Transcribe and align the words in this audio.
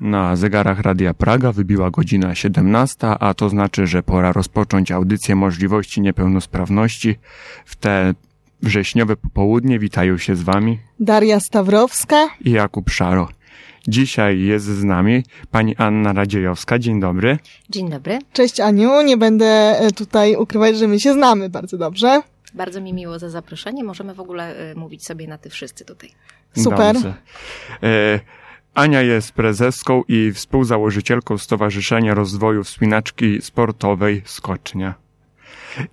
Na 0.00 0.36
zegarach 0.36 0.80
Radia 0.80 1.14
Praga 1.14 1.52
wybiła 1.52 1.90
godzina 1.90 2.34
17, 2.34 3.06
a 3.06 3.34
to 3.34 3.48
znaczy, 3.48 3.86
że 3.86 4.02
pora 4.02 4.32
rozpocząć 4.32 4.92
audycję 4.92 5.36
możliwości 5.36 6.00
niepełnosprawności. 6.00 7.18
W 7.64 7.76
te 7.76 8.14
wrześniowe 8.62 9.16
popołudnie 9.16 9.78
witają 9.78 10.18
się 10.18 10.36
z 10.36 10.42
Wami 10.42 10.78
Daria 11.00 11.40
Stawrowska 11.40 12.28
i 12.44 12.50
Jakub 12.50 12.90
Szaro. 12.90 13.28
Dzisiaj 13.88 14.40
jest 14.40 14.66
z 14.66 14.84
nami 14.84 15.24
pani 15.50 15.76
Anna 15.76 16.12
Radziejowska. 16.12 16.78
Dzień 16.78 17.00
dobry. 17.00 17.38
Dzień 17.70 17.90
dobry. 17.90 18.18
Cześć 18.32 18.60
Aniu, 18.60 19.02
nie 19.02 19.16
będę 19.16 19.46
e, 19.46 19.90
tutaj 19.90 20.36
ukrywać, 20.36 20.78
że 20.78 20.88
my 20.88 21.00
się 21.00 21.12
znamy 21.12 21.48
bardzo 21.48 21.78
dobrze. 21.78 22.22
Bardzo 22.54 22.80
mi 22.80 22.92
miło 22.92 23.18
za 23.18 23.30
zaproszenie. 23.30 23.84
Możemy 23.84 24.14
w 24.14 24.20
ogóle 24.20 24.70
y, 24.72 24.74
mówić 24.74 25.04
sobie 25.04 25.26
na 25.26 25.38
ty 25.38 25.50
wszyscy 25.50 25.84
tutaj. 25.84 26.10
Super. 26.56 26.94
Dobrze. 26.94 27.14
E, 27.82 28.20
Ania 28.74 29.02
jest 29.02 29.32
prezeską 29.32 30.02
i 30.08 30.32
współzałożycielką 30.32 31.38
Stowarzyszenia 31.38 32.14
Rozwoju 32.14 32.64
Wspinaczki 32.64 33.42
Sportowej 33.42 34.22
Skocznia. 34.24 34.94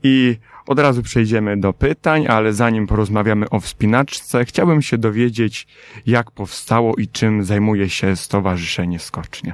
I 0.04 0.38
od 0.68 0.80
razu 0.80 1.04
przejdziemy 1.04 1.58
do 1.58 1.74
pytań, 1.74 2.28
ale 2.28 2.54
zanim 2.54 2.88
porozmawiamy 2.88 3.50
o 3.50 3.60
wspinaczce, 3.60 4.46
chciałbym 4.46 4.82
się 4.82 4.98
dowiedzieć, 4.98 5.68
jak 6.06 6.32
powstało 6.32 6.96
i 6.96 7.08
czym 7.08 7.44
zajmuje 7.44 7.90
się 7.90 8.16
Stowarzyszenie 8.16 9.00
Skocznia. 9.00 9.54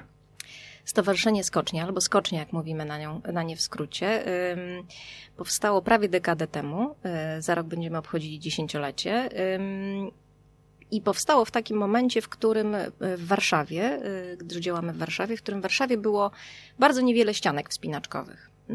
Stowarzyszenie 0.86 1.44
Skocznia, 1.44 1.84
albo 1.84 2.02
Skocznia, 2.02 2.40
jak 2.40 2.54
mówimy 2.54 2.86
na, 2.86 2.98
nią, 2.98 3.22
na 3.34 3.44
nie 3.44 3.56
w 3.56 3.62
skrócie, 3.62 4.24
ym, 4.52 4.84
powstało 5.38 5.82
prawie 5.82 6.10
dekadę 6.10 6.48
temu. 6.48 6.96
Y, 7.38 7.42
za 7.42 7.56
rok 7.56 7.68
będziemy 7.68 7.98
obchodzili 7.98 8.40
dziesięciolecie. 8.40 9.30
Ym, 9.56 10.12
i 10.94 11.02
powstało 11.02 11.46
w 11.46 11.52
takim 11.52 11.78
momencie, 11.78 12.22
w 12.22 12.30
którym 12.30 12.76
y, 12.76 12.92
w 13.00 13.28
Warszawie, 13.28 14.06
y, 14.06 14.38
gdyż 14.38 14.58
działamy 14.58 14.94
w 14.94 14.98
Warszawie, 14.98 15.38
w 15.38 15.42
którym 15.42 15.60
w 15.60 15.64
Warszawie 15.64 15.98
było 15.98 16.32
bardzo 16.80 17.02
niewiele 17.02 17.34
ścianek 17.34 17.70
wspinaczkowych. 17.70 18.50
Y, 18.70 18.74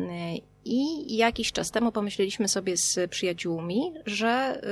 I 0.64 1.16
jakiś 1.16 1.52
czas 1.52 1.70
temu 1.70 1.92
pomyśleliśmy 1.92 2.48
sobie 2.48 2.76
z 2.76 3.10
przyjaciółmi, 3.10 3.92
że 4.06 4.62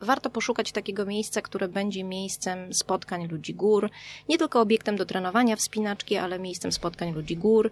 warto 0.00 0.30
poszukać 0.30 0.72
takiego 0.72 1.06
miejsca, 1.06 1.42
które 1.42 1.68
będzie 1.68 2.04
miejscem 2.04 2.74
spotkań 2.74 3.28
ludzi 3.28 3.54
gór, 3.54 3.90
nie 4.28 4.38
tylko 4.38 4.60
obiektem 4.60 4.96
do 4.96 5.06
trenowania 5.06 5.56
wspinaczki, 5.56 6.16
ale 6.16 6.38
miejscem 6.38 6.72
spotkań 6.72 7.12
ludzi 7.12 7.36
gór, 7.36 7.70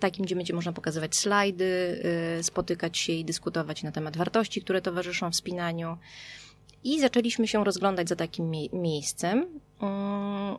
takim, 0.00 0.24
gdzie 0.24 0.36
będzie 0.36 0.54
można 0.54 0.72
pokazywać 0.72 1.16
slajdy, 1.16 2.02
spotykać 2.42 2.98
się 2.98 3.12
i 3.12 3.24
dyskutować 3.24 3.82
na 3.82 3.92
temat 3.92 4.16
wartości, 4.16 4.62
które 4.62 4.82
towarzyszą 4.82 5.30
wspinaniu. 5.30 5.98
I 6.84 7.00
zaczęliśmy 7.00 7.48
się 7.48 7.64
rozglądać 7.64 8.08
za 8.08 8.16
takim 8.16 8.50
mie 8.50 8.68
miejscem. 8.72 9.60
Um, 9.80 10.58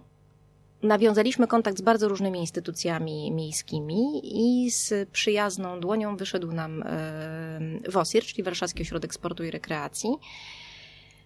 nawiązaliśmy 0.84 1.48
kontakt 1.48 1.78
z 1.78 1.81
bardzo 1.81 2.08
różnymi 2.08 2.39
instytucjami 2.39 3.31
miejskimi 3.31 4.22
i 4.23 4.72
z 4.72 5.09
przyjazną 5.09 5.80
dłonią 5.80 6.17
wyszedł 6.17 6.52
nam 6.52 6.84
WOSIR, 7.90 8.23
czyli 8.23 8.44
Warszawski 8.44 8.81
Ośrodek 8.81 9.14
Sportu 9.14 9.44
i 9.44 9.52
Rekreacji, 9.52 10.09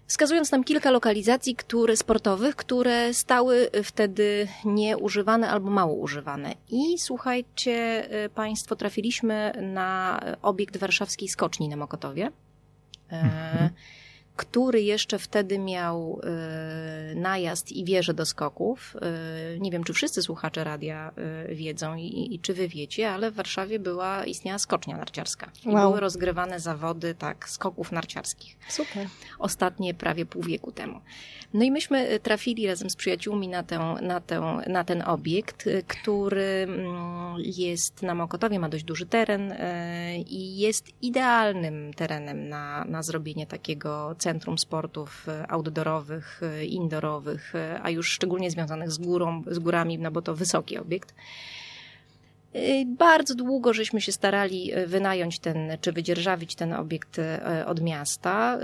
wskazując 0.08 0.52
nam 0.52 0.64
kilka 0.64 0.92
lokalizacji 0.92 1.56
które, 1.56 1.98
sportowych, 1.98 2.56
które 2.56 3.14
stały 3.14 3.70
wtedy 3.84 4.48
nieużywane 4.66 5.50
albo 5.50 5.70
mało 5.70 5.94
używane. 5.94 6.56
I 6.70 7.00
słuchajcie, 7.00 8.06
e, 8.10 8.30
Państwo, 8.30 8.76
trafiliśmy 8.76 9.52
na 9.62 10.20
obiekt 10.42 10.78
warszawskiej 10.78 11.30
skoczni 11.30 11.70
na 11.70 11.76
Mokotowie. 11.76 12.32
E, 13.12 13.22
mhm 13.22 13.70
który 14.36 14.82
jeszcze 14.82 15.20
wtedy 15.20 15.60
miał 15.60 16.22
y, 17.12 17.16
najazd 17.16 17.72
i 17.72 17.86
wieżę 17.86 18.14
do 18.14 18.26
skoków. 18.26 18.96
Y, 19.56 19.60
nie 19.60 19.72
wiem, 19.72 19.84
czy 19.84 19.94
wszyscy 19.94 20.22
słuchacze 20.22 20.64
radia 20.64 21.12
y, 21.52 21.56
wiedzą 21.56 21.96
i, 21.96 22.36
i, 22.36 22.40
czy 22.40 22.54
wy 22.54 22.68
wiecie, 22.68 23.10
ale 23.12 23.32
w 23.32 23.36
Warszawie 23.36 23.80
była, 23.80 24.26
istniała 24.26 24.60
skocznia 24.60 24.98
narciarska. 24.98 25.52
I 25.66 25.70
wow. 25.70 25.90
były 25.90 26.00
rozgrywane 26.00 26.60
zawody, 26.60 27.16
tak, 27.16 27.50
skoków 27.50 27.92
narciarskich. 27.92 28.58
Super. 28.70 29.08
Ostatnie 29.40 29.94
prawie 29.94 30.26
pół 30.26 30.44
wieku 30.44 30.72
temu. 30.72 31.02
No 31.54 31.64
i 31.64 31.72
myśmy 31.72 32.20
trafili 32.20 32.68
razem 32.68 32.90
z 32.90 32.96
przyjaciółmi 32.96 33.48
na, 33.48 33.64
tę, 33.64 33.96
na, 34.02 34.22
tę, 34.22 34.62
na 34.68 34.84
ten 34.84 35.04
obiekt, 35.06 35.70
który 35.88 36.68
mm, 36.68 37.36
jest 37.38 38.02
na 38.02 38.16
Mokotowie, 38.16 38.60
ma 38.60 38.70
dość 38.70 38.84
duży 38.84 39.06
teren 39.06 39.54
i 40.28 40.58
jest 40.58 40.88
idealnym 41.02 41.94
terenem 41.94 42.50
na, 42.50 42.86
na 42.86 43.04
zrobienie 43.04 43.48
takiego 43.48 44.16
centrum 44.24 44.58
sportów 44.58 45.30
e, 45.30 45.52
outdoorowych, 45.52 46.42
e, 46.44 46.66
indoorowych, 46.66 47.56
e, 47.56 47.80
a 47.84 47.90
już 47.90 48.10
szczególnie 48.10 48.52
związanych 48.52 48.92
z 48.92 48.98
górą, 48.98 49.44
z 49.48 49.60
górami, 49.60 49.98
no 49.98 50.12
bo 50.12 50.22
to 50.22 50.36
wysoki 50.36 50.78
obiekt. 50.78 51.16
Bardzo 52.86 53.36
długo 53.36 53.74
żeśmy 53.74 54.02
się 54.02 54.12
starali 54.12 54.72
wynająć 54.88 55.40
ten, 55.40 55.58
czy 55.82 55.92
wydzierżawić 55.92 56.56
ten 56.56 56.74
obiekt 56.74 57.18
od 57.66 57.82
miasta 57.82 58.58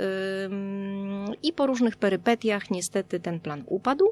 i 1.44 1.54
po 1.54 1.68
różnych 1.68 1.98
perypetiach 1.98 2.72
niestety 2.72 3.20
ten 3.20 3.40
plan 3.40 3.64
upadł. 3.66 4.06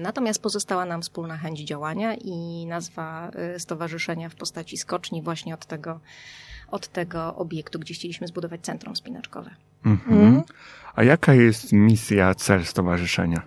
Natomiast 0.00 0.42
pozostała 0.42 0.84
nam 0.84 1.02
wspólna 1.02 1.36
chęć 1.36 1.60
działania 1.60 2.14
i 2.14 2.66
nazwa 2.66 3.30
stowarzyszenia 3.58 4.28
w 4.28 4.34
postaci 4.34 4.76
skoczni 4.76 5.22
właśnie 5.22 5.54
od 5.54 5.66
tego, 5.66 6.00
od 6.70 6.88
tego 6.88 7.36
obiektu, 7.36 7.78
gdzie 7.78 7.94
chcieliśmy 7.94 8.26
zbudować 8.26 8.60
centrum 8.60 8.96
spinaczkowe. 8.96 9.50
Mhm. 9.86 10.42
A 10.94 11.04
jaka 11.04 11.34
jest 11.34 11.72
misja, 11.72 12.34
cel 12.34 12.64
stowarzyszenia? 12.64 13.42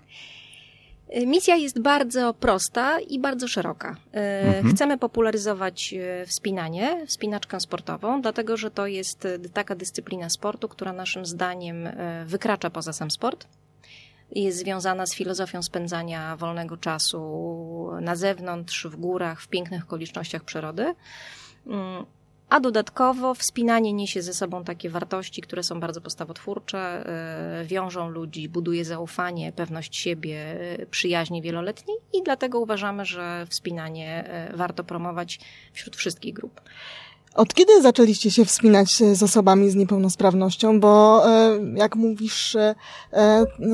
Y, 1.18 1.25
misja 1.25 1.56
jest 1.56 1.79
bardzo 1.79 2.34
prosta 2.34 3.00
i 3.00 3.19
bardzo 3.19 3.47
szeroka. 3.47 3.91
Y, 3.91 4.19
mhm. 4.19 4.75
Chcemy 4.75 4.97
popularyzować 4.97 5.94
y, 5.94 6.25
wspinanie, 6.25 7.06
wspinaczkę 7.07 7.59
sportową, 7.59 8.22
dlatego 8.22 8.57
że 8.57 8.72
to 8.72 8.88
jest 8.88 9.28
taka 9.53 9.75
dyscyplina 9.75 10.29
sportu, 10.29 10.69
która 10.69 10.94
naszym 10.94 11.25
zdaniem 11.25 11.90
wykracza 12.25 12.69
poza 12.69 12.94
sam 12.94 13.12
sport. 13.12 13.47
Jest 14.31 14.57
związana 14.57 15.06
z 15.06 15.16
filozofią 15.16 15.63
spędzania 15.63 16.38
wolnego 16.38 16.78
czasu 16.78 17.90
na 18.01 18.16
zewnątrz, 18.16 18.88
w 18.88 18.95
górach, 18.95 19.41
w 19.41 19.47
pięknych 19.47 19.84
okolicznościach 19.84 20.44
przyrody. 20.44 20.95
A 22.50 22.59
dodatkowo 22.59 23.33
wspinanie 23.33 23.94
niesie 23.94 24.22
ze 24.22 24.33
sobą 24.33 24.63
takie 24.63 24.89
wartości, 24.89 25.41
które 25.41 25.63
są 25.63 25.79
bardzo 25.79 26.01
postawotwórcze, 26.01 26.79
e, 26.79 27.66
wiążą 27.66 28.09
ludzi, 28.09 28.50
buduje 28.50 28.85
zaufanie, 28.85 29.51
pewność 29.51 29.97
siebie, 29.97 30.57
e, 30.79 30.85
przyjaźnie 30.85 31.41
wieloletniej 31.41 31.97
i 32.13 32.23
dlatego 32.23 32.59
uważamy, 32.59 33.06
że 33.06 33.45
wspinanie 33.50 34.23
e, 34.28 34.57
warto 34.57 34.83
promować 34.83 35.39
wśród 35.73 35.95
wszystkich 35.95 36.33
grup. 36.33 36.61
Od 37.35 37.53
kiedy 37.53 37.81
zaczęliście 37.81 38.31
się 38.31 38.45
wspinać 38.45 38.91
z 38.91 39.23
osobami 39.23 39.69
z 39.69 39.75
niepełnosprawnością? 39.75 40.79
Bo 40.79 41.23
jak 41.75 41.95
mówisz, 41.95 42.57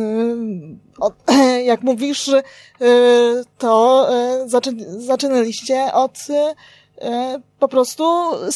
jak 1.71 1.81
mówisz, 1.81 2.31
to 3.57 4.07
zaczynaliście 4.97 5.93
od 5.93 6.17
po 7.59 7.67
prostu 7.67 8.03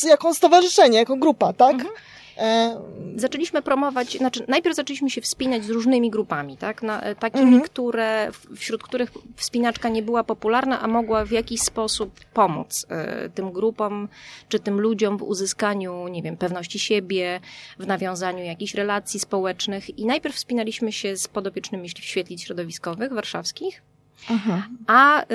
jako 0.08 0.34
stowarzyszenie, 0.34 0.98
jako 0.98 1.16
grupa, 1.16 1.54
tak? 1.54 1.74
Mhm. 1.74 1.94
E, 2.38 2.82
zaczęliśmy 3.16 3.62
promować, 3.62 4.18
znaczy 4.18 4.46
najpierw 4.48 4.76
zaczęliśmy 4.76 5.10
się 5.10 5.22
wspinać 5.22 5.64
z 5.64 5.70
różnymi 5.70 6.12
grupami, 6.12 6.58
tak? 6.58 6.84
Na, 6.84 7.02
e, 7.02 7.16
takimi, 7.16 7.44
mhm. 7.44 7.62
które, 7.62 8.32
wśród 8.56 8.84
których 8.84 9.12
wspinaczka 9.36 9.90
nie 9.90 10.02
była 10.02 10.24
popularna, 10.24 10.82
a 10.82 10.88
mogła 10.88 11.26
w 11.26 11.32
jakiś 11.32 11.62
sposób 11.62 12.20
pomóc 12.34 12.86
y, 13.26 13.30
tym 13.30 13.52
grupom, 13.52 14.08
czy 14.50 14.60
tym 14.60 14.82
ludziom 14.82 15.18
w 15.18 15.24
uzyskaniu, 15.24 16.08
nie 16.08 16.22
wiem, 16.22 16.38
pewności 16.38 16.80
siebie, 16.80 17.40
w 17.80 17.88
nawiązaniu 17.88 18.44
jakichś 18.44 18.74
relacji 18.74 19.20
społecznych. 19.20 20.00
I 20.00 20.06
najpierw 20.06 20.36
wspinaliśmy 20.36 20.92
się 20.92 21.18
z 21.18 21.28
podopiecznymi 21.28 21.90
świetlic 21.90 22.42
środowiskowych 22.42 23.14
warszawskich, 23.14 23.82
Aha. 24.30 24.68
A 24.88 25.24
y, 25.24 25.26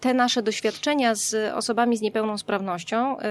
te 0.00 0.14
nasze 0.14 0.42
doświadczenia 0.42 1.14
z 1.14 1.54
osobami 1.54 1.96
z 1.96 2.00
niepełnosprawnością, 2.00 3.16
y, 3.18 3.22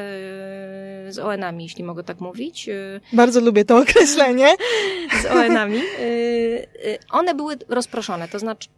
z 1.11 1.19
ON-ami, 1.19 1.63
jeśli 1.63 1.83
mogę 1.83 2.03
tak 2.03 2.19
mówić. 2.19 2.69
Y, 2.69 3.01
Bardzo 3.13 3.41
lubię 3.41 3.65
to 3.65 3.77
określenie. 3.83 4.47
Z 5.21 5.25
ON-ami. 5.25 5.77
Y, 5.77 6.67
y, 6.85 6.97
one 7.11 7.35
były 7.35 7.57
rozproszone, 7.69 8.27
to 8.27 8.39
znaczy 8.39 8.69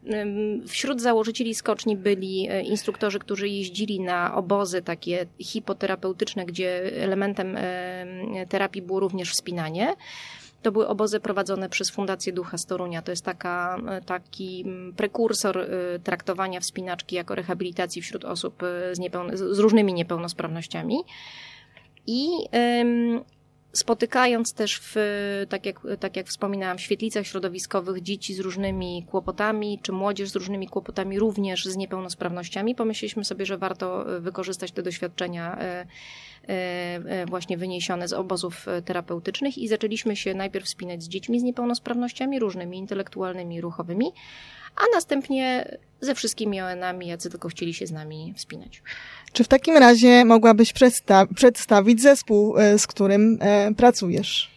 wśród 0.67 1.01
założycieli 1.01 1.55
skoczni 1.55 1.97
byli 1.97 2.51
y, 2.51 2.61
instruktorzy, 2.61 3.19
którzy 3.19 3.47
jeździli 3.49 3.99
na 3.99 4.35
obozy 4.35 4.81
takie 4.81 5.25
hipoterapeutyczne, 5.39 6.45
gdzie 6.45 6.91
elementem 7.03 7.57
terapii 8.49 8.81
było 8.81 8.99
również 8.99 9.31
wspinanie. 9.31 9.95
To 10.61 10.71
były 10.71 10.87
obozy 10.87 11.19
prowadzone 11.19 11.69
przez 11.69 11.89
Fundację 11.89 12.33
Ducha 12.33 12.57
z 12.57 12.65
Torunia. 12.65 13.01
To 13.01 13.11
jest 13.11 13.25
taka, 13.25 13.81
e, 13.87 14.01
taki 14.01 14.65
prekursor 14.97 15.57
e, 15.57 15.67
traktowania 15.99 16.59
wspinaczki 16.59 17.15
jako 17.15 17.35
rehabilitacji 17.35 18.01
wśród 18.01 18.25
osób 18.25 18.63
e, 18.63 18.95
z, 18.95 19.55
z 19.55 19.59
różnymi 19.59 19.93
niepełnosprawnościami. 19.93 21.03
I 22.07 22.29
spotykając 23.73 24.53
też 24.53 24.79
w, 24.83 24.95
tak 25.49 25.65
jak, 25.65 25.79
tak 25.99 26.15
jak 26.15 26.27
wspominałam, 26.27 26.77
w 26.77 26.81
świetlicach 26.81 27.27
środowiskowych 27.27 28.01
dzieci 28.01 28.33
z 28.33 28.39
różnymi 28.39 29.05
kłopotami, 29.11 29.79
czy 29.81 29.91
młodzież 29.91 30.29
z 30.29 30.35
różnymi 30.35 30.67
kłopotami, 30.67 31.19
również 31.19 31.65
z 31.65 31.77
niepełnosprawnościami, 31.77 32.75
pomyśleliśmy 32.75 33.25
sobie, 33.25 33.45
że 33.45 33.57
warto 33.57 34.05
wykorzystać 34.19 34.71
te 34.71 34.83
doświadczenia 34.83 35.57
właśnie 37.27 37.57
wyniesione 37.57 38.07
z 38.07 38.13
obozów 38.13 38.65
terapeutycznych 38.85 39.57
i 39.57 39.67
zaczęliśmy 39.67 40.15
się 40.15 40.33
najpierw 40.33 40.65
wspinać 40.65 41.03
z 41.03 41.07
dziećmi 41.07 41.39
z 41.39 41.43
niepełnosprawnościami 41.43 42.39
różnymi, 42.39 42.77
intelektualnymi, 42.77 43.61
ruchowymi, 43.61 44.11
a 44.75 44.81
następnie 44.95 45.77
ze 46.01 46.15
wszystkimi 46.15 46.61
ON-ami, 46.61 47.07
jacy 47.07 47.29
tylko 47.29 47.49
chcieli 47.49 47.73
się 47.73 47.87
z 47.87 47.91
nami 47.91 48.33
wspinać. 48.37 48.81
Czy 49.33 49.43
w 49.43 49.47
takim 49.47 49.77
razie 49.77 50.25
mogłabyś 50.25 50.73
przedsta 50.73 51.25
przedstawić 51.35 52.01
zespół, 52.01 52.57
e, 52.57 52.79
z 52.79 52.87
którym 52.87 53.37
e, 53.41 53.73
pracujesz? 53.73 54.50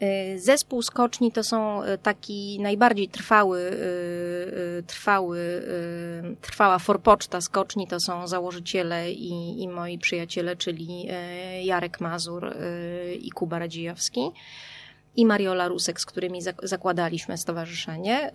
E, 0.00 0.38
zespół 0.38 0.82
skoczni 0.82 1.32
to 1.32 1.44
są 1.44 1.82
taki 2.02 2.60
najbardziej 2.60 3.08
trwały, 3.08 3.70
trwały, 4.86 5.62
trwała 6.40 6.78
forpoczta 6.78 7.40
skoczni, 7.40 7.86
to 7.86 8.00
są 8.00 8.28
założyciele 8.28 9.12
i, 9.12 9.62
i 9.62 9.68
moi 9.68 9.98
przyjaciele, 9.98 10.56
czyli 10.56 11.06
Jarek 11.62 12.00
Mazur 12.00 12.54
i 13.20 13.30
Kuba 13.30 13.58
Radziejowski 13.58 14.30
i 15.16 15.26
Mariola 15.26 15.68
Rusek, 15.68 16.00
z 16.00 16.06
którymi 16.06 16.40
zakładaliśmy 16.62 17.38
stowarzyszenie. 17.38 18.30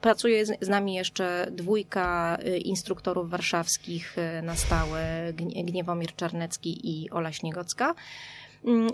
Pracuje 0.00 0.46
z 0.46 0.68
nami 0.68 0.94
jeszcze 0.94 1.46
dwójka 1.50 2.38
instruktorów 2.64 3.30
warszawskich 3.30 4.16
na 4.42 4.56
stałe, 4.56 5.32
Gniewomir 5.64 6.16
Czarnecki 6.16 7.02
i 7.02 7.10
Ola 7.10 7.32
Śniegocka 7.32 7.94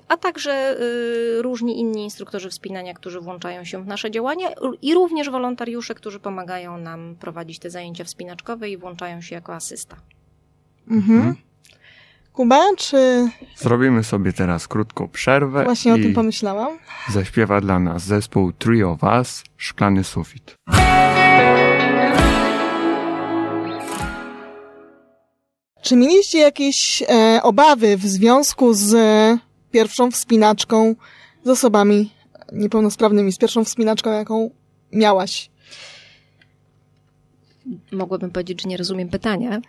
a 0.09 0.17
także 0.17 0.76
różni 1.38 1.81
inni 1.81 2.05
instruktorzy 2.05 2.50
wspinania, 2.50 2.94
którzy 2.94 3.20
włączają 3.20 3.64
się 3.64 3.85
w 3.85 3.87
nasze 3.87 4.11
działania 4.11 4.49
i 4.82 4.94
również 4.94 5.31
wolontariusze, 5.31 5.94
którzy 5.94 6.20
pomagają 6.20 6.79
nam 6.79 7.17
prowadzić 7.20 7.59
te 7.59 7.70
zajęcia 7.70 8.05
wspinaczkowe 8.05 8.70
i 8.70 8.76
włączają 8.76 9.20
się 9.20 9.35
jako 9.35 9.55
asysta. 9.55 9.97
Mhm. 10.91 11.19
mhm. 11.19 11.37
Kuba, 12.32 12.61
czy... 12.76 13.29
Zrobimy 13.56 14.05
sobie 14.05 14.32
teraz 14.32 14.69
krótką 14.69 15.09
przerwę. 15.09 15.64
Właśnie 15.64 15.94
o 15.94 15.97
tym 15.97 16.14
pomyślałam. 16.14 16.79
Zaśpiewa 17.09 17.61
dla 17.61 17.79
nas 17.79 18.05
zespół 18.05 18.53
Trio 18.53 18.97
Was, 18.97 19.44
Szklany 19.56 20.05
Sufit. 20.05 20.55
Czy 25.82 25.97
mieliście 25.97 26.38
jakieś 26.38 27.03
e, 27.03 27.41
obawy 27.43 27.97
w 27.97 28.03
związku 28.06 28.75
z 28.75 28.94
pierwszą 29.73 30.11
wspinaczką 30.11 30.95
z 31.45 31.49
osobami 31.49 32.13
niepełnosprawnymi, 32.53 33.33
z 33.33 33.39
pierwszą 33.39 33.65
wspinaczką, 33.65 34.13
jaką 34.13 34.51
miałaś? 34.93 35.51
Mogłabym 37.93 38.31
powiedzieć, 38.31 38.63
że 38.63 38.69
nie 38.69 38.77
rozumiem 38.77 39.09
pytania. 39.09 39.61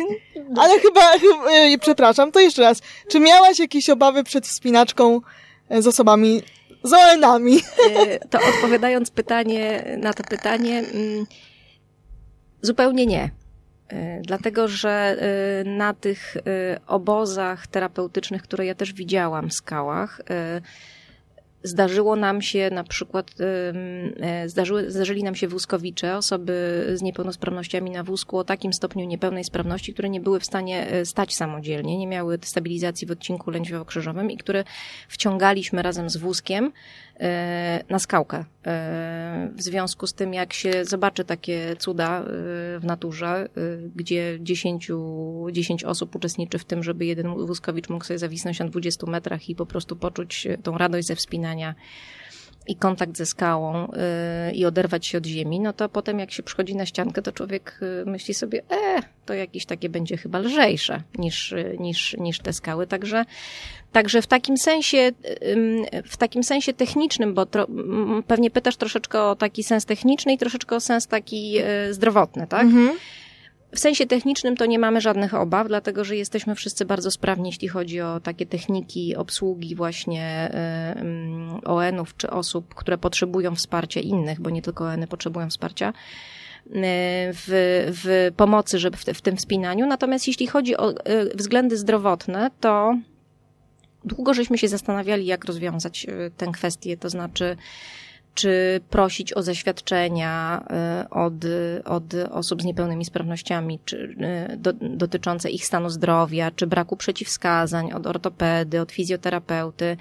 Ale 0.60 0.80
chyba, 0.80 1.18
chyba, 1.18 1.50
e, 1.50 1.78
przepraszam, 1.78 2.32
to 2.32 2.40
jeszcze 2.40 2.62
raz. 2.62 2.80
Czy 3.08 3.20
miałaś 3.20 3.58
jakieś 3.58 3.90
obawy 3.90 4.24
przed 4.24 4.46
wspinaczką 4.46 5.20
e, 5.68 5.82
z 5.82 5.86
osobami, 5.86 6.42
z 6.82 6.92
ON-ami? 6.92 7.58
E, 7.96 8.18
to 8.18 8.38
odpowiadając 8.38 9.10
pytanie 9.10 9.84
na 9.98 10.12
to 10.12 10.22
pytanie, 10.24 10.78
mm, 10.78 11.26
zupełnie 12.62 13.06
nie. 13.06 13.30
Dlatego, 14.22 14.68
że 14.68 15.16
na 15.64 15.94
tych 15.94 16.36
obozach 16.86 17.66
terapeutycznych, 17.66 18.42
które 18.42 18.66
ja 18.66 18.74
też 18.74 18.92
widziałam 18.92 19.48
w 19.48 19.54
skałach, 19.54 20.20
Zdarzyło 21.64 22.16
nam 22.16 22.42
się 22.42 22.70
na 22.72 22.84
przykład, 22.84 23.30
e, 24.20 24.48
zdarzyły, 24.48 24.90
zdarzyli 24.90 25.24
nam 25.24 25.34
się 25.34 25.48
wózkowicze, 25.48 26.16
osoby 26.16 26.86
z 26.94 27.02
niepełnosprawnościami 27.02 27.90
na 27.90 28.04
wózku 28.04 28.38
o 28.38 28.44
takim 28.44 28.72
stopniu 28.72 29.06
niepełnej 29.06 29.44
sprawności, 29.44 29.92
które 29.92 30.08
nie 30.08 30.20
były 30.20 30.40
w 30.40 30.44
stanie 30.44 30.90
e, 30.90 31.04
stać 31.04 31.36
samodzielnie, 31.36 31.98
nie 31.98 32.06
miały 32.06 32.38
stabilizacji 32.42 33.06
w 33.06 33.10
odcinku 33.10 33.50
lędźwiowo-krzyżowym 33.50 34.30
i 34.30 34.36
które 34.36 34.64
wciągaliśmy 35.08 35.82
razem 35.82 36.10
z 36.10 36.16
wózkiem 36.16 36.72
e, 37.20 37.84
na 37.88 37.98
skałkę. 37.98 38.44
W 39.56 39.62
związku 39.62 40.06
z 40.06 40.14
tym, 40.14 40.34
jak 40.34 40.52
się 40.52 40.84
zobaczy 40.84 41.24
takie 41.24 41.76
cuda 41.78 42.24
w 42.26 42.80
naturze, 42.82 43.48
gdzie 43.96 44.38
10, 44.40 44.90
10 45.52 45.84
osób 45.84 46.16
uczestniczy 46.16 46.58
w 46.58 46.64
tym, 46.64 46.82
żeby 46.82 47.04
jeden 47.04 47.46
wózkowicz 47.46 47.88
mógł 47.88 48.04
sobie 48.04 48.18
zawisnąć 48.18 48.58
na 48.58 48.68
20 48.68 49.06
metrach 49.06 49.48
i 49.48 49.54
po 49.54 49.66
prostu 49.66 49.96
poczuć 49.96 50.48
tą 50.62 50.78
radość 50.78 51.06
ze 51.06 51.16
wspinania, 51.16 51.51
i 52.66 52.76
kontakt 52.76 53.16
ze 53.16 53.26
skałą 53.26 53.88
yy, 54.46 54.52
i 54.52 54.64
oderwać 54.64 55.06
się 55.06 55.18
od 55.18 55.26
ziemi, 55.26 55.60
no 55.60 55.72
to 55.72 55.88
potem 55.88 56.18
jak 56.18 56.30
się 56.30 56.42
przychodzi 56.42 56.76
na 56.76 56.86
ściankę, 56.86 57.22
to 57.22 57.32
człowiek 57.32 57.78
yy, 57.80 58.04
myśli 58.06 58.34
sobie, 58.34 58.62
e, 58.70 59.02
to 59.26 59.34
jakieś 59.34 59.66
takie 59.66 59.88
będzie 59.88 60.16
chyba 60.16 60.38
lżejsze 60.38 61.02
niż, 61.18 61.50
yy, 61.50 61.76
niż, 61.80 62.16
niż 62.18 62.38
te 62.38 62.52
skały. 62.52 62.86
Także, 62.86 63.24
także 63.92 64.22
w 64.22 64.26
takim 64.26 64.58
sensie, 64.58 65.12
w 66.04 66.16
takim 66.16 66.44
sensie 66.44 66.72
technicznym, 66.72 67.34
bo 67.34 67.46
tro, 67.46 67.66
pewnie 68.26 68.50
pytasz 68.50 68.76
troszeczkę 68.76 69.22
o 69.22 69.36
taki 69.36 69.62
sens 69.62 69.84
techniczny 69.84 70.32
i 70.32 70.38
troszeczkę 70.38 70.76
o 70.76 70.80
sens 70.80 71.06
taki 71.06 71.58
y, 71.58 71.94
zdrowotny, 71.94 72.46
tak? 72.46 72.62
Mhm. 72.62 72.98
W 73.74 73.78
sensie 73.78 74.06
technicznym 74.06 74.56
to 74.56 74.66
nie 74.66 74.78
mamy 74.78 75.00
żadnych 75.00 75.34
obaw, 75.34 75.68
dlatego 75.68 76.04
że 76.04 76.16
jesteśmy 76.16 76.54
wszyscy 76.54 76.84
bardzo 76.84 77.10
sprawni, 77.10 77.48
jeśli 77.48 77.68
chodzi 77.68 78.00
o 78.00 78.20
takie 78.20 78.46
techniki 78.46 79.16
obsługi 79.16 79.74
właśnie 79.74 80.50
y, 81.62 81.66
ON-ów 81.66 82.16
czy 82.16 82.30
osób, 82.30 82.74
które 82.74 82.98
potrzebują 82.98 83.54
wsparcia 83.54 84.00
innych, 84.00 84.40
bo 84.40 84.50
nie 84.50 84.62
tylko 84.62 84.84
ON-y 84.84 85.06
potrzebują 85.06 85.50
wsparcia 85.50 85.88
y, 85.88 86.72
w, 87.32 87.46
w 88.02 88.32
pomocy 88.36 88.78
żeby 88.78 88.96
w, 88.96 89.04
w 89.04 89.20
tym 89.20 89.36
wspinaniu. 89.36 89.86
Natomiast 89.86 90.26
jeśli 90.26 90.46
chodzi 90.46 90.76
o 90.76 90.90
y, 90.90 90.94
względy 91.34 91.76
zdrowotne, 91.76 92.50
to 92.60 92.98
długo 94.04 94.34
żeśmy 94.34 94.58
się 94.58 94.68
zastanawiali, 94.68 95.26
jak 95.26 95.44
rozwiązać 95.44 96.06
tę 96.36 96.46
kwestię, 96.52 96.96
to 96.96 97.10
znaczy 97.10 97.56
czy 98.34 98.80
prosić 98.90 99.32
o 99.32 99.42
zaświadczenia 99.42 100.64
y, 101.04 101.10
od, 101.10 101.34
od 101.84 102.14
osób 102.30 102.62
z 102.62 102.64
niepełnymi 102.64 103.04
sprawnościami, 103.04 103.78
czy, 103.84 104.16
y, 104.52 104.56
do, 104.56 104.72
dotyczące 104.72 105.50
ich 105.50 105.66
stanu 105.66 105.90
zdrowia, 105.90 106.50
czy 106.50 106.66
braku 106.66 106.96
przeciwwskazań 106.96 107.92
od 107.92 108.06
ortopedy, 108.06 108.80
od 108.80 108.92
fizjoterapeuty. 108.92 109.96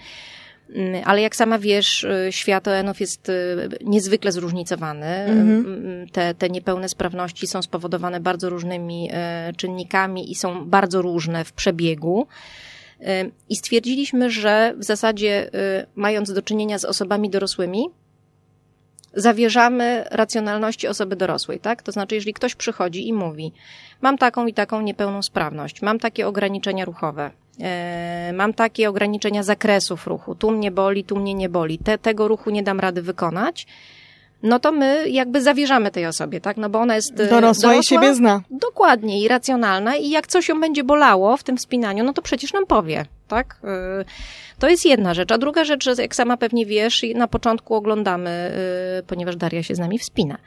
Mm, 0.75 1.01
ale 1.05 1.21
jak 1.21 1.35
sama 1.35 1.59
wiesz, 1.59 2.03
y, 2.03 2.27
świat 2.31 2.67
ON-ów 2.67 2.99
jest 2.99 3.31
niezwykle 3.85 4.31
zróżnicowany. 4.31 5.05
Mhm. 5.05 5.65
Mm, 5.65 6.09
te, 6.09 6.33
te 6.33 6.49
niepełne 6.49 6.89
sprawności 6.89 7.47
są 7.47 7.61
spowodowane 7.61 8.19
bardzo 8.19 8.49
różnymi 8.49 9.09
czynnikami 9.57 10.31
i 10.31 10.35
są 10.35 10.65
bardzo 10.65 11.01
różne 11.01 11.45
w 11.45 11.53
przebiegu. 11.53 12.27
I 13.50 13.55
stwierdziliśmy, 13.55 14.29
że 14.29 14.73
w 14.77 14.83
zasadzie, 14.83 15.50
mając 15.95 16.33
do 16.33 16.41
czynienia 16.41 16.79
z 16.79 16.85
osobami 16.85 17.29
dorosłymi, 17.29 17.85
zawierzamy 19.13 20.06
racjonalności 20.12 20.88
osoby 20.88 21.15
dorosłej, 21.15 21.60
tak? 21.60 21.84
To 21.84 21.91
znaczy, 21.91 22.15
jeżeli 22.15 22.34
ktoś 22.34 22.56
przychodzi 22.56 23.08
i 23.08 23.13
mówi, 23.13 23.53
mam 24.01 24.18
taką 24.18 24.48
i 24.48 24.53
taką 24.53 24.82
niepełną 24.82 25.22
sprawność, 25.22 25.82
mam 25.82 26.00
takie 26.00 26.27
ograniczenia 26.27 26.86
ruchowe, 26.86 27.32
e, 27.62 28.32
mam 28.34 28.53
takie 28.53 28.89
ograniczenia 28.89 29.44
zakresów 29.44 30.08
ruchu, 30.08 30.36
tu 30.36 30.51
mnie 30.51 30.72
boli, 30.72 31.03
tu 31.03 31.18
mnie 31.18 31.34
nie 31.34 31.50
boli, 31.50 31.77
Te, 31.77 31.98
tego 31.98 32.27
ruchu 32.27 32.50
nie 32.50 32.63
dam 32.63 32.80
rady 32.80 33.01
wykonać, 33.01 33.68
no 34.43 34.60
to 34.60 34.71
my 34.71 35.10
jakby 35.10 35.41
zawierzamy 35.41 35.91
tej 35.91 36.05
osobie, 36.05 36.41
tak? 36.41 36.57
No 36.57 36.69
bo 36.69 36.79
ona 36.79 36.95
jest 36.95 37.12
e, 37.12 37.15
dorosła, 37.15 37.41
dorosła 37.41 37.75
i 37.75 37.83
siebie 37.83 38.15
zna. 38.15 38.41
Dokładnie 38.50 39.24
i 39.24 39.27
racjonalna 39.27 39.95
i 39.95 40.10
jak 40.10 40.27
coś 40.27 40.50
ją 40.50 40.60
będzie 40.60 40.83
bolało 40.83 41.38
w 41.38 41.43
tym 41.43 41.57
wspinaniu, 41.57 42.03
no 42.03 42.13
to 42.13 42.21
przecież 42.21 42.53
nam 42.53 42.65
powie, 42.65 43.05
tak? 43.27 43.55
E, 43.63 44.05
to 44.60 44.69
jest 44.69 44.86
jedna 44.86 45.13
rzecz. 45.13 45.31
A 45.31 45.38
druga 45.38 45.63
rzecz, 45.63 45.83
że 45.83 45.93
jak 46.01 46.15
sama 46.15 46.38
pewnie 46.38 46.65
wiesz, 46.65 47.05
na 47.15 47.27
początku 47.27 47.75
oglądamy, 47.75 48.51
y, 49.00 49.03
ponieważ 49.03 49.36
Daria 49.36 49.63
się 49.63 49.75
z 49.75 49.79
nami 49.79 50.00
wspina. 50.00 50.38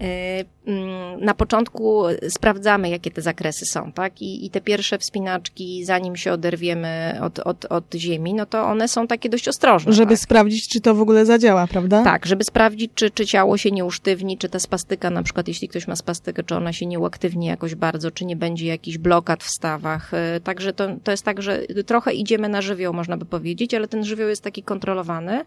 Y, 0.00 0.44
mm, 0.66 1.24
na 1.24 1.34
początku 1.34 2.04
sprawdzamy, 2.28 2.88
jakie 2.88 3.10
te 3.10 3.22
zakresy 3.22 3.66
są, 3.66 3.92
tak? 3.92 4.22
I, 4.22 4.46
I, 4.46 4.50
te 4.50 4.60
pierwsze 4.60 4.98
wspinaczki, 4.98 5.84
zanim 5.84 6.16
się 6.16 6.32
oderwiemy 6.32 7.18
od, 7.22 7.38
od, 7.38 7.64
od 7.64 7.94
ziemi, 7.94 8.34
no 8.34 8.46
to 8.46 8.64
one 8.64 8.88
są 8.88 9.06
takie 9.06 9.28
dość 9.28 9.48
ostrożne. 9.48 9.92
Żeby 9.92 10.14
tak? 10.14 10.18
sprawdzić, 10.18 10.68
czy 10.68 10.80
to 10.80 10.94
w 10.94 11.00
ogóle 11.00 11.26
zadziała, 11.26 11.66
prawda? 11.66 12.04
Tak, 12.04 12.26
żeby 12.26 12.44
sprawdzić, 12.44 12.90
czy, 12.94 13.10
czy 13.10 13.26
ciało 13.26 13.56
się 13.56 13.70
nie 13.70 13.84
usztywni, 13.84 14.38
czy 14.38 14.48
ta 14.48 14.58
spastyka, 14.58 15.10
na 15.10 15.22
przykład 15.22 15.48
jeśli 15.48 15.68
ktoś 15.68 15.88
ma 15.88 15.96
spastykę, 15.96 16.42
czy 16.42 16.56
ona 16.56 16.72
się 16.72 16.86
nie 16.86 16.98
uaktywni 16.98 17.46
jakoś 17.46 17.74
bardzo, 17.74 18.10
czy 18.10 18.24
nie 18.24 18.36
będzie 18.36 18.66
jakiś 18.66 18.98
blokad 18.98 19.44
w 19.44 19.50
stawach. 19.50 20.12
Y, 20.14 20.40
także 20.40 20.72
to, 20.72 20.88
to 21.04 21.10
jest 21.10 21.24
tak, 21.24 21.42
że 21.42 21.62
trochę 21.86 22.12
idziemy 22.12 22.48
na 22.48 22.62
żywioł, 22.62 22.94
można 22.94 23.16
by 23.16 23.24
powiedzieć, 23.24 23.74
ale 23.74 23.88
ten 23.88 24.04
żywioł 24.04 24.28
jest 24.28 24.42
taki 24.42 24.62
kontrolowany. 24.62 25.44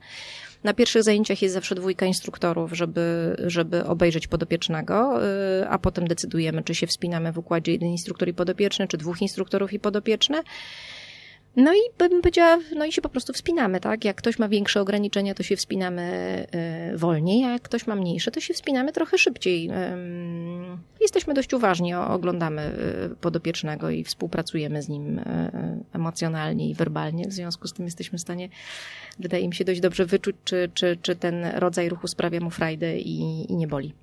Na 0.65 0.73
pierwszych 0.73 1.03
zajęciach 1.03 1.41
jest 1.41 1.53
zawsze 1.53 1.75
dwójka 1.75 2.05
instruktorów, 2.05 2.71
żeby, 2.73 3.35
żeby 3.47 3.85
obejrzeć 3.85 4.27
podopiecznego, 4.27 5.23
y, 5.61 5.67
a 5.69 5.79
potem 5.79 6.07
decydujemy, 6.07 6.63
czy 6.63 6.75
się 6.75 6.87
wspinamy 6.87 7.31
w 7.31 7.37
układzie 7.37 7.71
jeden 7.71 7.89
instruktor 7.89 8.27
i 8.27 8.33
podopieczny, 8.33 8.87
czy 8.87 8.97
dwóch 8.97 9.21
instruktorów 9.21 9.73
i 9.73 9.79
podopieczny. 9.79 10.43
No 11.55 11.73
i 11.73 11.79
bym 11.97 12.21
powiedziała, 12.21 12.57
no 12.75 12.85
i 12.85 12.91
się 12.91 13.01
po 13.01 13.09
prostu 13.09 13.33
wspinamy, 13.33 13.79
tak? 13.79 14.05
Jak 14.05 14.15
ktoś 14.15 14.39
ma 14.39 14.47
większe 14.47 14.81
ograniczenia, 14.81 15.33
to 15.33 15.43
się 15.43 15.55
wspinamy 15.55 16.47
y, 16.93 16.97
wolniej, 16.97 17.43
a 17.43 17.51
jak 17.51 17.61
ktoś 17.61 17.87
ma 17.87 17.95
mniejsze, 17.95 18.31
to 18.31 18.39
się 18.39 18.53
wspinamy 18.53 18.91
trochę 18.91 19.17
szybciej. 19.17 19.69
Jesteśmy 21.01 21.33
dość 21.33 21.53
uważni, 21.53 21.93
oglądamy 21.93 22.71
y, 23.11 23.15
podopiecznego 23.15 23.89
i 23.89 24.03
współpracujemy 24.03 24.81
z 24.81 24.89
nim 24.89 25.19
y, 25.19 25.23
emocjonalnie 25.93 26.69
i 26.69 26.73
werbalnie. 26.73 27.27
W 27.27 27.33
związku 27.33 27.67
z 27.67 27.73
tym 27.73 27.85
jesteśmy 27.85 28.17
w 28.17 28.21
stanie, 28.21 28.49
wydaje 29.19 29.47
mi 29.47 29.55
się, 29.55 29.65
dość 29.65 29.79
dobrze 29.79 30.05
wyczuć, 30.05 30.35
czy, 30.43 30.71
czy, 30.73 30.97
czy 31.01 31.15
ten 31.15 31.45
rodzaj 31.45 31.89
ruchu 31.89 32.07
sprawia 32.07 32.39
mu 32.39 32.49
frajdę 32.49 32.99
i, 32.99 33.45
i 33.51 33.55
nie 33.55 33.67
boli. 33.67 33.93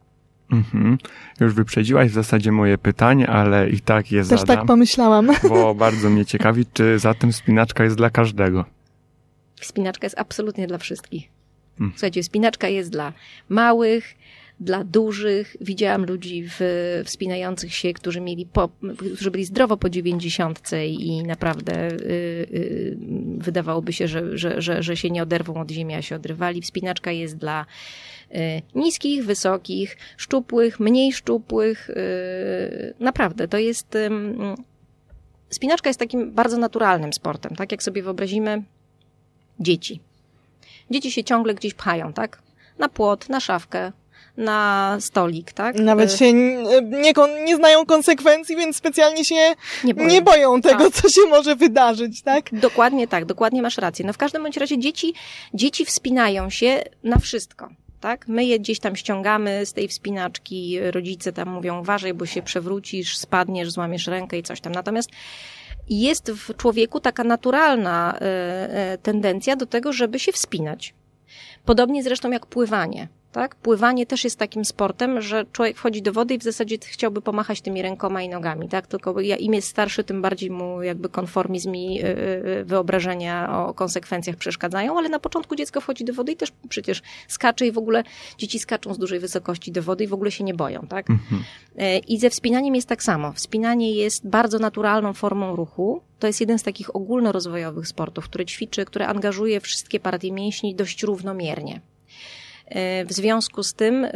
Mhm. 0.53 0.99
Już 1.41 1.55
wyprzedziłaś 1.55 2.11
w 2.11 2.15
zasadzie 2.15 2.53
moje 2.53 2.79
pytanie, 2.79 3.29
ale 3.29 3.71
i 3.71 3.81
tak 3.81 4.13
je 4.13 4.21
Też 4.21 4.29
zadam. 4.29 4.57
tak 4.57 4.67
pomyślałam. 4.67 5.31
Bo 5.49 5.75
bardzo 5.75 6.11
mnie 6.11 6.27
ciekawi, 6.27 6.67
czy 6.73 6.99
zatem 6.99 7.33
spinaczka 7.33 7.85
jest 7.85 7.97
dla 7.97 8.11
każdego. 8.11 8.65
Wspinaczka 9.61 10.07
jest 10.07 10.19
absolutnie 10.19 10.67
dla 10.67 10.79
wszystkich. 10.79 11.29
Mhm. 11.73 11.93
Słuchajcie, 11.95 12.23
wspinaczka 12.23 12.69
jest 12.69 12.91
dla 12.91 13.13
małych, 13.49 14.15
dla 14.63 14.85
dużych. 14.85 15.57
Widziałam 15.61 16.05
ludzi 16.05 16.45
w, 16.49 16.61
wspinających 17.05 17.75
się, 17.75 17.93
którzy 17.93 18.21
mieli 18.21 18.47
po, 18.47 18.69
którzy 19.15 19.31
byli 19.31 19.45
zdrowo 19.45 19.77
po 19.77 19.91
dziewięćdziesiątce 19.91 20.87
i 20.87 21.23
naprawdę 21.23 21.89
y, 21.89 21.95
y, 22.01 22.97
wydawałoby 23.39 23.93
się, 23.93 24.09
że, 24.09 24.39
że, 24.39 24.63
że, 24.63 24.83
że 24.83 24.97
się 24.97 25.11
nie 25.11 25.23
oderwą 25.23 25.61
od 25.61 25.71
ziemi, 25.71 25.95
a 25.95 26.03
się 26.03 26.17
odrywali. 26.17 26.63
Wspinaczka 26.63 27.11
jest 27.13 27.37
dla 27.37 27.67
y, 28.31 28.37
niskich, 28.75 29.25
wysokich, 29.25 29.97
szczupłych, 30.17 30.81
mniej 30.81 31.13
szczupłych. 31.13 31.91
Y, 31.91 32.95
naprawdę, 33.01 33.49
to 33.49 33.59
jest... 33.59 33.99
Spinaczka 35.51 35.91
jest 35.91 36.01
takim 36.01 36.33
bardzo 36.33 36.59
naturalnym 36.59 37.13
sportem, 37.13 37.57
tak 37.57 37.73
jak 37.73 37.83
sobie 37.83 38.03
wyobrazimy 38.03 38.63
dzieci. 39.61 40.01
Dzieci 40.91 41.11
się 41.11 41.25
ciągle 41.25 41.55
gdzieś 41.55 41.75
pchają, 41.75 42.13
tak? 42.13 42.43
Na 42.79 42.89
płot, 42.89 43.29
na 43.29 43.41
szafkę, 43.41 43.93
na 44.37 44.97
stolik, 45.01 45.53
tak? 45.53 45.77
Nawet 45.77 46.13
się 46.13 46.33
nie, 46.33 47.13
nie 47.45 47.57
znają 47.57 47.87
konsekwencji, 47.87 48.57
więc 48.57 48.77
specjalnie 48.77 49.25
się 49.25 49.55
nie 49.85 49.95
boją, 49.95 50.09
nie 50.09 50.23
boją 50.23 50.61
tego, 50.61 50.91
tak. 50.91 50.95
co 50.95 51.09
się 51.09 51.21
może 51.31 51.57
wydarzyć, 51.57 52.23
tak? 52.23 52.61
Dokładnie 52.61 53.09
tak, 53.09 53.25
dokładnie 53.25 53.63
masz 53.63 53.79
rację. 53.79 54.05
No 54.07 54.13
w 54.13 54.19
każdym 54.19 54.43
bądź 54.43 54.57
razie 54.57 54.79
dzieci, 54.79 55.15
dzieci 55.55 55.85
wspinają 55.85 56.51
się 56.51 56.83
na 57.05 57.19
wszystko. 57.19 57.69
Tak? 58.01 58.29
My 58.29 58.45
je 58.45 58.59
gdzieś 58.59 58.81
tam 58.81 58.97
ściągamy 58.97 59.67
z 59.67 59.73
tej 59.73 59.89
wspinaczki, 59.89 60.79
rodzice 60.81 61.33
tam 61.33 61.49
mówią, 61.49 61.81
uważaj, 61.81 62.15
bo 62.15 62.27
się 62.27 62.43
przewrócisz, 62.43 63.17
spadniesz, 63.17 63.71
złamiesz 63.71 64.07
rękę 64.07 64.39
i 64.39 64.43
coś 64.43 64.61
tam. 64.61 64.73
Natomiast 64.73 65.11
jest 65.89 66.31
w 66.31 66.57
człowieku 66.57 67.01
taka 67.01 67.25
naturalna 67.25 68.15
y, 68.15 68.95
y, 68.95 68.99
tendencja 68.99 69.57
do 69.57 69.67
tego, 69.67 69.93
żeby 69.93 70.19
się 70.19 70.33
wspinać. 70.33 70.95
Podobnie 71.65 72.03
zresztą 72.03 72.31
jak 72.31 72.47
pływanie. 72.47 73.09
Tak? 73.33 73.55
Pływanie 73.55 74.07
też 74.07 74.25
jest 74.25 74.39
takim 74.39 74.65
sportem, 74.65 75.21
że 75.21 75.45
człowiek 75.53 75.77
wchodzi 75.77 76.03
do 76.03 76.13
wody 76.13 76.35
i 76.35 76.39
w 76.39 76.43
zasadzie 76.43 76.77
chciałby 76.83 77.23
pomachać 77.23 77.61
tymi 77.61 77.83
rękoma 77.83 78.23
i 78.23 78.29
nogami, 78.29 78.69
tak? 78.69 78.87
Tylko 78.87 79.21
im 79.21 79.55
jest 79.55 79.69
starszy, 79.69 80.05
tym 80.05 80.23
bardziej 80.23 80.51
mu 80.51 80.83
jakby 80.83 81.09
konformizm 81.09 81.75
i 81.75 82.01
y, 82.01 82.07
y, 82.07 82.65
wyobrażenia 82.65 83.59
o 83.59 83.75
konsekwencjach 83.75 84.37
przeszkadzają, 84.37 84.99
ale 84.99 85.09
na 85.09 85.19
początku 85.19 85.57
dziecko 85.57 85.81
wchodzi 85.81 86.05
do 86.05 86.13
wody 86.13 86.33
i 86.33 86.37
też 86.37 86.53
przecież 86.69 87.03
skacze 87.29 87.67
i 87.67 87.73
w 87.73 87.79
ogóle 87.79 88.05
dzieci 88.39 88.59
skaczą 88.59 88.95
z 88.95 88.99
dużej 88.99 89.21
wysokości 89.21 89.73
do 89.73 89.83
wody 89.83 90.05
i 90.05 90.07
w 90.07 90.15
ogóle 90.15 90.31
się 90.31 90.45
nie 90.45 90.55
boją, 90.55 90.87
tak? 90.89 91.11
Mhm. 91.11 91.45
E, 91.79 91.99
I 91.99 92.19
ze 92.19 92.31
wspinaniem 92.31 92.75
jest 92.75 92.89
tak 92.89 93.03
samo. 93.03 93.33
Wspinanie 93.33 93.93
jest 93.93 94.29
bardzo 94.29 94.59
naturalną 94.59 95.13
formą 95.13 95.57
ruchu. 95.57 96.01
To 96.19 96.27
jest 96.27 96.41
jeden 96.41 96.59
z 96.59 96.63
takich 96.63 96.97
ogólnorozwojowych 96.97 97.89
sportów, 97.89 98.25
które 98.25 98.45
ćwiczy, 98.45 98.85
które 98.85 99.07
angażuje 99.07 99.61
wszystkie 99.61 100.01
partie 100.01 100.33
mięśni 100.33 100.75
dość 100.75 101.03
równomiernie. 101.03 101.81
W 103.07 103.13
związku 103.13 103.63
z 103.63 103.75
tym 103.75 104.05
e, 104.05 104.11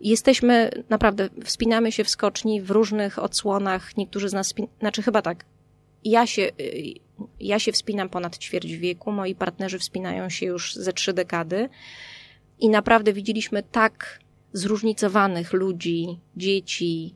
jesteśmy, 0.00 0.70
naprawdę, 0.88 1.28
wspinamy 1.44 1.92
się 1.92 2.04
w 2.04 2.10
skoczni 2.10 2.62
w 2.62 2.70
różnych 2.70 3.18
odsłonach. 3.18 3.96
Niektórzy 3.96 4.28
z 4.28 4.32
nas, 4.32 4.54
znaczy 4.80 5.02
chyba 5.02 5.22
tak, 5.22 5.44
ja 6.04 6.26
się, 6.26 6.42
e, 6.42 6.50
ja 7.40 7.58
się 7.58 7.72
wspinam 7.72 8.08
ponad 8.08 8.38
ćwierć 8.38 8.72
wieku, 8.72 9.12
moi 9.12 9.34
partnerzy 9.34 9.78
wspinają 9.78 10.28
się 10.28 10.46
już 10.46 10.74
ze 10.74 10.92
trzy 10.92 11.12
dekady 11.12 11.68
i 12.60 12.68
naprawdę 12.68 13.12
widzieliśmy 13.12 13.62
tak 13.62 14.18
zróżnicowanych 14.52 15.52
ludzi, 15.52 16.18
dzieci 16.36 17.14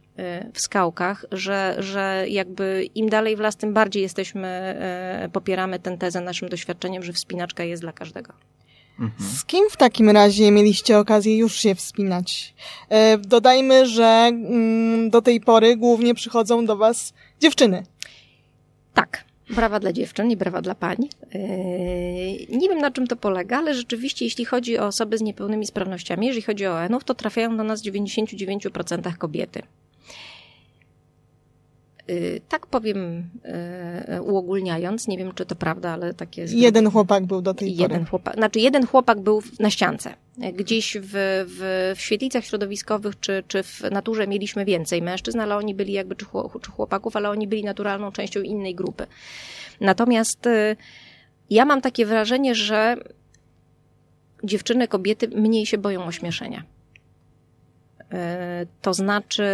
w 0.52 0.60
skałkach, 0.60 1.24
że, 1.32 1.76
że 1.78 2.24
jakby 2.28 2.88
im 2.94 3.08
dalej 3.08 3.36
w 3.36 3.40
las, 3.40 3.56
tym 3.56 3.72
bardziej 3.72 4.02
jesteśmy, 4.02 4.78
popieramy 5.32 5.78
tę 5.78 5.98
tezę 5.98 6.20
naszym 6.20 6.48
doświadczeniem, 6.48 7.02
że 7.02 7.12
wspinaczka 7.12 7.64
jest 7.64 7.82
dla 7.82 7.92
każdego. 7.92 8.32
Z 9.18 9.44
kim 9.44 9.70
w 9.70 9.76
takim 9.76 10.10
razie 10.10 10.50
mieliście 10.50 10.98
okazję 10.98 11.36
już 11.36 11.56
się 11.56 11.74
wspinać? 11.74 12.54
E, 12.88 13.18
dodajmy, 13.18 13.86
że 13.86 14.04
mm, 14.04 15.10
do 15.10 15.22
tej 15.22 15.40
pory 15.40 15.76
głównie 15.76 16.14
przychodzą 16.14 16.66
do 16.66 16.76
Was 16.76 17.12
dziewczyny. 17.40 17.82
Tak. 18.94 19.24
Brawa 19.50 19.80
dla 19.80 19.92
dziewczyn 19.92 20.30
i 20.30 20.36
brawa 20.36 20.62
dla 20.62 20.74
pań. 20.74 20.96
E, 21.34 21.38
nie 22.56 22.68
wiem 22.68 22.78
na 22.78 22.90
czym 22.90 23.06
to 23.06 23.16
polega, 23.16 23.58
ale 23.58 23.74
rzeczywiście 23.74 24.24
jeśli 24.24 24.44
chodzi 24.44 24.78
o 24.78 24.86
osoby 24.86 25.18
z 25.18 25.22
niepełnymi 25.22 25.66
sprawnościami, 25.66 26.26
jeżeli 26.26 26.42
chodzi 26.42 26.66
o 26.66 26.82
ENów, 26.82 27.04
to 27.04 27.14
trafiają 27.14 27.56
do 27.56 27.64
nas 27.64 27.82
w 27.82 27.84
99% 27.84 29.16
kobiety. 29.16 29.62
Y, 32.10 32.40
tak 32.48 32.66
powiem 32.66 33.30
y, 34.16 34.22
uogólniając, 34.22 35.08
nie 35.08 35.18
wiem 35.18 35.34
czy 35.34 35.46
to 35.46 35.56
prawda, 35.56 35.90
ale 35.90 36.14
takie 36.14 36.42
jest. 36.42 36.54
Jeden 36.54 36.90
chłopak 36.90 37.26
był 37.26 37.42
do 37.42 37.54
tej 37.54 37.76
jeden 37.76 37.98
pory. 37.98 38.10
Chłopak, 38.10 38.34
znaczy 38.34 38.60
jeden 38.60 38.86
chłopak 38.86 39.20
był 39.20 39.42
na 39.60 39.70
ściance. 39.70 40.14
Gdzieś 40.54 40.96
w, 41.00 41.10
w, 41.46 41.92
w 41.96 42.00
świetlicach 42.00 42.44
środowiskowych 42.44 43.20
czy, 43.20 43.44
czy 43.48 43.62
w 43.62 43.82
naturze 43.90 44.26
mieliśmy 44.26 44.64
więcej 44.64 45.02
mężczyzn, 45.02 45.40
ale 45.40 45.56
oni 45.56 45.74
byli 45.74 45.92
jakby, 45.92 46.16
czy 46.16 46.24
chłopaków, 46.70 47.16
ale 47.16 47.30
oni 47.30 47.48
byli 47.48 47.64
naturalną 47.64 48.12
częścią 48.12 48.40
innej 48.40 48.74
grupy. 48.74 49.06
Natomiast 49.80 50.46
y, 50.46 50.76
ja 51.50 51.64
mam 51.64 51.80
takie 51.80 52.06
wrażenie, 52.06 52.54
że 52.54 52.96
dziewczyny, 54.44 54.88
kobiety 54.88 55.28
mniej 55.28 55.66
się 55.66 55.78
boją 55.78 56.04
ośmieszenia. 56.04 56.64
To 58.82 58.94
znaczy, 58.94 59.44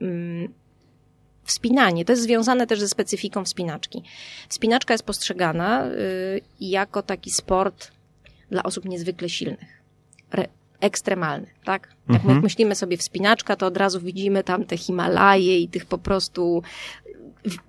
mm, 0.00 0.48
Wspinanie 1.46 2.04
to 2.04 2.12
jest 2.12 2.22
związane 2.22 2.66
też 2.66 2.80
ze 2.80 2.88
specyfiką 2.88 3.44
wspinaczki. 3.44 4.02
Wspinaczka 4.48 4.94
jest 4.94 5.04
postrzegana 5.04 5.86
y, 5.86 6.40
jako 6.60 7.02
taki 7.02 7.30
sport 7.30 7.90
dla 8.50 8.62
osób 8.62 8.84
niezwykle 8.84 9.28
silnych, 9.28 9.82
re, 10.32 10.48
ekstremalny, 10.80 11.46
tak? 11.64 11.88
Jak 12.08 12.20
mhm. 12.20 12.42
myślimy 12.42 12.74
sobie 12.74 12.96
wspinaczka, 12.96 13.56
to 13.56 13.66
od 13.66 13.76
razu 13.76 14.00
widzimy 14.00 14.44
tam 14.44 14.64
te 14.64 14.76
Himalaje 14.76 15.60
i 15.60 15.68
tych 15.68 15.86
po 15.86 15.98
prostu 15.98 16.62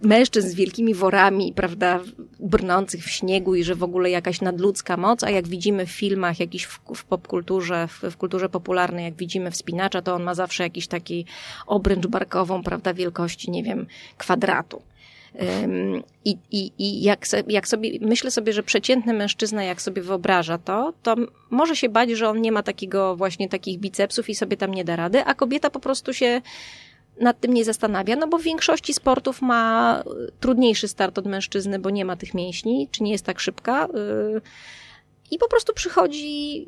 mężczyzn 0.01 0.49
z 0.49 0.53
wielkimi 0.53 0.93
worami, 0.93 1.53
prawda, 1.53 1.99
brnących 2.39 3.03
w 3.03 3.09
śniegu 3.09 3.55
i 3.55 3.63
że 3.63 3.75
w 3.75 3.83
ogóle 3.83 4.09
jakaś 4.09 4.41
nadludzka 4.41 4.97
moc, 4.97 5.23
a 5.23 5.29
jak 5.29 5.47
widzimy 5.47 5.85
w 5.85 5.91
filmach, 5.91 6.39
jakiś 6.39 6.65
w, 6.65 6.79
w 6.95 7.05
popkulturze, 7.05 7.87
w, 7.87 8.01
w 8.11 8.17
kulturze 8.17 8.49
popularnej, 8.49 9.05
jak 9.05 9.15
widzimy 9.15 9.51
wspinacza, 9.51 10.01
to 10.01 10.15
on 10.15 10.23
ma 10.23 10.33
zawsze 10.33 10.63
jakiś 10.63 10.87
taki 10.87 11.25
obręcz 11.67 12.07
barkową, 12.07 12.63
prawda, 12.63 12.93
wielkości, 12.93 13.51
nie 13.51 13.63
wiem, 13.63 13.87
kwadratu. 14.17 14.81
I, 16.25 16.37
i, 16.51 16.71
i 16.77 17.03
jak, 17.03 17.25
jak 17.47 17.67
sobie, 17.67 17.91
myślę 18.01 18.31
sobie, 18.31 18.53
że 18.53 18.63
przeciętny 18.63 19.13
mężczyzna, 19.13 19.63
jak 19.63 19.81
sobie 19.81 20.01
wyobraża 20.01 20.57
to, 20.57 20.93
to 21.03 21.15
może 21.49 21.75
się 21.75 21.89
bać, 21.89 22.09
że 22.09 22.29
on 22.29 22.41
nie 22.41 22.51
ma 22.51 22.63
takiego 22.63 23.15
właśnie 23.15 23.49
takich 23.49 23.79
bicepsów 23.79 24.29
i 24.29 24.35
sobie 24.35 24.57
tam 24.57 24.73
nie 24.73 24.83
da 24.83 24.95
rady, 24.95 25.25
a 25.25 25.33
kobieta 25.33 25.69
po 25.69 25.79
prostu 25.79 26.13
się 26.13 26.41
nad 27.21 27.39
tym 27.39 27.53
nie 27.53 27.65
zastanawia, 27.65 28.15
no 28.15 28.27
bo 28.27 28.37
w 28.37 28.43
większości 28.43 28.93
sportów 28.93 29.41
ma 29.41 30.03
trudniejszy 30.39 30.87
start 30.87 31.17
od 31.17 31.25
mężczyzny, 31.25 31.79
bo 31.79 31.89
nie 31.89 32.05
ma 32.05 32.15
tych 32.15 32.33
mięśni, 32.33 32.87
czy 32.91 33.03
nie 33.03 33.11
jest 33.11 33.25
tak 33.25 33.39
szybka. 33.39 33.85
Y, 33.85 34.41
I 35.31 35.37
po 35.37 35.47
prostu 35.47 35.73
przychodzi, 35.73 36.65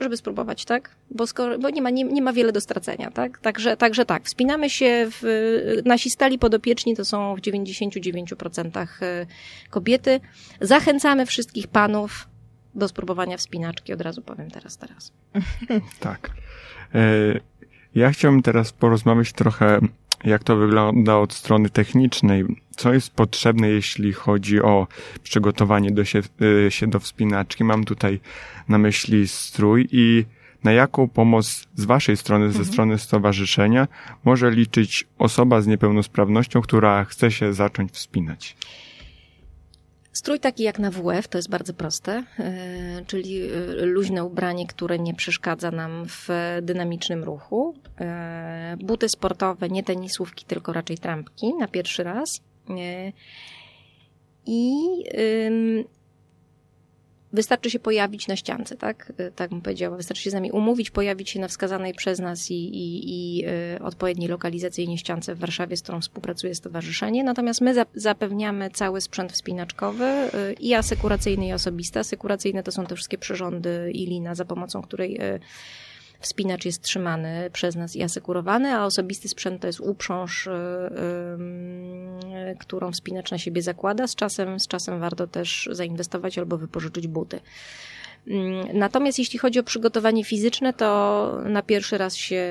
żeby 0.00 0.16
spróbować, 0.16 0.64
tak? 0.64 0.90
Bo, 1.10 1.26
skoro, 1.26 1.58
bo 1.58 1.70
nie, 1.70 1.82
ma, 1.82 1.90
nie, 1.90 2.04
nie 2.04 2.22
ma 2.22 2.32
wiele 2.32 2.52
do 2.52 2.60
stracenia, 2.60 3.10
tak? 3.10 3.38
Także, 3.38 3.76
także 3.76 4.04
tak, 4.06 4.24
wspinamy 4.24 4.70
się, 4.70 5.06
w, 5.10 5.82
nasi 5.84 6.10
stali 6.10 6.38
podopieczni 6.38 6.96
to 6.96 7.04
są 7.04 7.36
w 7.36 7.40
99% 7.40 8.86
y, 9.02 9.26
kobiety. 9.70 10.20
Zachęcamy 10.60 11.26
wszystkich 11.26 11.68
panów 11.68 12.28
do 12.74 12.88
spróbowania 12.88 13.36
wspinaczki, 13.36 13.92
od 13.92 14.00
razu 14.00 14.22
powiem 14.22 14.50
teraz, 14.50 14.76
teraz. 14.76 15.12
Tak. 16.00 16.30
Ja 17.94 18.10
chciałbym 18.10 18.42
teraz 18.42 18.72
porozmawiać 18.72 19.32
trochę, 19.32 19.80
jak 20.24 20.44
to 20.44 20.56
wygląda 20.56 21.16
od 21.16 21.32
strony 21.32 21.70
technicznej. 21.70 22.44
Co 22.76 22.92
jest 22.92 23.10
potrzebne, 23.10 23.68
jeśli 23.68 24.12
chodzi 24.12 24.62
o 24.62 24.86
przygotowanie 25.22 25.90
do 25.90 26.04
się, 26.04 26.20
y, 26.66 26.70
się 26.70 26.86
do 26.86 27.00
wspinaczki? 27.00 27.64
Mam 27.64 27.84
tutaj 27.84 28.20
na 28.68 28.78
myśli 28.78 29.28
strój 29.28 29.88
i 29.92 30.24
na 30.64 30.72
jaką 30.72 31.08
pomoc 31.08 31.68
z 31.74 31.84
Waszej 31.84 32.16
strony, 32.16 32.44
mhm. 32.44 32.64
ze 32.64 32.72
strony 32.72 32.98
stowarzyszenia, 32.98 33.88
może 34.24 34.50
liczyć 34.50 35.06
osoba 35.18 35.60
z 35.60 35.66
niepełnosprawnością, 35.66 36.62
która 36.62 37.04
chce 37.04 37.30
się 37.30 37.54
zacząć 37.54 37.92
wspinać? 37.92 38.56
Strój 40.12 40.40
taki 40.40 40.62
jak 40.62 40.78
na 40.78 40.90
WF 40.90 41.28
to 41.28 41.38
jest 41.38 41.50
bardzo 41.50 41.74
proste, 41.74 42.24
e, 42.38 43.04
czyli 43.06 43.42
e, 43.42 43.50
luźne 43.84 44.24
ubranie, 44.24 44.66
które 44.66 44.98
nie 44.98 45.14
przeszkadza 45.14 45.70
nam 45.70 46.04
w 46.08 46.28
dynamicznym 46.62 47.24
ruchu. 47.24 47.74
E, 48.00 48.76
buty 48.80 49.08
sportowe, 49.08 49.68
nie 49.68 49.82
tenisówki, 49.82 50.44
tylko 50.44 50.72
raczej 50.72 50.98
trampki 50.98 51.54
na 51.54 51.68
pierwszy 51.68 52.02
raz. 52.02 52.40
I 54.46 54.74
wystarczy 57.32 57.70
się 57.70 57.78
pojawić 57.78 58.28
na 58.28 58.36
ściance, 58.36 58.76
tak? 58.76 59.12
Y, 59.20 59.32
tak 59.36 59.50
bym 59.50 59.60
powiedziała. 59.60 59.96
Wystarczy 59.96 60.22
się 60.22 60.30
z 60.30 60.34
nami 60.34 60.50
umówić, 60.50 60.90
pojawić 60.90 61.30
się 61.30 61.40
na 61.40 61.48
wskazanej 61.48 61.94
przez 61.94 62.18
nas 62.18 62.50
i, 62.50 62.54
i, 62.54 63.38
i 63.38 63.46
y, 63.76 63.82
odpowiedniej 63.82 64.28
lokalizacyjnie 64.28 64.98
ściance 64.98 65.34
w 65.34 65.38
Warszawie, 65.38 65.76
z 65.76 65.82
którą 65.82 66.00
współpracuje 66.00 66.54
stowarzyszenie. 66.54 67.24
Natomiast 67.24 67.60
my 67.60 67.74
za, 67.74 67.86
zapewniamy 67.94 68.70
cały 68.70 69.00
sprzęt 69.00 69.32
wspinaczkowy 69.32 70.04
y, 70.04 70.52
i 70.52 70.74
asekuracyjny, 70.74 71.46
i 71.46 71.52
osobisty. 71.52 71.98
Asekuracyjne 71.98 72.62
to 72.62 72.72
są 72.72 72.86
te 72.86 72.94
wszystkie 72.94 73.18
przyrządy 73.18 73.90
i 73.94 74.06
lina, 74.06 74.34
za 74.34 74.44
pomocą 74.44 74.82
której 74.82 75.18
Wspinacz 76.22 76.64
jest 76.64 76.82
trzymany 76.82 77.50
przez 77.52 77.76
nas 77.76 77.96
i 77.96 78.02
asekurowany, 78.02 78.74
a 78.74 78.84
osobisty 78.84 79.28
sprzęt 79.28 79.60
to 79.60 79.66
jest 79.66 79.80
uprząż, 79.80 80.46
yy, 80.46 80.52
którą 82.58 82.92
wspinacz 82.92 83.30
na 83.30 83.38
siebie 83.38 83.62
zakłada. 83.62 84.06
Z 84.06 84.14
czasem, 84.14 84.60
z 84.60 84.68
czasem 84.68 85.00
warto 85.00 85.26
też 85.26 85.68
zainwestować 85.72 86.38
albo 86.38 86.58
wypożyczyć 86.58 87.06
buty. 87.06 87.40
Natomiast 88.74 89.18
jeśli 89.18 89.38
chodzi 89.38 89.58
o 89.58 89.62
przygotowanie 89.62 90.24
fizyczne, 90.24 90.72
to 90.72 91.38
na 91.44 91.62
pierwszy 91.62 91.98
raz 91.98 92.16
się 92.16 92.42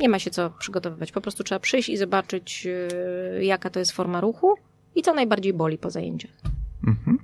nie 0.00 0.08
ma 0.08 0.18
się 0.18 0.30
co 0.30 0.50
przygotowywać. 0.50 1.12
Po 1.12 1.20
prostu 1.20 1.44
trzeba 1.44 1.58
przyjść 1.58 1.88
i 1.88 1.96
zobaczyć, 1.96 2.68
jaka 3.40 3.70
to 3.70 3.78
jest 3.78 3.92
forma 3.92 4.20
ruchu 4.20 4.54
i 4.94 5.02
co 5.02 5.14
najbardziej 5.14 5.52
boli 5.52 5.78
po 5.78 5.90
zajęciach. 5.90 6.30
Mhm 6.86 7.19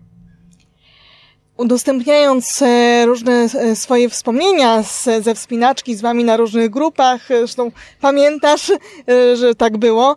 udostępniając 1.56 2.62
e, 2.62 3.06
różne 3.06 3.32
e, 3.32 3.76
swoje 3.76 4.08
wspomnienia 4.08 4.82
ze 5.20 5.34
wspinaczki 5.34 5.96
z 5.96 6.00
wami 6.00 6.24
na 6.24 6.36
różnych 6.36 6.70
grupach, 6.70 7.30
e, 7.30 7.38
zresztą 7.38 7.70
pamiętasz, 8.00 8.72
że 9.34 9.54
tak 9.54 9.76
było, 9.76 10.16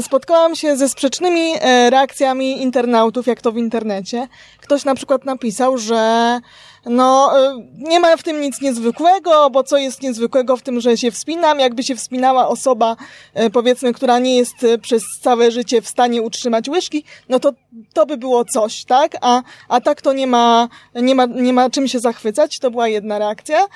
spotkałam 0.00 0.54
się 0.54 0.76
ze 0.76 0.88
sprzecznymi 0.88 1.52
reakcjami 1.90 2.62
internautów, 2.62 3.26
jak 3.26 3.40
to 3.40 3.52
w 3.52 3.56
internecie. 3.56 4.28
Ktoś 4.60 4.84
na 4.84 4.94
przykład 4.94 5.24
napisał, 5.24 5.78
że 5.78 6.40
no, 6.86 7.32
nie 7.78 8.00
ma 8.00 8.16
w 8.16 8.22
tym 8.22 8.40
nic 8.40 8.60
niezwykłego, 8.60 9.50
bo 9.50 9.62
co 9.62 9.76
jest 9.76 10.02
niezwykłego 10.02 10.56
w 10.56 10.62
tym, 10.62 10.80
że 10.80 10.96
się 10.96 11.10
wspinam? 11.10 11.60
Jakby 11.60 11.82
się 11.82 11.96
wspinała 11.96 12.48
osoba, 12.48 12.96
powiedzmy, 13.52 13.92
która 13.92 14.18
nie 14.18 14.36
jest 14.36 14.54
przez 14.82 15.02
całe 15.22 15.50
życie 15.50 15.82
w 15.82 15.88
stanie 15.88 16.22
utrzymać 16.22 16.68
łyżki, 16.68 17.04
no 17.28 17.40
to 17.40 17.52
to 17.92 18.06
by 18.06 18.16
było 18.16 18.44
coś, 18.44 18.84
tak? 18.84 19.16
A, 19.20 19.42
a 19.68 19.80
tak 19.80 20.02
to 20.02 20.12
nie 20.12 20.26
ma, 20.26 20.68
nie, 20.94 21.14
ma, 21.14 21.26
nie 21.26 21.52
ma 21.52 21.70
czym 21.70 21.88
się 21.88 22.00
zachwycać. 22.00 22.58
To 22.58 22.70
była 22.70 22.88
jedna 22.88 23.18
reakcja. 23.18 23.66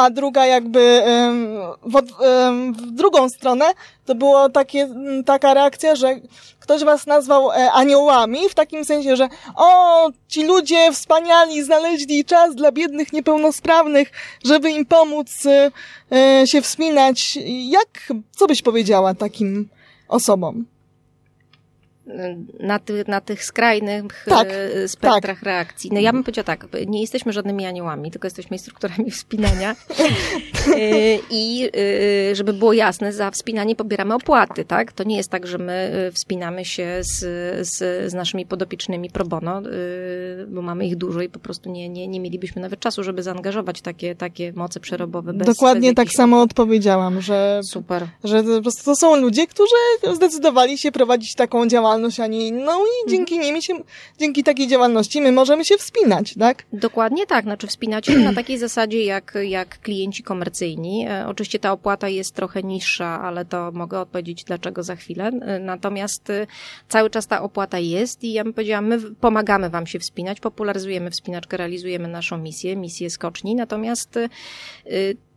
A 0.00 0.10
druga 0.10 0.46
jakby 0.46 1.02
w, 1.82 2.02
w 2.72 2.90
drugą 2.90 3.28
stronę 3.28 3.64
to 4.06 4.14
było 4.14 4.48
takie, 4.48 4.88
taka 5.26 5.54
reakcja, 5.54 5.96
że 5.96 6.20
ktoś 6.60 6.84
was 6.84 7.06
nazwał 7.06 7.50
e, 7.50 7.72
aniołami, 7.72 8.48
w 8.48 8.54
takim 8.54 8.84
sensie, 8.84 9.16
że 9.16 9.28
o, 9.56 10.10
ci 10.28 10.44
ludzie 10.44 10.92
wspaniali 10.92 11.62
znaleźli 11.62 12.24
czas 12.24 12.54
dla 12.54 12.72
biednych 12.72 13.12
niepełnosprawnych, 13.12 14.10
żeby 14.44 14.70
im 14.70 14.86
pomóc 14.86 15.28
e, 15.46 16.46
się 16.46 16.62
wspinać. 16.62 17.38
Jak, 17.46 18.12
co 18.36 18.46
byś 18.46 18.62
powiedziała 18.62 19.14
takim 19.14 19.68
osobom? 20.08 20.64
Na, 22.60 22.78
ty, 22.78 23.04
na 23.08 23.20
tych 23.20 23.44
skrajnych 23.44 24.24
tak, 24.28 24.48
e, 24.50 24.88
spektrach 24.88 25.38
tak. 25.38 25.42
reakcji. 25.42 25.90
No 25.92 26.00
ja 26.00 26.12
bym 26.12 26.24
powiedziała 26.24 26.44
tak, 26.44 26.66
nie 26.86 27.00
jesteśmy 27.00 27.32
żadnymi 27.32 27.66
aniołami, 27.66 28.10
tylko 28.10 28.26
jesteśmy 28.26 28.54
instruktorami 28.54 29.10
wspinania 29.20 29.76
e, 30.76 31.18
i 31.30 31.70
e, 32.30 32.34
żeby 32.34 32.52
było 32.52 32.72
jasne, 32.72 33.12
za 33.12 33.30
wspinanie 33.30 33.76
pobieramy 33.76 34.14
opłaty, 34.14 34.64
tak? 34.64 34.92
To 34.92 35.04
nie 35.04 35.16
jest 35.16 35.30
tak, 35.30 35.46
że 35.46 35.58
my 35.58 36.10
wspinamy 36.14 36.64
się 36.64 37.00
z, 37.00 37.18
z, 37.68 37.78
z 38.10 38.14
naszymi 38.14 38.46
podopiecznymi 38.46 39.10
pro 39.10 39.24
bono, 39.24 39.62
bo 40.48 40.62
mamy 40.62 40.86
ich 40.86 40.96
dużo 40.96 41.22
i 41.22 41.28
po 41.28 41.38
prostu 41.38 41.70
nie, 41.70 41.88
nie, 41.88 42.08
nie 42.08 42.20
mielibyśmy 42.20 42.62
nawet 42.62 42.80
czasu, 42.80 43.04
żeby 43.04 43.22
zaangażować 43.22 43.80
takie, 43.80 44.14
takie 44.14 44.52
moce 44.52 44.80
przerobowe. 44.80 45.32
Bez, 45.32 45.46
Dokładnie 45.46 45.88
bez 45.88 45.96
tak 45.96 46.14
samo 46.14 46.42
odpowiedziałam, 46.42 47.20
że, 47.20 47.60
Super. 47.62 48.06
że 48.24 48.42
po 48.42 48.62
prostu 48.62 48.84
to 48.84 48.96
są 48.96 49.16
ludzie, 49.16 49.46
którzy 49.46 50.14
zdecydowali 50.14 50.78
się 50.78 50.92
prowadzić 50.92 51.34
taką 51.34 51.66
działalność 51.68 51.99
działalność, 52.00 52.20
a 52.20 52.26
nie 52.26 52.48
inną 52.48 52.72
i 52.72 53.02
mhm. 53.02 53.08
dzięki 53.08 53.38
nimi 53.38 53.62
się, 53.62 53.74
dzięki 54.18 54.44
takiej 54.44 54.68
działalności 54.68 55.20
my 55.20 55.32
możemy 55.32 55.64
się 55.64 55.76
wspinać, 55.76 56.34
tak? 56.38 56.64
Dokładnie 56.72 57.26
tak, 57.26 57.44
znaczy 57.44 57.66
wspinać 57.66 58.06
się 58.06 58.18
na 58.28 58.32
takiej 58.32 58.58
zasadzie 58.58 59.04
jak, 59.04 59.38
jak 59.42 59.80
klienci 59.80 60.22
komercyjni. 60.22 61.06
E, 61.08 61.26
oczywiście 61.28 61.58
ta 61.58 61.72
opłata 61.72 62.08
jest 62.08 62.34
trochę 62.34 62.62
niższa, 62.62 63.20
ale 63.22 63.44
to 63.44 63.72
mogę 63.72 64.00
odpowiedzieć 64.00 64.44
dlaczego 64.44 64.82
za 64.82 64.96
chwilę. 64.96 65.24
E, 65.26 65.58
natomiast 65.58 66.30
e, 66.30 66.46
cały 66.88 67.10
czas 67.10 67.26
ta 67.26 67.42
opłata 67.42 67.78
jest 67.78 68.24
i 68.24 68.32
ja 68.32 68.44
bym 68.44 68.52
powiedziała, 68.52 68.82
my 68.82 68.98
pomagamy 69.20 69.70
wam 69.70 69.86
się 69.86 69.98
wspinać, 69.98 70.40
popularyzujemy 70.40 71.10
wspinaczkę, 71.10 71.56
realizujemy 71.56 72.08
naszą 72.08 72.38
misję, 72.38 72.76
misję 72.76 73.10
skoczni, 73.10 73.54
natomiast 73.54 74.18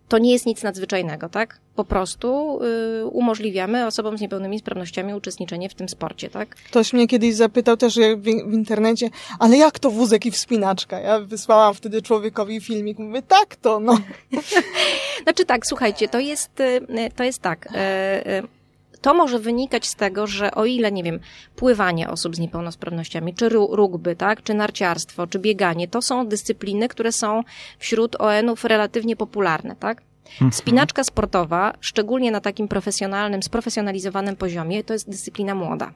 to 0.08 0.18
nie 0.18 0.32
jest 0.32 0.46
nic 0.46 0.64
nadzwyczajnego, 0.64 1.30
tak? 1.30 1.60
Po 1.76 1.86
prostu 1.86 2.60
y, 3.02 3.06
umożliwiamy 3.06 3.86
osobom 3.86 4.18
z 4.18 4.22
niepełnymi 4.22 4.60
sprawnościami 4.60 5.14
uczestniczenie 5.14 5.70
w 5.70 5.74
tym 5.74 5.90
sporcie, 5.90 6.30
tak? 6.30 6.50
Ktoś 6.50 6.94
mnie 6.94 7.08
kiedyś 7.08 7.36
zapytał 7.36 7.78
też 7.78 7.96
w, 7.96 8.24
w, 8.24 8.54
internecie, 8.54 9.10
ale 9.40 9.58
jak 9.58 9.80
to 9.80 9.92
wózek 9.92 10.26
i 10.26 10.32
wspinaczka? 10.32 11.00
Ja 11.00 11.20
wysłałam 11.20 11.74
wtedy 11.74 12.02
człowiekowi 12.02 12.62
filmik, 12.62 13.00
mówię, 13.00 13.22
tak 13.22 13.56
to, 13.56 13.80
no. 13.80 13.98
znaczy 15.24 15.46
tak, 15.46 15.68
słuchajcie, 15.68 16.08
to 16.08 16.20
jest, 16.20 16.60
y, 16.60 17.12
to 17.16 17.24
jest 17.24 17.42
tak. 17.42 17.66
Y, 17.66 17.78
y, 18.32 18.63
to 19.04 19.14
może 19.14 19.40
wynikać 19.40 19.88
z 19.88 19.96
tego, 19.96 20.28
że 20.28 20.52
o 20.52 20.66
ile, 20.66 20.92
nie 20.92 21.04
wiem, 21.04 21.20
pływanie 21.56 22.10
osób 22.10 22.36
z 22.36 22.40
niepełnosprawnościami, 22.40 23.34
czy 23.34 23.50
rugby, 23.50 24.16
tak, 24.16 24.44
czy 24.44 24.54
narciarstwo, 24.54 25.28
czy 25.28 25.40
bieganie, 25.40 25.88
to 25.88 26.02
są 26.02 26.28
dyscypliny, 26.28 26.88
które 26.88 27.12
są 27.12 27.44
wśród 27.80 28.16
ON-ów 28.22 28.66
relatywnie 28.66 29.16
popularne, 29.16 29.76
tak? 29.76 30.02
Mhm. 30.32 30.54
Spinaczka 30.54 31.04
sportowa, 31.04 31.74
szczególnie 31.80 32.32
na 32.32 32.42
takim 32.42 32.68
profesjonalnym, 32.68 33.44
sprofesjonalizowanym 33.44 34.36
poziomie, 34.36 34.84
to 34.84 34.94
jest 34.94 35.10
dyscyplina 35.10 35.56
młoda. 35.56 35.92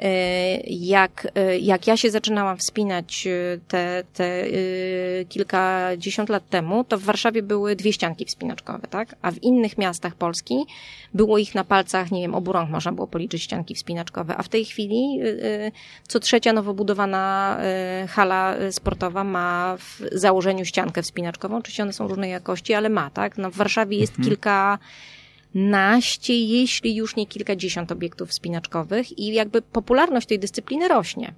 E, 0.00 0.60
jak, 0.66 1.28
e, 1.34 1.58
jak 1.58 1.86
ja 1.86 1.96
się 1.96 2.10
zaczynałam 2.10 2.56
wspinać 2.56 3.26
e, 3.26 3.58
te, 3.68 4.04
te 4.14 4.44
kilkadziesiąt 5.28 6.28
lat 6.28 6.48
temu, 6.48 6.84
to 6.84 6.98
w 6.98 7.02
Warszawie 7.02 7.42
były 7.42 7.76
dwie 7.76 7.92
ścianki 7.92 8.24
wspinaczkowe, 8.24 8.86
tak? 8.90 9.14
A 9.22 9.30
w 9.30 9.42
innych 9.42 9.78
miastach 9.78 10.14
Polski 10.14 10.66
było 11.14 11.38
ich 11.38 11.54
na 11.54 11.64
palcach, 11.64 12.10
nie 12.10 12.20
wiem, 12.20 12.34
obu 12.34 12.52
rąk 12.52 12.70
można 12.70 12.92
było 12.92 13.06
policzyć 13.06 13.42
ścianki 13.42 13.74
wspinaczkowe, 13.74 14.36
a 14.36 14.42
w 14.42 14.48
tej 14.48 14.64
chwili 14.64 15.20
co 16.08 16.20
trzecia 16.20 16.52
nowo 16.52 16.74
budowana 16.74 17.58
hala 18.08 18.54
sportowa 18.70 19.24
ma 19.24 19.76
w 19.78 20.00
założeniu 20.12 20.64
ściankę 20.64 21.02
wspinaczkową. 21.02 21.56
Oczywiście 21.56 21.82
one 21.82 21.92
są 21.92 22.08
różnej 22.08 22.30
jakości, 22.30 22.74
ale 22.74 22.88
ma, 22.88 23.10
tak? 23.10 23.38
No 23.38 23.50
w 23.50 23.56
Warszawie 23.56 23.98
jest 23.98 24.12
mhm. 24.12 24.28
kilka 24.28 24.78
naście, 25.54 26.38
jeśli 26.38 26.96
już 26.96 27.16
nie 27.16 27.26
kilkadziesiąt 27.26 27.92
obiektów 27.92 28.32
spinaczkowych 28.32 29.18
i 29.18 29.26
jakby 29.32 29.62
popularność 29.62 30.26
tej 30.26 30.38
dyscypliny 30.38 30.88
rośnie. 30.88 31.34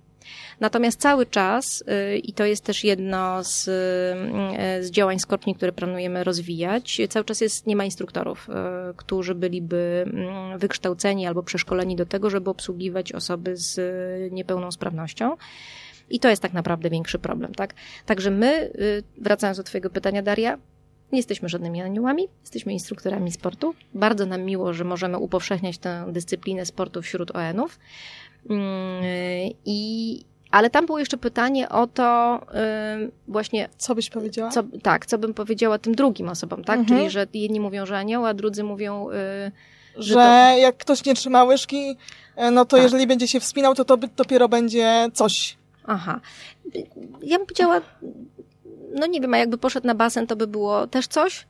Natomiast 0.61 1.01
cały 1.01 1.27
czas, 1.27 1.85
y, 2.15 2.19
i 2.19 2.33
to 2.33 2.45
jest 2.45 2.65
też 2.65 2.85
jedno 2.85 3.45
z, 3.45 3.69
y, 3.69 4.85
z 4.85 4.91
działań 4.91 5.19
skoczni, 5.19 5.55
które 5.55 5.73
planujemy 5.73 6.25
rozwijać, 6.25 7.01
cały 7.09 7.25
czas 7.25 7.41
jest, 7.41 7.67
nie 7.67 7.77
ma 7.77 7.85
instruktorów, 7.85 8.49
y, 8.49 8.53
którzy 8.97 9.35
byliby 9.35 10.05
mm, 10.07 10.59
wykształceni 10.59 11.27
albo 11.27 11.43
przeszkoleni 11.43 11.97
do 11.97 12.07
tego, 12.07 12.31
żeby 12.31 12.51
obsługiwać 12.51 13.13
osoby 13.13 13.57
z 13.57 13.81
niepełnosprawnością. 14.33 15.37
I 16.11 16.21
to 16.21 16.29
jest 16.29 16.43
tak 16.43 16.53
naprawdę 16.53 16.91
większy 16.91 17.19
problem, 17.19 17.55
tak? 17.55 17.75
Także 18.07 18.31
my, 18.31 18.73
wracając 19.19 19.59
do 19.59 19.65
Twojego 19.65 19.91
pytania, 19.91 20.23
Daria, 20.23 20.59
nie 21.13 21.19
jesteśmy 21.19 21.49
żadnymi 21.49 21.83
aniołami, 21.83 22.29
jesteśmy 22.41 22.73
instruktorami 22.73 23.33
sportu. 23.33 23.75
Bardzo 23.95 24.27
nam 24.27 24.43
miło, 24.43 24.73
że 24.73 24.85
możemy 24.85 25.19
upowszechniać 25.19 25.79
tę 25.79 26.07
dyscyplinę 26.09 26.67
sportu 26.67 27.03
wśród 27.03 27.31
ON-ów. 27.31 27.79
Mm, 28.51 29.03
I, 29.65 30.25
ale 30.51 30.71
tam 30.71 30.87
było 30.87 30.99
jeszcze 30.99 31.17
pytanie 31.17 31.69
o 31.69 31.87
to 31.87 32.41
właśnie... 33.29 33.69
Co 33.79 33.95
byś 33.95 34.11
powiedziała? 34.11 34.51
Co, 34.51 34.63
tak, 34.83 35.07
co 35.07 35.19
bym 35.19 35.35
powiedziała 35.35 35.79
tym 35.79 35.95
drugim 35.95 36.29
osobom, 36.29 36.65
tak? 36.65 36.79
Mhm. 36.79 36.99
Czyli, 36.99 37.11
że 37.11 37.27
jedni 37.35 37.61
mówią, 37.61 37.87
że 37.87 37.99
anioł, 37.99 38.27
a 38.27 38.35
drudzy 38.35 38.65
mówią... 38.65 39.11
Y, 39.11 39.13
że, 39.97 40.03
że 40.03 40.15
to... 40.15 40.59
jak 40.59 40.77
ktoś 40.77 41.05
nie 41.05 41.15
trzyma 41.15 41.45
łyżki, 41.45 41.97
e, 42.37 42.51
no 42.51 42.65
to 42.65 42.77
tak. 42.77 42.85
jeżeli 42.85 43.07
będzie 43.07 43.29
się 43.29 43.41
wspinał, 43.41 43.75
to 43.75 43.85
to 43.85 43.97
dopiero 43.97 44.49
będzie 44.49 45.09
coś. 45.15 45.57
Aha. 45.85 46.21
Ja 47.23 47.39
bym 47.39 47.47
powiedziała, 47.47 47.81
no 48.95 49.07
nie 49.07 49.21
wiem, 49.21 49.35
a 49.35 49.39
jakby 49.39 49.59
poszedł 49.59 49.87
na 49.87 49.95
basen, 49.95 50.27
to 50.27 50.37
by 50.37 50.47
było 50.47 50.87
też 50.87 51.07
coś? 51.07 51.47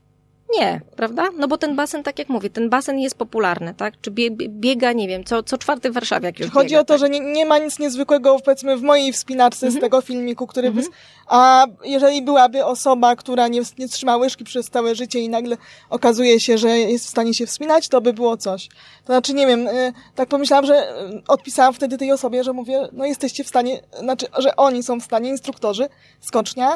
Nie, 0.58 0.80
prawda? 0.96 1.28
No 1.38 1.48
bo 1.48 1.58
ten 1.58 1.76
basen, 1.76 2.02
tak 2.02 2.18
jak 2.18 2.28
mówię, 2.28 2.50
ten 2.50 2.70
basen 2.70 2.98
jest 2.98 3.16
popularny, 3.18 3.74
tak? 3.74 3.94
Czy 4.00 4.10
bie, 4.10 4.30
biega, 4.30 4.92
nie 4.92 5.08
wiem, 5.08 5.24
co, 5.24 5.42
co 5.42 5.58
czwarty 5.58 5.90
w 5.90 5.94
Warszawie 5.94 6.26
jak 6.26 6.40
już 6.40 6.50
Chodzi 6.50 6.68
biega, 6.68 6.80
o 6.80 6.84
to, 6.84 6.94
tak? 6.94 7.00
że 7.00 7.10
nie, 7.10 7.20
nie 7.20 7.46
ma 7.46 7.58
nic 7.58 7.78
niezwykłego, 7.78 8.36
powiedzmy, 8.44 8.76
w 8.76 8.82
mojej 8.82 9.12
wspinaczce 9.12 9.66
Mhm. 9.66 9.80
z 9.80 9.84
tego 9.84 10.00
filmiku, 10.00 10.46
który 10.46 10.70
wys... 10.70 10.86
A 11.26 11.66
jeżeli 11.84 12.22
byłaby 12.22 12.64
osoba, 12.64 13.16
która 13.16 13.48
nie, 13.48 13.62
nie 13.78 13.88
trzyma 13.88 14.16
łyżki 14.16 14.44
przez 14.44 14.70
całe 14.70 14.94
życie 14.94 15.20
i 15.20 15.28
nagle 15.28 15.56
okazuje 15.90 16.40
się, 16.40 16.58
że 16.58 16.78
jest 16.78 17.06
w 17.06 17.08
stanie 17.08 17.34
się 17.34 17.46
wspinać, 17.46 17.88
to 17.88 18.00
by 18.00 18.12
było 18.12 18.36
coś. 18.36 18.68
To 19.04 19.06
znaczy, 19.06 19.34
nie 19.34 19.46
wiem, 19.46 19.68
y, 19.68 19.92
tak 20.14 20.28
pomyślałam, 20.28 20.66
że 20.66 20.74
y, 20.74 21.22
odpisałam 21.28 21.74
wtedy 21.74 21.98
tej 21.98 22.12
osobie, 22.12 22.44
że 22.44 22.52
mówię, 22.52 22.88
no 22.92 23.04
jesteście 23.06 23.44
w 23.44 23.48
stanie, 23.48 23.80
znaczy, 23.98 24.26
że 24.38 24.56
oni 24.56 24.82
są 24.82 25.00
w 25.00 25.04
stanie, 25.04 25.30
instruktorzy, 25.30 25.88
skocznia, 26.20 26.74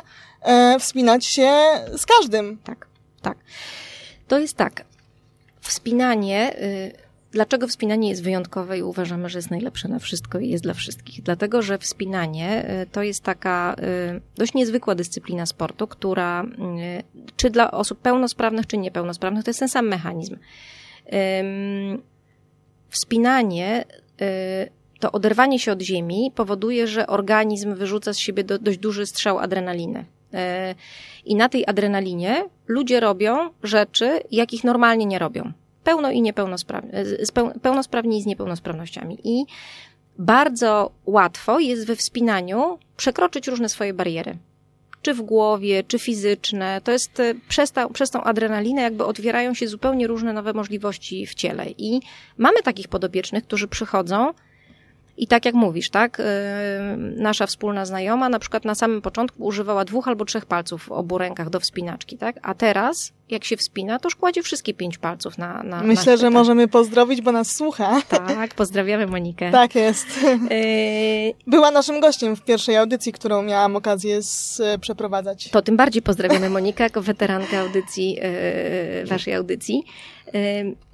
y, 0.77 0.79
wspinać 0.81 1.27
się 1.27 1.51
z 1.97 2.07
każdym. 2.07 2.59
Tak, 2.65 2.87
tak. 3.25 3.39
To 4.29 4.39
jest 4.39 4.57
tak. 4.57 4.85
Wspinanie. 5.61 6.63
Y, 6.63 6.93
dlaczego 7.33 7.69
wspinanie 7.69 8.09
jest 8.09 8.23
wyjątkowe 8.23 8.79
i 8.79 8.83
uważamy, 8.83 9.29
że 9.29 9.39
jest 9.39 9.51
najlepsze 9.51 9.89
na 9.89 9.99
wszystko 9.99 10.39
i 10.39 10.49
jest 10.49 10.65
dla 10.65 10.75
wszystkich? 10.75 11.23
Dlatego, 11.23 11.63
że 11.63 11.79
wspinanie 11.79 12.81
y, 12.83 12.87
to 12.87 13.03
jest 13.03 13.23
taka 13.23 13.77
y, 14.17 14.21
dość 14.37 14.55
niezwykła 14.55 14.95
dyscyplina 14.95 15.47
sportu, 15.47 15.87
która 15.87 16.45
czy 17.37 17.51
dla 17.51 17.71
osób 17.71 18.01
pełnosprawnych, 18.01 18.67
czy 18.67 18.79
niepełnosprawnych, 18.79 19.45
to 19.45 19.51
jest 19.51 19.61
ten 19.61 19.69
sam 19.69 19.89
mechanizm. 19.89 20.37
Wspinanie 22.89 23.85
to 25.01 25.13
oderwanie 25.13 25.59
się 25.59 25.73
od 25.73 25.83
ziemi 25.83 26.33
powoduje, 26.35 26.87
że 26.87 27.07
organizm 27.07 27.75
wyrzuca 27.75 28.13
z 28.13 28.19
siebie 28.19 28.45
do, 28.45 28.59
dość 28.59 28.79
duży 28.79 29.07
strzał 29.07 29.39
adrenaliny. 29.39 30.05
Y, 30.35 30.75
I 31.25 31.35
na 31.35 31.49
tej 31.49 31.65
adrenalinie 31.67 32.45
ludzie 32.67 33.01
robią 33.01 33.51
rzeczy, 33.63 34.21
jakich 34.31 34.65
normalnie 34.65 35.07
nie 35.07 35.19
robią. 35.19 35.53
Pełno 35.85 36.11
i 36.11 36.23
niepełnosprawni, 36.23 36.91
peł- 37.35 37.61
pełnosprawni 37.61 38.19
i 38.19 38.23
z 38.23 38.27
niepełnosprawnościami. 38.27 39.19
I 39.25 39.45
bardzo 40.19 40.91
łatwo 41.07 41.59
jest 41.61 41.87
we 41.87 41.97
wspinaniu 41.97 42.79
przekroczyć 42.97 43.49
różne 43.49 43.69
swoje 43.69 43.95
bariery. 43.95 44.37
Czy 45.03 45.15
w 45.15 45.23
głowie, 45.23 45.85
czy 45.85 45.99
fizyczne. 45.99 46.81
To 46.85 46.93
jest 46.93 47.21
e, 47.21 47.35
przez, 47.49 47.73
ta, 47.73 47.89
przez 47.89 48.11
tą 48.11 48.23
adrenalinę 48.23 48.83
jakby 48.83 49.05
otwierają 49.05 49.55
się 49.55 49.69
zupełnie 49.69 50.07
różne 50.07 50.33
nowe 50.33 50.53
możliwości 50.53 51.27
w 51.27 51.35
ciele. 51.35 51.67
I 51.79 52.01
mamy 52.39 52.63
takich 52.63 52.89
podopiecznych, 52.89 53.45
którzy 53.45 53.69
przychodzą 53.69 54.33
i 55.17 55.27
tak 55.27 55.45
jak 55.45 55.55
mówisz, 55.55 55.91
tak, 55.91 56.19
yy, 56.19 56.97
nasza 57.23 57.47
wspólna 57.47 57.87
znajoma 57.87 58.29
na 58.29 58.39
przykład 58.39 58.65
na 58.65 58.75
samym 58.75 59.03
początku 59.03 59.45
używała 59.45 59.85
dwóch 59.85 60.09
albo 60.09 60.25
trzech 60.25 60.47
palców 60.47 60.83
w 60.83 60.93
obu 60.93 61.19
rękach 61.19 61.51
do 61.51 61.61
wspinaczki, 61.61 62.19
tak? 62.19 62.37
A 62.43 62.55
teraz, 62.55 63.13
jak 63.31 63.45
się 63.45 63.57
wspina, 63.57 63.99
to 63.99 64.07
już 64.07 64.17
kładzie 64.17 64.43
wszystkie 64.43 64.75
pięć 64.75 64.99
palców 64.99 65.39
na, 65.39 65.63
na 65.63 65.63
na 65.63 65.83
Myślę, 65.83 66.05
że 66.05 66.17
chwytach. 66.17 66.33
możemy 66.33 66.69
pozdrowić, 66.69 67.21
bo 67.21 67.33
nas 67.33 67.57
słucha. 67.57 68.03
Tak, 68.09 68.55
pozdrawiamy 68.55 69.07
Monikę. 69.07 69.51
Tak 69.51 69.75
jest. 69.75 70.07
Yy, 70.23 71.35
Była 71.47 71.71
naszym 71.71 72.01
gościem 72.01 72.37
w 72.37 72.43
pierwszej 72.45 72.77
audycji, 72.77 73.13
którą 73.13 73.43
miałam 73.43 73.77
okazję 73.77 74.23
z, 74.23 74.63
przeprowadzać. 74.81 75.49
To 75.51 75.63
tym 75.63 75.77
bardziej 75.77 76.03
pozdrawiamy 76.03 76.51
Monikę 76.51 76.85
jako 76.85 77.03
weterankę 77.03 77.61
audycji, 77.61 78.15
yy, 79.01 79.07
waszej 79.07 79.35
audycji. 79.35 79.83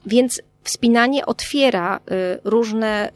Więc 0.06 0.42
wspinanie 0.62 1.26
otwiera 1.26 2.00
yy, 2.10 2.16
różne 2.44 3.10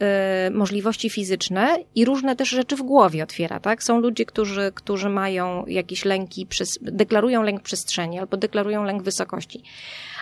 yy, 0.49 0.57
możliwości 0.57 1.09
fizyczne 1.09 1.77
i 1.95 2.05
różne 2.05 2.35
też 2.35 2.49
rzeczy 2.49 2.75
w 2.75 2.81
głowie 2.81 3.23
otwiera, 3.23 3.59
tak? 3.59 3.83
Są 3.83 3.99
ludzie, 3.99 4.25
którzy, 4.25 4.71
którzy 4.75 5.09
mają 5.09 5.65
jakieś 5.65 6.05
lęki, 6.05 6.47
deklarują 6.81 7.41
lęk 7.41 7.61
przestrzeni 7.61 8.19
albo 8.19 8.37
deklarują 8.37 8.83
lęk 8.83 9.03
wysokości. 9.03 9.63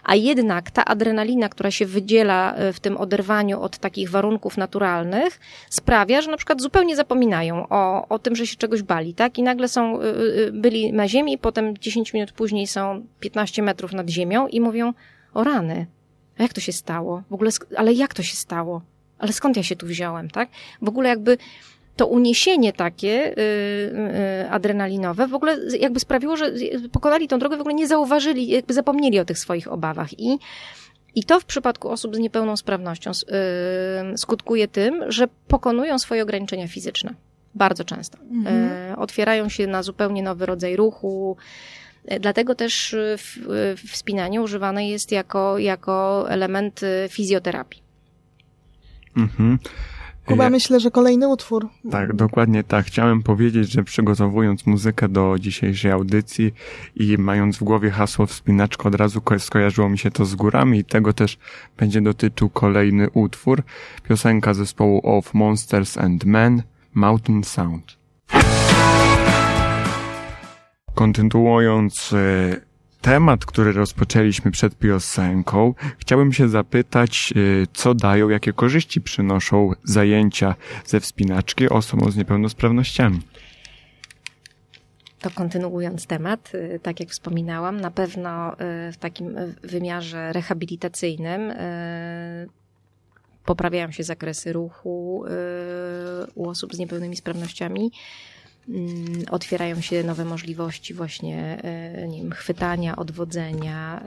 A 0.03 0.15
jednak 0.15 0.71
ta 0.71 0.85
adrenalina, 0.85 1.49
która 1.49 1.71
się 1.71 1.85
wydziela 1.85 2.55
y, 2.69 2.73
w 2.73 2.79
tym 2.79 2.97
oderwaniu 2.97 3.61
od 3.61 3.77
takich 3.77 4.09
warunków 4.09 4.57
naturalnych, 4.57 5.39
sprawia, 5.69 6.21
że 6.21 6.31
na 6.31 6.37
przykład 6.37 6.61
zupełnie 6.61 6.95
zapominają 6.95 7.67
o, 7.69 8.07
o 8.07 8.19
tym, 8.19 8.35
że 8.35 8.47
się 8.47 8.55
czegoś 8.55 8.81
bali, 8.81 9.13
tak? 9.13 9.37
I 9.37 9.43
nagle 9.43 9.67
są, 9.67 10.01
y, 10.01 10.05
y, 10.05 10.51
byli 10.51 10.93
na 10.93 11.07
ziemi, 11.07 11.37
potem 11.37 11.77
10 11.77 12.13
minut 12.13 12.31
później 12.31 12.67
są 12.67 13.05
15 13.19 13.63
metrów 13.63 13.93
nad 13.93 14.09
ziemią 14.09 14.47
i 14.47 14.61
mówią, 14.61 14.93
o 15.33 15.43
rany, 15.43 15.85
a 16.37 16.43
jak 16.43 16.53
to 16.53 16.61
się 16.61 16.71
stało? 16.73 17.23
W 17.29 17.33
ogóle, 17.33 17.51
ale 17.77 17.93
jak 17.93 18.13
to 18.13 18.23
się 18.23 18.35
stało? 18.35 18.81
Ale 19.19 19.33
skąd 19.33 19.57
ja 19.57 19.63
się 19.63 19.75
tu 19.75 19.85
wziąłem, 19.87 20.29
tak? 20.29 20.49
W 20.81 20.87
ogóle 20.87 21.09
jakby 21.09 21.37
to 21.95 22.07
uniesienie 22.07 22.73
takie 22.73 23.37
y, 23.37 23.41
y, 24.45 24.49
adrenalinowe 24.49 25.27
w 25.27 25.33
ogóle 25.33 25.57
jakby 25.79 25.99
sprawiło, 25.99 26.37
że 26.37 26.51
pokonali 26.91 27.27
tą 27.27 27.39
drogę, 27.39 27.57
w 27.57 27.59
ogóle 27.61 27.75
nie 27.75 27.87
zauważyli, 27.87 28.47
jakby 28.47 28.73
zapomnieli 28.73 29.19
o 29.19 29.25
tych 29.25 29.39
swoich 29.39 29.71
obawach 29.71 30.19
i 30.19 30.39
i 31.15 31.23
to 31.23 31.39
w 31.39 31.45
przypadku 31.45 31.89
osób 31.89 32.15
z 32.15 32.19
niepełnosprawnością 32.19 33.09
s- 33.11 33.25
y, 34.13 34.17
skutkuje 34.17 34.67
tym, 34.67 35.03
że 35.11 35.27
pokonują 35.47 35.99
swoje 35.99 36.23
ograniczenia 36.23 36.67
fizyczne. 36.67 37.13
Bardzo 37.55 37.83
często. 37.83 38.17
Mhm. 38.31 38.71
Y, 38.91 38.97
otwierają 38.97 39.49
się 39.49 39.67
na 39.67 39.83
zupełnie 39.83 40.23
nowy 40.23 40.45
rodzaj 40.45 40.75
ruchu. 40.75 41.37
Y, 42.11 42.19
Dlatego 42.19 42.55
też 42.55 42.95
w, 43.17 43.37
y, 43.83 43.87
wspinanie 43.87 44.41
używane 44.41 44.89
jest 44.89 45.11
jako, 45.11 45.57
jako 45.57 46.25
element 46.29 46.81
fizjoterapii. 47.09 47.83
Mhm. 49.17 49.59
Kuba, 50.25 50.49
myślę, 50.49 50.79
że 50.79 50.91
kolejny 50.91 51.27
utwór. 51.27 51.67
Tak, 51.91 52.13
dokładnie 52.15 52.63
tak. 52.63 52.85
Chciałem 52.85 53.23
powiedzieć, 53.23 53.71
że 53.71 53.83
przygotowując 53.83 54.65
muzykę 54.65 55.09
do 55.09 55.35
dzisiejszej 55.39 55.91
audycji 55.91 56.53
i 56.95 57.17
mając 57.17 57.57
w 57.57 57.63
głowie 57.63 57.91
hasło 57.91 58.25
wspinaczka, 58.25 58.83
od 58.83 58.95
razu 58.95 59.21
ko- 59.21 59.39
skojarzyło 59.39 59.89
mi 59.89 59.97
się 59.97 60.11
to 60.11 60.25
z 60.25 60.35
górami 60.35 60.79
i 60.79 60.85
tego 60.85 61.13
też 61.13 61.37
będzie 61.77 62.01
dotyczył 62.01 62.49
kolejny 62.49 63.09
utwór. 63.09 63.63
Piosenka 64.09 64.53
zespołu 64.53 65.01
Of 65.17 65.33
Monsters 65.33 65.97
and 65.97 66.25
Men, 66.25 66.63
Mountain 66.93 67.43
Sound. 67.43 67.97
Kontynuując 70.93 72.13
e, 72.13 72.61
temat, 73.01 73.45
który 73.45 73.71
rozpoczęliśmy 73.71 74.51
przed 74.51 74.75
piosenką, 74.75 75.73
chciałbym 75.97 76.33
się 76.33 76.49
zapytać, 76.49 77.33
e, 77.35 77.67
co 77.73 77.93
dają, 77.93 78.29
jakie 78.29 78.53
korzyści 78.53 79.01
przynoszą 79.01 79.71
zajęcia 79.83 80.55
ze 80.85 80.99
wspinaczki 80.99 81.69
osobom 81.69 82.11
z 82.11 82.15
niepełnosprawnościami. 82.15 83.19
To 85.19 85.31
kontynuując 85.31 86.07
temat, 86.07 86.51
y, 86.55 86.79
tak 86.83 86.99
jak 86.99 87.09
wspominałam, 87.09 87.81
na 87.81 87.91
pewno 87.91 88.55
w 88.93 88.97
takim 88.99 89.35
wymiarze 89.63 90.33
rehabilitacyjnym 90.33 91.53
poprawiają 93.45 93.91
się 93.91 94.03
zakresy 94.03 94.53
ruchu 94.53 95.23
u 96.35 96.49
osób 96.49 96.73
z 96.73 96.79
niepełnymi 96.79 97.15
sprawnościami. 97.15 97.91
Mm, 98.69 99.23
Otwierają 99.31 99.81
się 99.81 100.03
nowe 100.03 100.25
możliwości 100.25 100.93
właśnie 100.93 101.57
y, 102.03 102.07
nie 102.07 102.17
wiem, 102.17 102.31
chwytania, 102.31 102.95
odwodzenia 102.95 104.03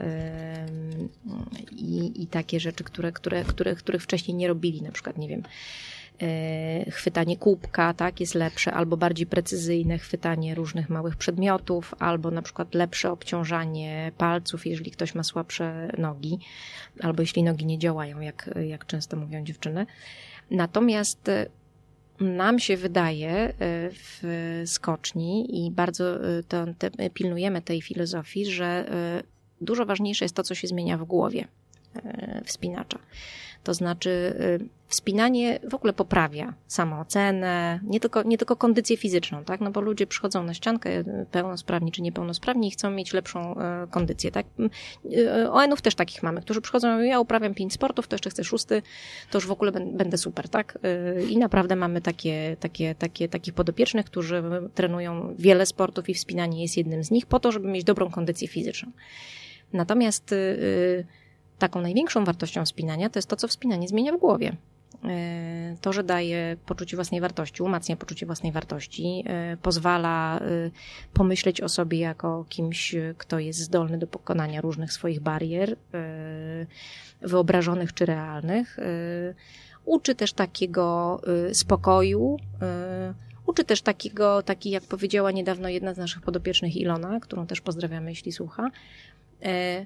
i, 1.71 2.23
i 2.23 2.27
takie 2.27 2.59
rzeczy, 2.59 2.83
które, 2.83 3.11
które, 3.11 3.43
które, 3.43 3.75
których 3.75 4.03
wcześniej 4.03 4.37
nie 4.37 4.47
robili, 4.47 4.81
na 4.81 4.91
przykład, 4.91 5.17
nie 5.17 5.27
wiem, 5.27 5.43
e, 6.21 6.91
chwytanie 6.91 7.37
kubka, 7.37 7.93
tak, 7.93 8.19
jest 8.19 8.35
lepsze, 8.35 8.73
albo 8.73 8.97
bardziej 8.97 9.27
precyzyjne 9.27 9.97
chwytanie 9.97 10.55
różnych 10.55 10.89
małych 10.89 11.15
przedmiotów, 11.15 11.95
albo 11.99 12.31
na 12.31 12.41
przykład 12.41 12.75
lepsze 12.75 13.11
obciążanie 13.11 14.11
palców, 14.17 14.65
jeżeli 14.65 14.91
ktoś 14.91 15.15
ma 15.15 15.23
słabsze 15.23 15.91
nogi, 15.97 16.39
albo 17.01 17.21
jeśli 17.21 17.43
nogi 17.43 17.65
nie 17.65 17.79
działają, 17.79 18.19
jak, 18.19 18.49
jak 18.67 18.85
często 18.85 19.17
mówią 19.17 19.43
dziewczyny. 19.43 19.85
Natomiast 20.51 21.29
e, 21.29 21.45
nam 22.19 22.59
się 22.59 22.77
wydaje 22.77 23.29
e, 23.29 23.53
w 23.91 24.23
skoczni 24.65 25.65
i 25.65 25.71
bardzo 25.71 26.15
e, 26.15 26.43
to, 26.43 26.65
te, 26.77 27.09
pilnujemy 27.09 27.61
tej 27.61 27.81
filozofii, 27.81 28.45
że 28.45 28.65
e, 28.65 29.23
dużo 29.61 29.85
ważniejsze 29.85 30.25
jest 30.25 30.35
to, 30.35 30.43
co 30.43 30.55
się 30.55 30.67
zmienia 30.67 30.97
w 30.97 31.03
głowie 31.03 31.47
wspinacza. 32.45 32.99
To 33.67 33.73
znaczy, 33.73 34.09
y, 34.09 34.69
wspinanie 34.87 35.59
w 35.69 35.75
ogóle 35.75 35.93
poprawia 35.93 36.53
samoocenę, 36.67 37.79
nie 37.83 37.99
tylko, 37.99 38.23
nie 38.23 38.37
tylko 38.37 38.55
kondycję 38.55 38.97
fizyczną, 38.97 39.43
tak? 39.43 39.61
No 39.61 39.71
bo 39.71 39.81
ludzie 39.81 40.07
przychodzą 40.07 40.43
na 40.43 40.53
ściankę, 40.53 40.89
y, 40.99 41.25
pełnosprawni 41.31 41.91
czy 41.91 42.01
niepełnosprawni 42.01 42.67
i 42.67 42.71
chcą 42.71 42.91
mieć 42.91 43.13
lepszą 43.13 43.53
y, 43.53 43.87
kondycję, 43.89 44.31
tak? 44.31 44.45
ON-ów 45.51 45.81
też 45.81 45.95
takich 45.95 46.23
mamy, 46.23 46.41
którzy 46.41 46.61
przychodzą 46.61 46.99
ja 46.99 47.19
uprawiam 47.19 47.53
pięć 47.53 47.73
sportów, 47.73 48.07
to 48.07 48.15
jeszcze 48.15 48.29
chcę 48.29 48.43
szósty, 48.43 48.81
to 49.31 49.37
już 49.37 49.47
w 49.47 49.51
ogóle 49.51 49.71
będę 49.71 50.17
super, 50.17 50.49
tak? 50.49 50.77
I 51.29 51.37
naprawdę 51.37 51.75
mamy 51.75 52.01
takie, 52.01 52.57
takie, 52.59 52.95
takie, 52.95 53.29
takich 53.29 53.53
podopiecznych, 53.53 54.05
którzy 54.05 54.43
trenują 54.75 55.35
wiele 55.39 55.65
sportów 55.65 56.09
i 56.09 56.13
wspinanie 56.13 56.61
jest 56.61 56.77
jednym 56.77 57.03
z 57.03 57.11
nich 57.11 57.25
po 57.25 57.39
to, 57.39 57.51
żeby 57.51 57.67
mieć 57.67 57.83
dobrą 57.83 58.11
kondycję 58.11 58.47
fizyczną. 58.47 58.91
Natomiast 59.73 60.31
y, 60.31 60.35
y, 60.35 61.05
taką 61.59 61.81
największą 61.81 62.25
wartością 62.25 62.65
wspinania 62.65 63.09
to 63.09 63.19
jest 63.19 63.29
to, 63.29 63.35
co 63.35 63.47
wspinanie 63.47 63.87
zmienia 63.87 64.13
w 64.13 64.17
głowie. 64.17 64.55
To, 65.81 65.93
że 65.93 66.03
daje 66.03 66.57
poczucie 66.65 66.97
własnej 66.97 67.21
wartości, 67.21 67.63
umacnia 67.63 67.95
poczucie 67.95 68.25
własnej 68.25 68.51
wartości, 68.51 69.23
pozwala 69.61 70.39
pomyśleć 71.13 71.61
o 71.61 71.69
sobie 71.69 71.99
jako 71.99 72.45
kimś, 72.49 72.95
kto 73.17 73.39
jest 73.39 73.59
zdolny 73.59 73.97
do 73.97 74.07
pokonania 74.07 74.61
różnych 74.61 74.93
swoich 74.93 75.19
barier, 75.19 75.75
wyobrażonych 77.21 77.93
czy 77.93 78.05
realnych. 78.05 78.77
Uczy 79.85 80.15
też 80.15 80.33
takiego 80.33 81.21
spokoju, 81.53 82.37
Uczy 83.47 83.63
też 83.63 83.81
takiego, 83.81 84.43
taki 84.43 84.69
jak 84.69 84.83
powiedziała 84.83 85.31
niedawno 85.31 85.69
jedna 85.69 85.93
z 85.93 85.97
naszych 85.97 86.21
podopiecznych 86.21 86.75
Ilona, 86.75 87.19
którą 87.19 87.47
też 87.47 87.61
pozdrawiamy, 87.61 88.09
jeśli 88.09 88.31
słucha, 88.31 88.69
e, 89.43 89.85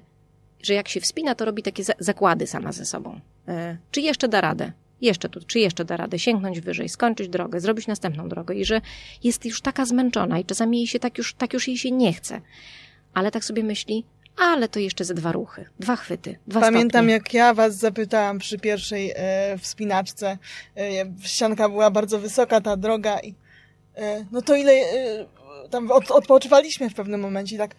że 0.62 0.74
jak 0.74 0.88
się 0.88 1.00
wspina, 1.00 1.34
to 1.34 1.44
robi 1.44 1.62
takie 1.62 1.82
zakłady 1.98 2.46
sama 2.46 2.72
ze 2.72 2.84
sobą. 2.84 3.20
E, 3.48 3.76
czy 3.90 4.00
jeszcze 4.00 4.28
da 4.28 4.40
radę? 4.40 4.72
Jeszcze 5.00 5.28
tu, 5.28 5.40
czy 5.46 5.58
jeszcze 5.58 5.84
da 5.84 5.96
radę 5.96 6.18
sięgnąć 6.18 6.60
wyżej, 6.60 6.88
skończyć 6.88 7.28
drogę, 7.28 7.60
zrobić 7.60 7.86
następną 7.86 8.28
drogę 8.28 8.54
i 8.54 8.64
że 8.64 8.80
jest 9.24 9.44
już 9.44 9.60
taka 9.60 9.84
zmęczona 9.84 10.38
i 10.38 10.44
czasami 10.44 10.78
jej 10.78 10.86
się 10.86 10.98
tak 10.98 11.18
już, 11.18 11.34
tak 11.34 11.52
już 11.52 11.68
jej 11.68 11.78
się 11.78 11.90
nie 11.90 12.12
chce. 12.12 12.40
Ale 13.14 13.30
tak 13.30 13.44
sobie 13.44 13.62
myśli, 13.62 14.04
ale 14.36 14.68
to 14.68 14.80
jeszcze 14.80 15.04
ze 15.04 15.14
dwa 15.14 15.32
ruchy, 15.32 15.64
dwa 15.80 15.96
chwyty, 15.96 16.38
dwa 16.46 16.60
Pamiętam, 16.60 17.00
stopnie. 17.00 17.12
jak 17.12 17.34
ja 17.34 17.54
was 17.54 17.76
zapytałam 17.76 18.38
przy 18.38 18.58
pierwszej 18.58 19.12
e, 19.16 19.58
wspinaczce. 19.58 20.38
E, 20.76 20.82
ścianka 21.20 21.68
była 21.68 21.90
bardzo 21.90 22.18
wysoka, 22.18 22.60
ta 22.60 22.76
droga 22.76 23.20
i 23.20 23.34
E, 23.96 24.24
no 24.32 24.42
to 24.42 24.56
ile, 24.56 24.72
e, 24.72 25.26
tam 25.70 25.90
od, 25.90 26.10
odpoczywaliśmy 26.10 26.90
w 26.90 26.94
pewnym 26.94 27.20
momencie 27.20 27.58
tak, 27.58 27.74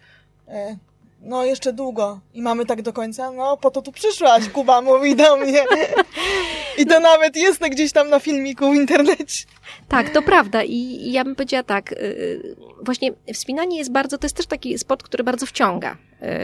e, 0.48 0.76
no 1.24 1.44
jeszcze 1.44 1.72
długo 1.72 2.20
i 2.34 2.42
mamy 2.42 2.66
tak 2.66 2.82
do 2.82 2.92
końca, 2.92 3.32
no 3.32 3.56
po 3.56 3.70
to 3.70 3.82
tu 3.82 3.92
przyszłaś, 3.92 4.48
Kuba 4.48 4.82
mówi 4.82 5.16
do 5.16 5.36
mnie. 5.36 5.64
I 6.78 6.86
to 6.86 7.00
nawet 7.00 7.36
jest 7.36 7.60
gdzieś 7.60 7.92
tam 7.92 8.08
na 8.10 8.20
filmiku 8.20 8.70
w 8.70 8.74
internecie. 8.74 9.44
Tak, 9.88 10.10
to 10.10 10.22
prawda 10.22 10.62
i 10.62 11.12
ja 11.12 11.24
bym 11.24 11.34
powiedziała 11.34 11.62
tak, 11.62 11.92
y, 11.92 11.96
y, 11.96 12.56
właśnie 12.82 13.12
wspinanie 13.34 13.78
jest 13.78 13.92
bardzo, 13.92 14.18
to 14.18 14.24
jest 14.24 14.36
też 14.36 14.46
taki 14.46 14.78
sport, 14.78 15.02
który 15.02 15.24
bardzo 15.24 15.46
wciąga, 15.46 15.96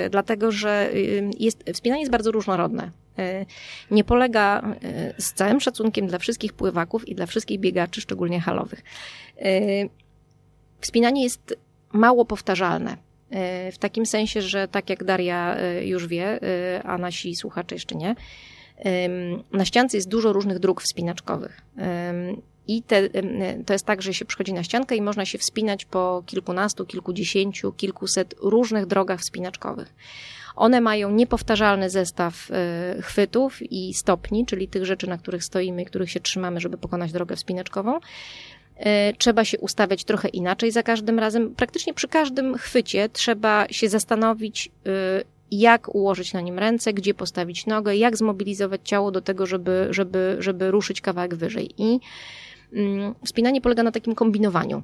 y, 0.06 0.10
dlatego 0.10 0.52
że 0.52 0.90
jest, 1.38 1.64
wspinanie 1.72 2.00
jest 2.00 2.12
bardzo 2.12 2.30
różnorodne. 2.30 2.90
Nie 3.90 4.04
polega 4.04 4.76
z 5.18 5.32
całym 5.32 5.60
szacunkiem 5.60 6.06
dla 6.06 6.18
wszystkich 6.18 6.52
pływaków 6.52 7.08
i 7.08 7.14
dla 7.14 7.26
wszystkich 7.26 7.60
biegaczy, 7.60 8.00
szczególnie 8.00 8.40
halowych. 8.40 8.82
Wspinanie 10.80 11.22
jest 11.22 11.56
mało 11.92 12.24
powtarzalne. 12.24 12.96
W 13.72 13.78
takim 13.78 14.06
sensie, 14.06 14.42
że 14.42 14.68
tak 14.68 14.90
jak 14.90 15.04
Daria 15.04 15.56
już 15.82 16.06
wie, 16.06 16.40
a 16.84 16.98
nasi 16.98 17.36
słuchacze 17.36 17.74
jeszcze 17.74 17.94
nie, 17.94 18.14
na 19.52 19.64
ściance 19.64 19.96
jest 19.96 20.08
dużo 20.08 20.32
różnych 20.32 20.58
dróg 20.58 20.82
wspinaczkowych. 20.82 21.62
I 22.68 22.82
te, 22.82 23.08
to 23.66 23.72
jest 23.72 23.86
tak, 23.86 24.02
że 24.02 24.14
się 24.14 24.24
przychodzi 24.24 24.52
na 24.52 24.62
ściankę 24.62 24.96
i 24.96 25.02
można 25.02 25.24
się 25.24 25.38
wspinać 25.38 25.84
po 25.84 26.22
kilkunastu, 26.26 26.86
kilkudziesięciu, 26.86 27.72
kilkuset 27.72 28.34
różnych 28.42 28.86
drogach 28.86 29.20
wspinaczkowych. 29.20 29.94
One 30.56 30.80
mają 30.80 31.10
niepowtarzalny 31.10 31.90
zestaw 31.90 32.50
e, 32.50 33.02
chwytów 33.02 33.72
i 33.72 33.94
stopni, 33.94 34.46
czyli 34.46 34.68
tych 34.68 34.84
rzeczy, 34.84 35.06
na 35.06 35.18
których 35.18 35.44
stoimy 35.44 35.82
i 35.82 35.84
których 35.84 36.10
się 36.10 36.20
trzymamy, 36.20 36.60
żeby 36.60 36.78
pokonać 36.78 37.12
drogę 37.12 37.36
wspinaczkową. 37.36 38.00
E, 38.80 39.12
trzeba 39.12 39.44
się 39.44 39.58
ustawiać 39.58 40.04
trochę 40.04 40.28
inaczej 40.28 40.70
za 40.70 40.82
każdym 40.82 41.18
razem. 41.18 41.54
Praktycznie 41.54 41.94
przy 41.94 42.08
każdym 42.08 42.58
chwycie 42.58 43.08
trzeba 43.08 43.66
się 43.70 43.88
zastanowić, 43.88 44.70
e, 44.86 44.90
jak 45.50 45.94
ułożyć 45.94 46.32
na 46.32 46.40
nim 46.40 46.58
ręce, 46.58 46.92
gdzie 46.92 47.14
postawić 47.14 47.66
nogę, 47.66 47.96
jak 47.96 48.16
zmobilizować 48.16 48.80
ciało 48.84 49.10
do 49.10 49.20
tego, 49.20 49.46
żeby, 49.46 49.86
żeby, 49.90 50.36
żeby 50.38 50.70
ruszyć 50.70 51.00
kawałek 51.00 51.34
wyżej. 51.34 51.70
I 51.78 52.00
mm, 52.72 53.14
wspinanie 53.24 53.60
polega 53.60 53.82
na 53.82 53.92
takim 53.92 54.14
kombinowaniu. 54.14 54.82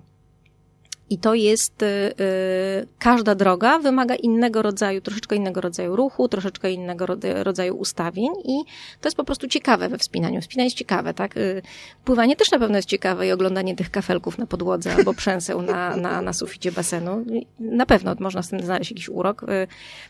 I 1.11 1.19
to 1.19 1.35
jest, 1.35 1.83
y, 1.83 1.87
y, 1.87 2.87
każda 2.99 3.35
droga 3.35 3.79
wymaga 3.79 4.15
innego 4.15 4.63
rodzaju, 4.63 5.01
troszeczkę 5.01 5.37
innego 5.37 5.61
rodzaju 5.61 5.97
ruchu, 5.97 6.29
troszeczkę 6.29 6.73
innego 6.73 7.07
rodzaju 7.43 7.77
ustawień 7.77 8.29
i 8.45 8.65
to 9.01 9.09
jest 9.09 9.17
po 9.17 9.25
prostu 9.25 9.49
ciekawe 9.49 9.89
we 9.89 9.99
wspinaniu. 9.99 10.41
Wspinanie 10.41 10.67
jest 10.67 10.77
ciekawe, 10.77 11.15
tak? 11.15 11.37
Y, 11.37 11.63
pływanie 12.05 12.37
też 12.37 12.51
na 12.51 12.59
pewno 12.59 12.77
jest 12.77 12.89
ciekawe 12.89 13.27
i 13.27 13.33
oglądanie 13.33 13.77
tych 13.77 13.91
kafelków 13.91 14.39
na 14.39 14.47
podłodze 14.47 14.95
albo 14.95 15.15
przęseł 15.15 15.63
na, 15.63 15.97
na, 15.97 16.23
na 16.23 16.33
suficie 16.33 16.73
basenu. 16.73 17.25
Na 17.61 17.87
pewno 17.87 18.17
można 18.21 18.43
z 18.43 18.49
tym 18.49 18.61
znaleźć 18.61 18.91
jakiś 18.91 19.09
urok. 19.09 19.47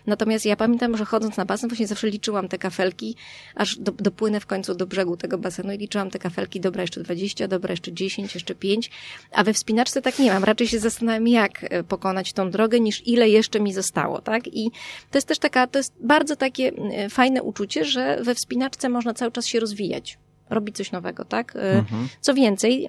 Natomiast 0.06 0.46
ja 0.46 0.56
pamiętam, 0.56 0.96
że 0.96 1.04
chodząc 1.04 1.36
na 1.36 1.44
basen 1.44 1.68
właśnie 1.68 1.86
zawsze 1.86 2.08
liczyłam 2.08 2.48
te 2.48 2.58
kafelki, 2.58 3.16
aż 3.54 3.78
do, 3.78 3.92
dopłynę 3.92 4.40
w 4.40 4.46
końcu 4.46 4.74
do 4.74 4.86
brzegu 4.86 5.16
tego 5.16 5.38
basenu 5.38 5.72
i 5.72 5.78
liczyłam 5.78 6.10
te 6.10 6.18
kafelki, 6.18 6.60
dobra 6.60 6.82
jeszcze 6.82 7.02
20, 7.02 7.48
dobra 7.48 7.72
jeszcze 7.72 7.92
10, 7.92 8.34
jeszcze 8.34 8.54
5, 8.54 8.90
a 9.32 9.44
we 9.44 9.52
wspinaczce 9.52 10.02
tak 10.02 10.18
nie 10.18 10.32
mam. 10.32 10.44
Raczej 10.44 10.68
się 10.68 10.78
zastanawiam, 10.90 11.28
jak 11.28 11.64
e, 11.64 11.82
pokonać 11.82 12.32
tą 12.32 12.50
drogę, 12.50 12.80
niż 12.80 13.06
ile 13.06 13.28
jeszcze 13.28 13.60
mi 13.60 13.72
zostało, 13.72 14.20
tak? 14.20 14.46
I 14.46 14.70
to 15.10 15.18
jest 15.18 15.28
też 15.28 15.38
taka, 15.38 15.66
to 15.66 15.78
jest 15.78 15.92
bardzo 16.00 16.36
takie 16.36 16.72
e, 16.92 17.08
fajne 17.08 17.42
uczucie, 17.42 17.84
że 17.84 18.18
we 18.22 18.34
wspinaczce 18.34 18.88
można 18.88 19.14
cały 19.14 19.32
czas 19.32 19.46
się 19.46 19.60
rozwijać 19.60 20.18
robić 20.50 20.76
coś 20.76 20.92
nowego, 20.92 21.24
tak? 21.24 21.56
E, 21.56 21.72
mhm. 21.72 22.08
Co 22.20 22.34
więcej, 22.34 22.88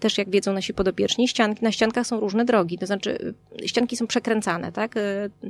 też 0.00 0.18
jak 0.18 0.30
wiedzą 0.30 0.52
nasi 0.52 0.74
podopieczni, 0.74 1.28
ścianki, 1.28 1.64
na 1.64 1.72
ściankach 1.72 2.06
są 2.06 2.20
różne 2.20 2.44
drogi, 2.44 2.78
to 2.78 2.86
znaczy 2.86 3.34
ścianki 3.66 3.96
są 3.96 4.06
przekręcane, 4.06 4.72
tak? 4.72 4.94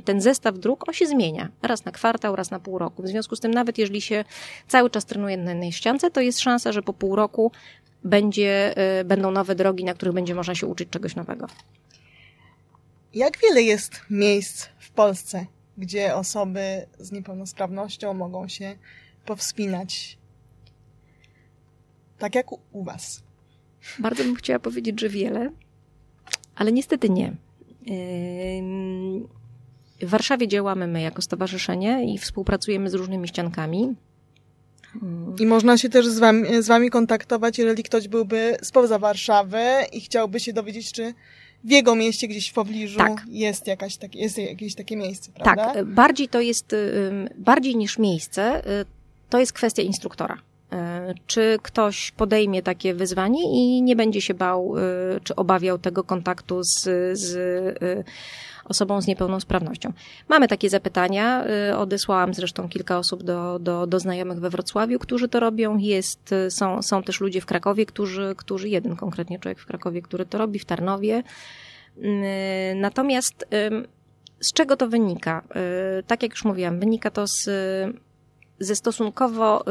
Ten 0.05 0.21
zestaw 0.21 0.59
dróg, 0.59 0.87
on 0.87 0.93
się 0.93 1.05
zmienia. 1.05 1.49
Raz 1.61 1.85
na 1.85 1.91
kwartał, 1.91 2.35
raz 2.35 2.51
na 2.51 2.59
pół 2.59 2.77
roku. 2.77 3.03
W 3.03 3.07
związku 3.07 3.35
z 3.35 3.39
tym 3.39 3.53
nawet 3.53 3.77
jeżeli 3.77 4.01
się 4.01 4.23
cały 4.67 4.89
czas 4.89 5.05
trenuje 5.05 5.37
na 5.37 5.51
jednej 5.51 5.71
ściance, 5.71 6.11
to 6.11 6.21
jest 6.21 6.39
szansa, 6.39 6.71
że 6.71 6.81
po 6.81 6.93
pół 6.93 7.15
roku 7.15 7.51
będzie, 8.07 8.75
y, 8.99 9.03
będą 9.03 9.31
nowe 9.31 9.55
drogi, 9.55 9.83
na 9.83 9.93
których 9.93 10.13
będzie 10.13 10.35
można 10.35 10.55
się 10.55 10.67
uczyć 10.67 10.89
czegoś 10.89 11.15
nowego. 11.15 11.47
Jak 13.13 13.37
wiele 13.37 13.61
jest 13.61 14.01
miejsc 14.09 14.65
w 14.79 14.91
Polsce, 14.91 15.45
gdzie 15.77 16.15
osoby 16.15 16.85
z 16.99 17.11
niepełnosprawnością 17.11 18.13
mogą 18.13 18.47
się 18.47 18.75
powspinać? 19.25 20.17
Tak 22.19 22.35
jak 22.35 22.51
u 22.51 22.83
Was. 22.83 23.23
Bardzo 23.99 24.23
bym 24.23 24.35
chciała 24.35 24.59
powiedzieć, 24.59 25.01
że 25.01 25.09
wiele, 25.09 25.51
ale 26.55 26.71
niestety 26.71 27.09
nie. 27.09 27.33
W 30.01 30.09
Warszawie 30.09 30.47
działamy 30.47 30.87
my 30.87 31.01
jako 31.01 31.21
stowarzyszenie 31.21 32.13
i 32.13 32.17
współpracujemy 32.17 32.89
z 32.89 32.93
różnymi 32.93 33.27
ściankami. 33.27 33.95
I 35.39 35.45
można 35.45 35.77
się 35.77 35.89
też 35.89 36.07
z 36.07 36.19
wami, 36.19 36.63
z 36.63 36.67
wami 36.67 36.89
kontaktować, 36.89 37.57
jeżeli 37.57 37.83
ktoś 37.83 38.07
byłby 38.07 38.57
spoza 38.61 38.99
Warszawy 38.99 39.63
i 39.93 40.01
chciałby 40.01 40.39
się 40.39 40.53
dowiedzieć, 40.53 40.91
czy 40.91 41.13
w 41.63 41.71
jego 41.71 41.95
mieście 41.95 42.27
gdzieś 42.27 42.49
w 42.49 42.53
pobliżu 42.53 42.97
tak. 42.97 43.21
jest, 43.29 43.67
jakaś 43.67 43.97
tak, 43.97 44.15
jest 44.15 44.37
jakieś 44.37 44.75
takie 44.75 44.97
miejsce, 44.97 45.31
prawda? 45.31 45.73
Tak, 45.73 45.85
bardziej 45.85 46.27
to 46.29 46.41
jest, 46.41 46.75
bardziej 47.37 47.75
niż 47.75 47.99
miejsce, 47.99 48.67
y, 48.81 48.85
to 49.29 49.39
jest 49.39 49.53
kwestia 49.53 49.81
instruktora. 49.81 50.37
Y, 50.73 50.77
czy 51.27 51.57
ktoś 51.63 52.11
podejmie 52.11 52.63
takie 52.63 52.93
wyzwanie 52.93 53.43
i 53.43 53.81
nie 53.81 53.95
będzie 53.95 54.21
się 54.21 54.33
bał, 54.33 54.77
y, 54.77 54.81
czy 55.23 55.35
obawiał 55.35 55.77
tego 55.77 56.03
kontaktu 56.03 56.63
z, 56.63 56.83
z 57.13 57.35
osobą 58.69 59.01
z 59.01 59.07
niepełnosprawnością. 59.07 59.93
Mamy 60.29 60.47
takie 60.47 60.69
zapytania, 60.69 61.45
y, 61.69 61.77
odesłałam 61.77 62.33
zresztą 62.33 62.69
kilka 62.69 62.97
osób 62.97 63.23
do, 63.23 63.59
do, 63.59 63.87
do 63.87 63.99
znajomych 63.99 64.39
we 64.39 64.49
Wrocławiu, 64.49 64.99
którzy 64.99 65.27
to 65.27 65.39
robią. 65.39 65.77
Jest, 65.77 66.31
y, 66.31 66.51
są, 66.51 66.81
są 66.81 67.03
też 67.03 67.21
ludzie 67.21 67.41
w 67.41 67.45
Krakowie, 67.45 67.85
którzy, 67.85 68.33
którzy, 68.37 68.69
jeden 68.69 68.95
konkretnie 68.95 69.39
człowiek 69.39 69.59
w 69.59 69.65
Krakowie, 69.65 70.01
który 70.01 70.25
to 70.25 70.37
robi, 70.37 70.59
w 70.59 70.65
Tarnowie. 70.65 71.23
Y, 71.97 72.03
natomiast 72.75 73.47
z 74.39 74.53
czego 74.53 74.77
to 74.77 74.87
wynika? 74.87 75.43
Tak 76.07 76.23
jak 76.23 76.31
już 76.31 76.45
mówiłam, 76.45 76.79
wynika 76.79 77.11
to 77.11 77.27
z 77.27 77.49
ze 78.59 78.75
stosunkowo 78.75 79.63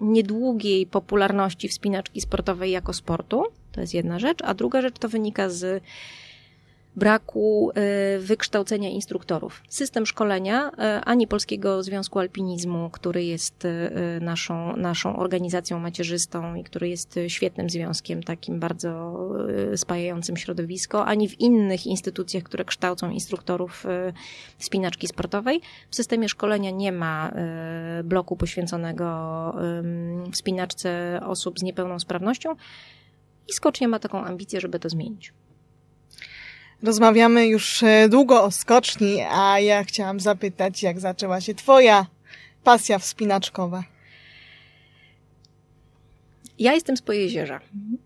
niedługiej 0.00 0.86
popularności 0.86 1.68
wspinaczki 1.68 2.20
sportowej 2.20 2.70
jako 2.70 2.92
sportu. 2.92 3.44
To 3.72 3.80
jest 3.80 3.94
jedna 3.94 4.18
rzecz. 4.18 4.38
A 4.44 4.54
druga 4.54 4.82
rzecz 4.82 4.98
to 4.98 5.08
wynika 5.08 5.50
z 5.50 5.82
braku 6.96 7.70
e, 7.74 8.18
wykształcenia 8.18 8.90
instruktorów. 8.90 9.62
System 9.68 10.06
szkolenia 10.06 10.70
e, 10.78 11.00
ani 11.04 11.26
Polskiego 11.26 11.82
Związku 11.82 12.18
Alpinizmu, 12.18 12.90
który 12.90 13.24
jest 13.24 13.64
e, 13.64 13.90
naszą, 14.20 14.76
naszą 14.76 15.16
organizacją 15.16 15.78
macierzystą 15.78 16.54
i 16.54 16.64
który 16.64 16.88
jest 16.88 17.18
świetnym 17.28 17.70
związkiem, 17.70 18.22
takim 18.22 18.60
bardzo 18.60 19.18
spajającym 19.76 20.36
środowisko, 20.36 21.06
ani 21.06 21.28
w 21.28 21.40
innych 21.40 21.86
instytucjach, 21.86 22.42
które 22.42 22.64
kształcą 22.64 23.10
instruktorów 23.10 23.86
spinaczki 24.58 25.08
sportowej. 25.08 25.60
W 25.90 25.96
systemie 25.96 26.28
szkolenia 26.28 26.70
nie 26.70 26.92
ma 26.92 27.32
bloku 28.04 28.36
poświęconego 28.36 29.06
wspinaczce 30.32 31.20
osób 31.26 31.58
z 31.58 31.62
niepełnosprawnością 31.62 32.56
i 33.48 33.52
skocznie 33.52 33.88
ma 33.88 33.98
taką 33.98 34.24
ambicję, 34.24 34.60
żeby 34.60 34.78
to 34.78 34.88
zmienić. 34.88 35.32
Rozmawiamy 36.82 37.46
już 37.46 37.82
e, 37.82 38.08
długo 38.08 38.44
o 38.44 38.50
skoczni, 38.50 39.20
a 39.30 39.60
ja 39.60 39.84
chciałam 39.84 40.20
zapytać, 40.20 40.82
jak 40.82 41.00
zaczęła 41.00 41.40
się 41.40 41.54
Twoja 41.54 42.06
pasja 42.64 42.98
wspinaczkowa? 42.98 43.84
Ja 46.58 46.72
jestem 46.72 46.96
z 46.96 47.02
Pojezierza. 47.02 47.60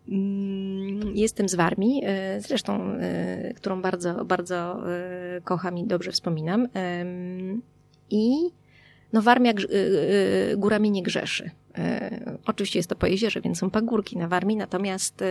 Mm, 0.08 1.16
jestem 1.16 1.48
z 1.48 1.54
Warmii, 1.54 2.02
e, 2.04 2.40
zresztą, 2.40 2.92
e, 3.00 3.54
którą 3.54 3.82
bardzo, 3.82 4.24
bardzo 4.24 4.82
kocham 5.44 5.78
i 5.78 5.84
dobrze 5.84 6.12
wspominam. 6.12 6.68
I 8.10 8.34
no 9.12 9.22
Warmia 9.22 9.52
górami 10.56 10.90
nie 10.90 11.02
grzeszy. 11.02 11.50
Oczywiście 12.46 12.78
jest 12.78 12.88
to 12.88 12.96
Pojezierze, 12.96 13.40
więc 13.40 13.58
są 13.58 13.70
pagórki 13.70 14.18
na 14.18 14.28
Warmii, 14.28 14.56
natomiast 14.56 15.24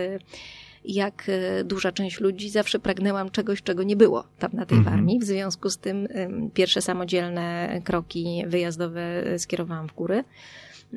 jak 0.88 1.24
e, 1.30 1.64
duża 1.64 1.92
część 1.92 2.20
ludzi, 2.20 2.50
zawsze 2.50 2.80
pragnęłam 2.80 3.30
czegoś, 3.30 3.62
czego 3.62 3.84
nie 3.84 3.96
było 3.96 4.24
tam 4.40 4.52
na 4.54 4.66
tej 4.66 4.78
mhm. 4.78 4.96
Warmii. 4.96 5.20
W 5.20 5.24
związku 5.24 5.70
z 5.70 5.78
tym 5.78 6.08
pierwsze 6.54 6.82
samodzielne 6.82 7.80
kroki 7.84 8.44
wyjazdowe 8.48 9.02
e, 9.02 9.40
skierowałam 9.40 9.88
w 9.88 9.94
góry. 9.94 10.24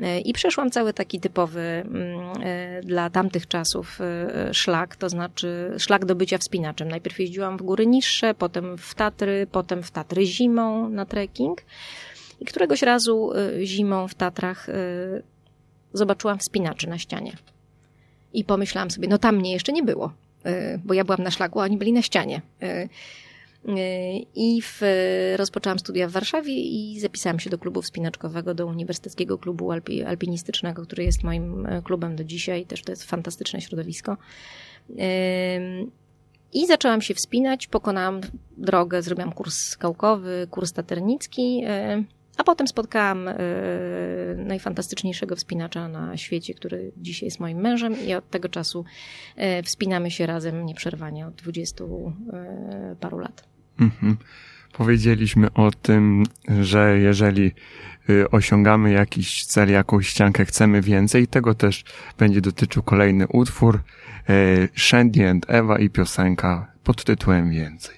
E, 0.02 0.20
I 0.20 0.32
przeszłam 0.32 0.70
cały 0.70 0.92
taki 0.92 1.20
typowy 1.20 1.86
dla 2.82 3.10
tamtych 3.10 3.48
czasów 3.48 3.98
szlak, 4.52 4.96
to 4.96 5.08
znaczy 5.08 5.74
szlak 5.78 6.04
do 6.04 6.14
bycia 6.14 6.38
wspinaczem. 6.38 6.88
Najpierw 6.88 7.20
jeździłam 7.20 7.56
w 7.56 7.62
góry 7.62 7.86
niższe, 7.86 8.34
potem 8.34 8.78
w 8.78 8.94
Tatry, 8.94 9.46
potem 9.52 9.82
w 9.82 9.90
Tatry 9.90 10.26
zimą 10.26 10.88
na 10.88 11.06
trekking. 11.06 11.62
I 12.40 12.44
któregoś 12.44 12.82
razu 12.82 13.32
zimą 13.62 14.08
w 14.08 14.14
Tatrach 14.14 14.66
zobaczyłam 15.92 16.38
wspinaczy 16.38 16.88
na 16.88 16.98
ścianie. 16.98 17.32
I 18.32 18.44
pomyślałam 18.44 18.90
sobie, 18.90 19.08
no 19.08 19.18
tam 19.18 19.36
mnie 19.36 19.52
jeszcze 19.52 19.72
nie 19.72 19.82
było, 19.82 20.12
y, 20.46 20.80
bo 20.84 20.94
ja 20.94 21.04
byłam 21.04 21.22
na 21.22 21.30
szlaku, 21.30 21.60
a 21.60 21.64
oni 21.64 21.76
byli 21.76 21.92
na 21.92 22.02
ścianie. 22.02 22.42
Y, 22.62 22.66
y, 22.66 22.88
I 24.34 24.62
w, 24.62 24.80
rozpoczęłam 25.36 25.78
studia 25.78 26.08
w 26.08 26.12
Warszawie 26.12 26.54
i 26.54 27.00
zapisałam 27.00 27.40
się 27.40 27.50
do 27.50 27.58
klubu 27.58 27.82
wspinaczkowego, 27.82 28.54
do 28.54 28.66
Uniwersyteckiego 28.66 29.38
Klubu 29.38 29.72
Alpi, 29.72 30.04
Alpinistycznego, 30.04 30.82
który 30.82 31.04
jest 31.04 31.24
moim 31.24 31.66
e, 31.66 31.82
klubem 31.82 32.16
do 32.16 32.24
dzisiaj. 32.24 32.66
Też 32.66 32.82
to 32.82 32.92
jest 32.92 33.04
fantastyczne 33.04 33.60
środowisko. 33.60 34.16
I 36.52 36.66
zaczęłam 36.66 37.02
się 37.02 37.14
wspinać, 37.14 37.66
pokonałam 37.66 38.20
drogę, 38.56 39.02
zrobiłam 39.02 39.32
kurs 39.32 39.54
skałkowy, 39.54 40.46
kurs 40.50 40.72
taternicki. 40.72 41.64
Potem 42.48 42.68
spotkałam 42.68 43.28
e, 43.28 43.34
najfantastyczniejszego 44.36 45.36
wspinacza 45.36 45.88
na 45.88 46.16
świecie, 46.16 46.54
który 46.54 46.92
dzisiaj 46.96 47.26
jest 47.26 47.40
moim 47.40 47.58
mężem 47.58 47.94
i 48.06 48.14
od 48.14 48.30
tego 48.30 48.48
czasu 48.48 48.84
e, 49.36 49.62
wspinamy 49.62 50.10
się 50.10 50.26
razem 50.26 50.66
nieprzerwanie 50.66 51.26
od 51.26 51.34
dwudziestu 51.34 52.12
e, 52.32 52.96
paru 53.00 53.18
lat. 53.18 53.48
Mhm. 53.80 54.16
Powiedzieliśmy 54.72 55.52
o 55.52 55.70
tym, 55.70 56.24
że 56.60 56.98
jeżeli 56.98 57.52
osiągamy 58.30 58.92
jakiś 58.92 59.44
cel, 59.44 59.70
jakąś 59.70 60.08
ściankę, 60.08 60.44
chcemy 60.44 60.82
więcej. 60.82 61.26
Tego 61.26 61.54
też 61.54 61.84
będzie 62.18 62.40
dotyczył 62.40 62.82
kolejny 62.82 63.26
utwór 63.28 63.82
Shandy 64.76 65.28
and 65.28 65.46
Ewa 65.48 65.78
i 65.78 65.90
piosenka 65.90 66.72
pod 66.84 67.04
tytułem 67.04 67.50
Więcej. 67.50 67.96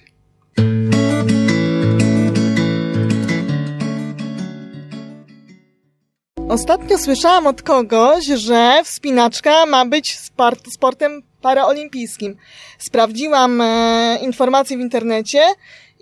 Ostatnio 6.51 6.97
słyszałam 6.97 7.47
od 7.47 7.61
kogoś, 7.61 8.25
że 8.25 8.81
wspinaczka 8.83 9.65
ma 9.65 9.85
być 9.85 10.19
sport, 10.19 10.71
sportem 10.73 11.23
paraolimpijskim. 11.41 12.37
Sprawdziłam 12.77 13.61
e, 13.61 14.17
informacje 14.21 14.77
w 14.77 14.79
internecie 14.79 15.43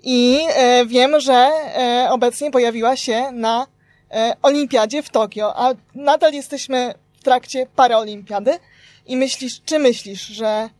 i 0.02 0.40
e, 0.48 0.86
wiem, 0.86 1.20
że 1.20 1.34
e, 1.34 2.08
obecnie 2.10 2.50
pojawiła 2.50 2.96
się 2.96 3.32
na 3.32 3.66
e, 4.10 4.36
olimpiadzie 4.42 5.02
w 5.02 5.10
Tokio, 5.10 5.56
a 5.56 5.74
nadal 5.94 6.32
jesteśmy 6.32 6.94
w 7.20 7.24
trakcie 7.24 7.66
paraolimpiady. 7.76 8.58
I 9.06 9.16
myślisz, 9.16 9.60
czy 9.64 9.78
myślisz, 9.78 10.26
że 10.26 10.70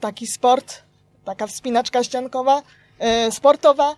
taki 0.00 0.26
sport, 0.26 0.82
taka 1.24 1.46
wspinaczka 1.46 2.04
ściankowa, 2.04 2.62
e, 2.98 3.32
sportowa 3.32 3.96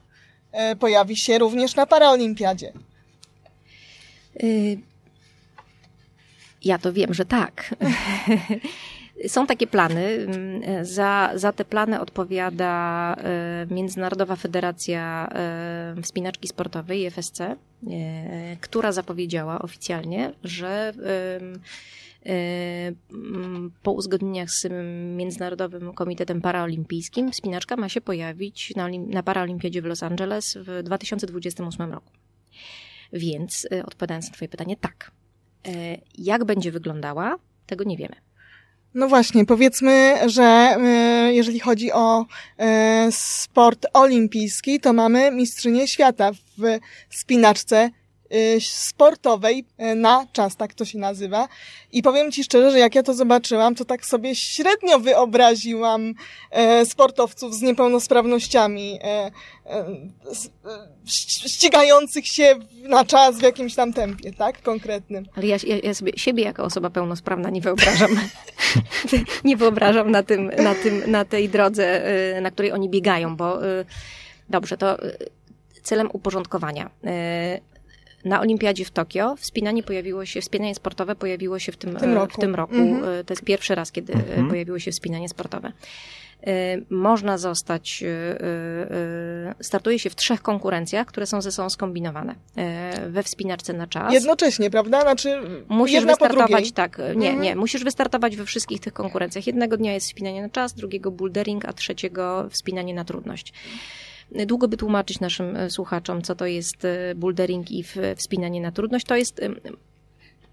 e, 0.52 0.76
pojawi 0.76 1.16
się 1.16 1.38
również 1.38 1.74
na 1.74 1.86
paraolimpiadzie? 1.86 2.72
Y 4.42 4.93
ja 6.64 6.78
to 6.78 6.92
wiem, 6.92 7.14
że 7.14 7.24
tak. 7.24 7.74
Są 9.28 9.46
takie 9.46 9.66
plany. 9.66 10.26
Za, 10.82 11.32
za 11.34 11.52
te 11.52 11.64
plany 11.64 12.00
odpowiada 12.00 13.16
e, 13.18 13.66
Międzynarodowa 13.70 14.36
Federacja 14.36 15.28
e, 15.32 16.02
Wspinaczki 16.02 16.48
Sportowej, 16.48 17.06
FSC, 17.06 17.40
e, 17.40 17.56
która 18.60 18.92
zapowiedziała 18.92 19.62
oficjalnie, 19.62 20.32
że 20.44 20.92
po 23.82 23.92
uzgodnieniach 23.92 24.50
z 24.50 24.66
Międzynarodowym 25.16 25.92
Komitetem 25.92 26.40
Paraolimpijskim 26.40 27.32
wspinaczka 27.32 27.76
ma 27.76 27.88
się 27.88 28.00
pojawić 28.00 28.72
na, 28.76 28.88
na 28.88 29.22
Paraolimpiadzie 29.22 29.82
w 29.82 29.84
Los 29.84 30.02
Angeles 30.02 30.58
w 30.60 30.82
2028 30.82 31.92
roku. 31.92 32.12
Więc 33.12 33.68
odpowiadając 33.84 34.26
na 34.26 34.34
Twoje 34.34 34.48
pytanie, 34.48 34.76
tak, 34.76 35.10
jak 36.18 36.44
będzie 36.44 36.72
wyglądała, 36.72 37.36
tego 37.66 37.84
nie 37.84 37.96
wiemy. 37.96 38.16
No 38.94 39.08
właśnie, 39.08 39.46
powiedzmy, 39.46 40.14
że 40.26 40.42
e, 40.42 41.34
jeżeli 41.34 41.60
chodzi 41.60 41.92
o 41.92 42.26
e, 42.58 43.08
sport 43.12 43.86
olimpijski, 43.92 44.80
to 44.80 44.92
mamy 44.92 45.30
mistrzynię 45.30 45.88
świata 45.88 46.32
w 46.32 46.78
spinaczce 47.10 47.90
sportowej 48.60 49.64
y, 49.92 49.94
na 49.94 50.26
czas, 50.32 50.56
tak 50.56 50.74
to 50.74 50.84
się 50.84 50.98
nazywa. 50.98 51.48
I 51.92 52.02
powiem 52.02 52.32
Ci 52.32 52.44
szczerze, 52.44 52.70
że 52.70 52.78
jak 52.78 52.94
ja 52.94 53.02
to 53.02 53.14
zobaczyłam, 53.14 53.74
to 53.74 53.84
tak 53.84 54.06
sobie 54.06 54.34
średnio 54.34 54.98
wyobraziłam 54.98 56.14
e, 56.50 56.86
sportowców 56.86 57.54
z 57.54 57.62
niepełnosprawnościami 57.62 58.98
ścigających 61.46 62.26
się 62.26 62.54
na 62.82 63.04
czas 63.04 63.38
w 63.38 63.42
jakimś 63.42 63.74
tam 63.74 63.92
tempie, 63.92 64.32
tak? 64.32 64.62
Konkretnym. 64.62 65.26
Ale 65.36 65.46
ja, 65.46 65.56
ja, 65.66 65.76
ja 65.82 65.94
sobie 65.94 66.12
siebie 66.16 66.44
jako 66.44 66.64
osoba 66.64 66.90
pełnosprawna 66.90 67.50
nie 67.50 67.60
wyobrażam. 67.60 68.20
nie 69.44 69.56
wyobrażam 69.56 70.10
na 70.10 70.22
tym, 70.22 70.50
na 70.62 70.74
tym, 70.74 71.10
na 71.10 71.24
tej 71.24 71.48
drodze, 71.48 72.02
na 72.42 72.50
której 72.50 72.72
oni 72.72 72.88
biegają, 72.88 73.36
bo 73.36 73.58
dobrze, 74.48 74.76
to 74.76 74.96
celem 75.82 76.08
uporządkowania 76.12 76.90
na 78.24 78.40
Olimpiadzie 78.40 78.84
w 78.84 78.90
Tokio 78.90 79.36
wspinanie 79.36 79.82
pojawiło 79.82 80.26
się, 80.26 80.40
wspinanie 80.40 80.74
sportowe 80.74 81.14
pojawiło 81.14 81.58
się 81.58 81.72
w 81.72 81.76
tym, 81.76 81.96
w 81.96 82.00
tym 82.00 82.14
roku. 82.14 82.34
W 82.34 82.40
tym 82.40 82.54
roku. 82.54 82.74
Mhm. 82.74 83.24
To 83.24 83.32
jest 83.32 83.44
pierwszy 83.44 83.74
raz, 83.74 83.92
kiedy 83.92 84.12
mhm. 84.12 84.48
pojawiło 84.48 84.78
się 84.78 84.92
wspinanie 84.92 85.28
sportowe. 85.28 85.72
E, 86.46 86.76
można 86.90 87.38
zostać, 87.38 88.02
e, 88.02 88.06
e, 88.08 89.54
startuje 89.60 89.98
się 89.98 90.10
w 90.10 90.16
trzech 90.16 90.42
konkurencjach, 90.42 91.06
które 91.06 91.26
są 91.26 91.42
ze 91.42 91.52
sobą 91.52 91.70
skombinowane. 91.70 92.34
We 93.08 93.22
wspinaczce 93.22 93.72
na 93.72 93.86
czas. 93.86 94.12
Jednocześnie, 94.12 94.70
prawda? 94.70 95.00
Znaczy, 95.00 95.40
musisz 95.68 96.04
wystartować, 96.04 96.72
tak, 96.72 96.98
nie, 96.98 97.28
mhm. 97.28 97.40
nie, 97.40 97.56
musisz 97.56 97.84
wystartować 97.84 98.36
we 98.36 98.44
wszystkich 98.44 98.80
tych 98.80 98.92
konkurencjach. 98.92 99.46
Jednego 99.46 99.76
dnia 99.76 99.94
jest 99.94 100.06
wspinanie 100.06 100.42
na 100.42 100.48
czas, 100.48 100.74
drugiego 100.74 101.10
bouldering, 101.10 101.64
a 101.64 101.72
trzeciego 101.72 102.46
wspinanie 102.50 102.94
na 102.94 103.04
trudność. 103.04 103.52
Długo 104.46 104.68
by 104.68 104.76
tłumaczyć 104.76 105.20
naszym 105.20 105.56
e, 105.56 105.70
słuchaczom, 105.70 106.22
co 106.22 106.34
to 106.34 106.46
jest 106.46 106.84
e, 106.84 107.14
bouldering 107.14 107.70
i 107.70 107.84
wspinanie 108.16 108.60
na 108.60 108.72
trudność. 108.72 109.06
To 109.06 109.16
jest 109.16 109.40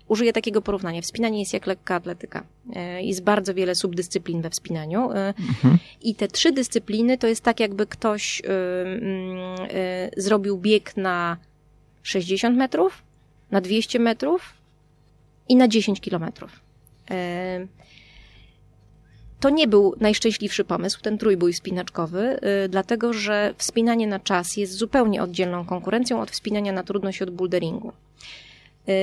użyję 0.07 0.33
takiego 0.33 0.61
porównania. 0.61 1.01
Wspinanie 1.01 1.39
jest 1.39 1.53
jak 1.53 1.67
lekka 1.67 1.95
atletyka. 1.95 2.43
E, 2.75 3.03
jest 3.03 3.23
bardzo 3.23 3.53
wiele 3.53 3.75
subdyscyplin 3.75 4.41
we 4.41 4.49
wspinaniu. 4.49 5.11
Mhm. 5.11 5.77
I 6.01 6.15
te 6.15 6.27
trzy 6.27 6.51
dyscypliny 6.51 7.17
to 7.17 7.27
jest 7.27 7.43
tak, 7.43 7.59
jakby 7.59 7.87
ktoś 7.87 8.41
zrobił 10.17 10.57
bieg 10.57 10.97
na 10.97 11.37
60 12.03 12.57
metrów, 12.57 13.03
na 13.51 13.61
200 13.61 13.99
metrów 13.99 14.53
i 15.49 15.55
na 15.55 15.67
10 15.67 16.01
kilometrów 16.01 16.59
to 19.41 19.49
nie 19.49 19.67
był 19.67 19.95
najszczęśliwszy 19.99 20.63
pomysł, 20.63 21.01
ten 21.01 21.17
trójbój 21.17 21.53
wspinaczkowy, 21.53 22.39
yy, 22.41 22.69
dlatego 22.69 23.13
że 23.13 23.53
wspinanie 23.57 24.07
na 24.07 24.19
czas 24.19 24.57
jest 24.57 24.73
zupełnie 24.73 25.23
oddzielną 25.23 25.65
konkurencją 25.65 26.21
od 26.21 26.31
wspinania 26.31 26.71
na 26.71 26.83
trudność 26.83 27.21
od 27.21 27.29
boulderingu. 27.29 27.91
Yy, 28.87 28.93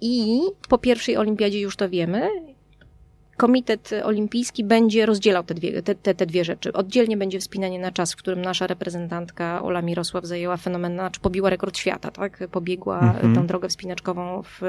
I 0.00 0.40
po 0.68 0.78
pierwszej 0.78 1.16
olimpiadzie 1.16 1.60
już 1.60 1.76
to 1.76 1.88
wiemy, 1.88 2.28
Komitet 3.36 3.90
Olimpijski 4.04 4.64
będzie 4.64 5.06
rozdzielał 5.06 5.44
te 5.44 5.54
dwie, 5.54 5.82
te, 5.82 5.94
te, 5.94 6.14
te, 6.14 6.26
dwie 6.26 6.44
rzeczy. 6.44 6.72
Oddzielnie 6.72 7.16
będzie 7.16 7.40
wspinanie 7.40 7.78
na 7.78 7.92
czas, 7.92 8.12
w 8.12 8.16
którym 8.16 8.42
nasza 8.42 8.66
reprezentantka 8.66 9.62
Ola 9.62 9.82
Mirosław 9.82 10.24
zajęła 10.24 10.56
fenomenalny, 10.56 11.10
czy 11.10 11.20
pobiła 11.20 11.50
rekord 11.50 11.78
świata, 11.78 12.10
tak? 12.10 12.38
Pobiegła 12.50 13.00
mhm. 13.00 13.34
tą 13.34 13.46
drogę 13.46 13.68
wspinaczkową 13.68 14.42
w, 14.42 14.60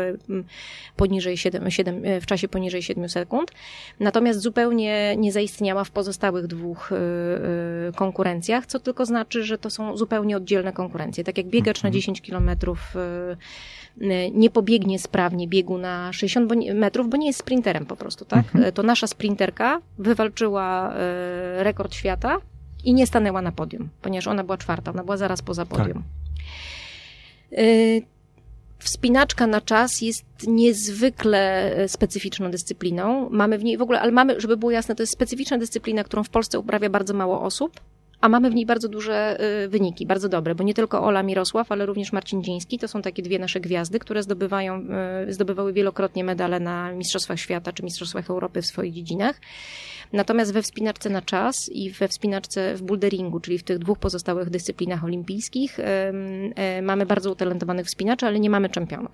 poniżej 0.96 1.38
7, 1.38 1.72
7, 1.72 2.04
w 2.22 2.26
czasie 2.26 2.48
poniżej 2.48 2.82
7 2.82 3.10
sekund. 3.10 3.52
Natomiast 4.00 4.40
zupełnie 4.40 5.16
nie 5.18 5.32
zaistniała 5.32 5.84
w 5.84 5.92
pozostałych 5.92 6.48
dwóch 6.48 6.92
y, 6.92 6.96
y, 6.96 7.94
konkurencjach, 7.94 8.66
co 8.66 8.80
tylko 8.80 9.06
znaczy, 9.06 9.44
że 9.44 9.58
to 9.58 9.70
są 9.70 9.98
zupełnie 9.98 10.38
oddzielne 10.38 10.74
konkurencje. 10.74 11.24
Tak 11.24 11.38
jak 11.38 11.48
biegacz 11.48 11.78
mhm. 11.78 11.92
na 11.92 11.94
10 11.94 12.22
kilometrów 12.22 12.96
nie 14.34 14.50
pobiegnie 14.50 15.00
sprawnie 15.00 15.48
biegu 15.48 15.78
na 15.78 16.14
60 16.14 16.52
metrów, 16.74 17.10
bo 17.10 17.18
nie 17.18 17.28
jest 17.28 17.40
sprinterem 17.40 17.86
po 17.86 17.96
prostu, 17.96 18.26
tak? 18.26 18.46
Mhm. 18.46 18.74
To 18.74 18.84
nasza 18.84 19.08
sprinterka 19.08 19.82
wywalczyła 19.98 20.94
rekord 21.58 21.94
świata 21.94 22.38
i 22.84 22.94
nie 22.94 23.08
stanęła 23.08 23.42
na 23.42 23.52
podium, 23.52 23.90
ponieważ 24.02 24.28
ona 24.28 24.44
była 24.44 24.58
czwarta, 24.58 24.92
ona 24.92 25.04
była 25.04 25.18
zaraz 25.18 25.42
poza 25.42 25.66
podium. 25.66 26.04
Tak. 27.52 27.64
Wspinaczka 28.80 29.48
na 29.48 29.62
czas 29.62 30.02
jest 30.02 30.26
niezwykle 30.48 31.72
specyficzną 31.88 32.52
dyscypliną. 32.52 33.30
Mamy 33.30 33.58
w 33.58 33.64
niej 33.64 33.78
w 33.78 33.82
ogóle, 33.82 34.02
ale 34.02 34.12
mamy, 34.12 34.42
żeby 34.42 34.58
było 34.58 34.72
jasne, 34.72 34.96
to 34.96 35.04
jest 35.04 35.14
specyficzna 35.14 35.58
dyscyplina, 35.58 36.04
którą 36.04 36.24
w 36.24 36.30
Polsce 36.30 36.60
uprawia 36.60 36.90
bardzo 36.90 37.14
mało 37.14 37.42
osób, 37.42 37.80
a 38.22 38.30
mamy 38.30 38.50
w 38.50 38.56
niej 38.56 38.66
bardzo 38.66 38.90
duże 38.90 39.40
e, 39.40 39.68
wyniki, 39.68 40.06
bardzo 40.06 40.30
dobre, 40.30 40.56
bo 40.56 40.64
nie 40.64 40.74
tylko 40.74 41.04
Ola 41.04 41.24
Mirosław, 41.24 41.72
ale 41.72 41.86
również 41.86 42.12
Marcin 42.12 42.44
Dziński, 42.44 42.80
to 42.80 42.88
są 42.88 43.02
takie 43.02 43.24
dwie 43.24 43.40
nasze 43.40 43.60
gwiazdy, 43.60 44.00
które 44.00 44.24
zdobywają, 44.24 44.88
e, 44.90 45.34
zdobywały 45.34 45.74
wielokrotnie 45.74 46.24
medale 46.24 46.60
na 46.60 46.92
Mistrzostwach 46.92 47.40
Świata 47.40 47.74
czy 47.74 47.84
Mistrzostwach 47.84 48.30
Europy 48.30 48.62
w 48.62 48.66
swoich 48.66 48.94
dziedzinach. 48.94 49.42
Natomiast 50.14 50.54
we 50.54 50.62
wspinaczce 50.62 51.10
na 51.10 51.22
czas 51.22 51.70
i 51.72 51.92
we 51.92 52.08
wspinaczce 52.08 52.76
w 52.76 52.82
boulderingu, 52.82 53.40
czyli 53.40 53.58
w 53.58 53.64
tych 53.64 53.80
dwóch 53.80 54.00
pozostałych 54.00 54.50
dyscyplinach 54.50 55.04
olimpijskich, 55.04 55.78
mamy 56.82 57.06
bardzo 57.06 57.32
utalentowanych 57.32 57.86
wspinaczy, 57.86 58.26
ale 58.26 58.40
nie 58.40 58.50
mamy 58.50 58.70
czempionów. 58.70 59.12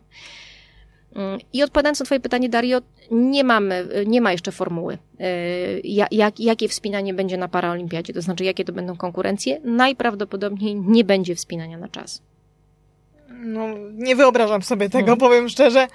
I 1.53 1.63
odpowiadając 1.63 1.99
na 1.99 2.05
Twoje 2.05 2.19
pytanie, 2.19 2.49
Dario, 2.49 2.81
nie 3.11 3.43
mamy, 3.43 3.87
nie 4.05 4.21
ma 4.21 4.31
jeszcze 4.31 4.51
formuły, 4.51 4.97
jak, 6.11 6.39
jakie 6.39 6.67
wspinanie 6.67 7.13
będzie 7.13 7.37
na 7.37 7.47
paraolimpiadzie, 7.47 8.13
to 8.13 8.21
znaczy 8.21 8.43
jakie 8.43 8.65
to 8.65 8.73
będą 8.73 8.97
konkurencje. 8.97 9.61
Najprawdopodobniej 9.63 10.75
nie 10.75 11.03
będzie 11.03 11.35
wspinania 11.35 11.77
na 11.77 11.87
czas. 11.87 12.21
No, 13.29 13.67
nie 13.93 14.15
wyobrażam 14.15 14.61
sobie 14.61 14.89
tego, 14.89 15.05
hmm. 15.05 15.19
powiem 15.19 15.49
szczerze. 15.49 15.87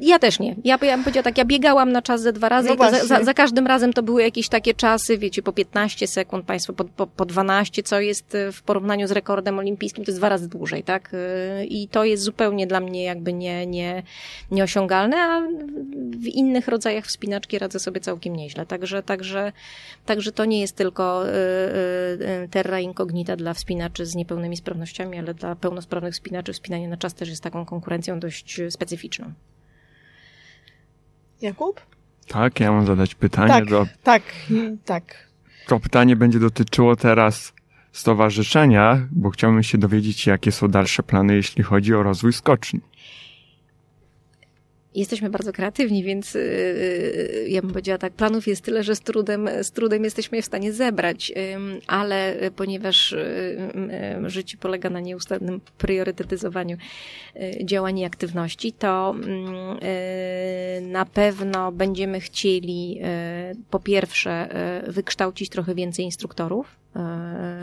Ja 0.00 0.18
też 0.18 0.38
nie. 0.38 0.56
Ja, 0.64 0.78
ja 0.82 0.96
bym 0.96 1.04
powiedziała 1.04 1.22
tak, 1.22 1.38
ja 1.38 1.44
biegałam 1.44 1.92
na 1.92 2.02
czas 2.02 2.22
ze 2.22 2.32
dwa 2.32 2.48
razy 2.48 2.68
no 2.68 2.74
i 2.74 2.90
za, 2.90 3.06
za, 3.06 3.24
za, 3.24 3.34
każdym 3.34 3.66
razem 3.66 3.92
to 3.92 4.02
były 4.02 4.22
jakieś 4.22 4.48
takie 4.48 4.74
czasy, 4.74 5.18
wiecie, 5.18 5.42
po 5.42 5.52
15 5.52 6.06
sekund, 6.06 6.44
państwo 6.44 6.72
po, 6.72 6.84
po, 6.84 7.06
po 7.06 7.24
12, 7.24 7.82
co 7.82 8.00
jest 8.00 8.34
e, 8.34 8.52
w 8.52 8.62
porównaniu 8.62 9.08
z 9.08 9.10
rekordem 9.10 9.58
olimpijskim, 9.58 10.04
to 10.04 10.10
jest 10.10 10.20
dwa 10.20 10.28
razy 10.28 10.48
dłużej, 10.48 10.84
tak? 10.84 11.10
E, 11.14 11.64
I 11.64 11.88
to 11.88 12.04
jest 12.04 12.22
zupełnie 12.22 12.66
dla 12.66 12.80
mnie 12.80 13.04
jakby 13.04 13.32
nie, 13.32 13.66
nie, 13.66 14.02
nieosiągalne, 14.50 15.16
a 15.16 15.40
w 16.16 16.26
innych 16.26 16.68
rodzajach 16.68 17.04
wspinaczki 17.04 17.58
radzę 17.58 17.78
sobie 17.78 18.00
całkiem 18.00 18.36
nieźle. 18.36 18.66
Także, 18.66 19.02
także, 19.02 19.52
także 20.06 20.32
to 20.32 20.44
nie 20.44 20.60
jest 20.60 20.76
tylko 20.76 21.28
y, 21.28 22.48
terra 22.50 22.80
incognita 22.80 23.36
dla 23.36 23.54
wspinaczy 23.54 24.06
z 24.06 24.14
niepełnymi 24.14 24.56
sprawnościami, 24.56 25.18
ale 25.18 25.34
dla 25.34 25.56
pełnosprawnych 25.56 26.14
wspinaczy 26.14 26.52
wspinanie 26.52 26.88
na 26.88 26.96
czas 26.96 27.14
też 27.14 27.28
jest 27.28 27.42
taką 27.42 27.66
konkurencją 27.66 28.20
dość 28.20 28.60
specyficzną. 28.70 29.32
Jakub? 31.42 31.80
Tak, 32.28 32.60
ja 32.60 32.72
mam 32.72 32.86
zadać 32.86 33.14
pytanie 33.14 33.48
tak, 33.48 33.64
do... 33.64 33.86
Tak, 34.02 34.22
tak. 34.84 35.28
To 35.66 35.80
pytanie 35.80 36.16
będzie 36.16 36.38
dotyczyło 36.38 36.96
teraz 36.96 37.52
stowarzyszenia, 37.92 39.08
bo 39.10 39.30
chciałbym 39.30 39.62
się 39.62 39.78
dowiedzieć, 39.78 40.26
jakie 40.26 40.52
są 40.52 40.68
dalsze 40.68 41.02
plany, 41.02 41.34
jeśli 41.34 41.62
chodzi 41.62 41.94
o 41.94 42.02
rozwój 42.02 42.32
skoczni. 42.32 42.80
Jesteśmy 44.94 45.30
bardzo 45.30 45.52
kreatywni, 45.52 46.04
więc 46.04 46.34
yy, 46.34 47.46
ja 47.48 47.62
bym 47.62 47.70
powiedziała 47.70 47.98
tak, 47.98 48.12
planów 48.12 48.46
jest 48.46 48.64
tyle, 48.64 48.82
że 48.82 48.96
z 48.96 49.00
trudem, 49.00 49.48
z 49.62 49.70
trudem 49.70 50.04
jesteśmy 50.04 50.36
je 50.36 50.42
w 50.42 50.46
stanie 50.46 50.72
zebrać, 50.72 51.32
ale 51.86 52.36
ponieważ 52.56 53.12
yy, 54.20 54.30
życie 54.30 54.56
polega 54.56 54.90
na 54.90 55.00
nieustannym 55.00 55.60
priorytetyzowaniu 55.78 56.76
y, 57.36 57.64
działań 57.64 57.98
i 57.98 58.04
aktywności, 58.04 58.72
to 58.72 59.14
y, 60.78 60.80
na 60.80 61.04
pewno 61.04 61.72
będziemy 61.72 62.20
chcieli 62.20 63.00
y, 63.52 63.56
po 63.70 63.80
pierwsze 63.80 64.48
wykształcić 64.88 65.48
trochę 65.48 65.74
więcej 65.74 66.04
instruktorów, 66.04 66.81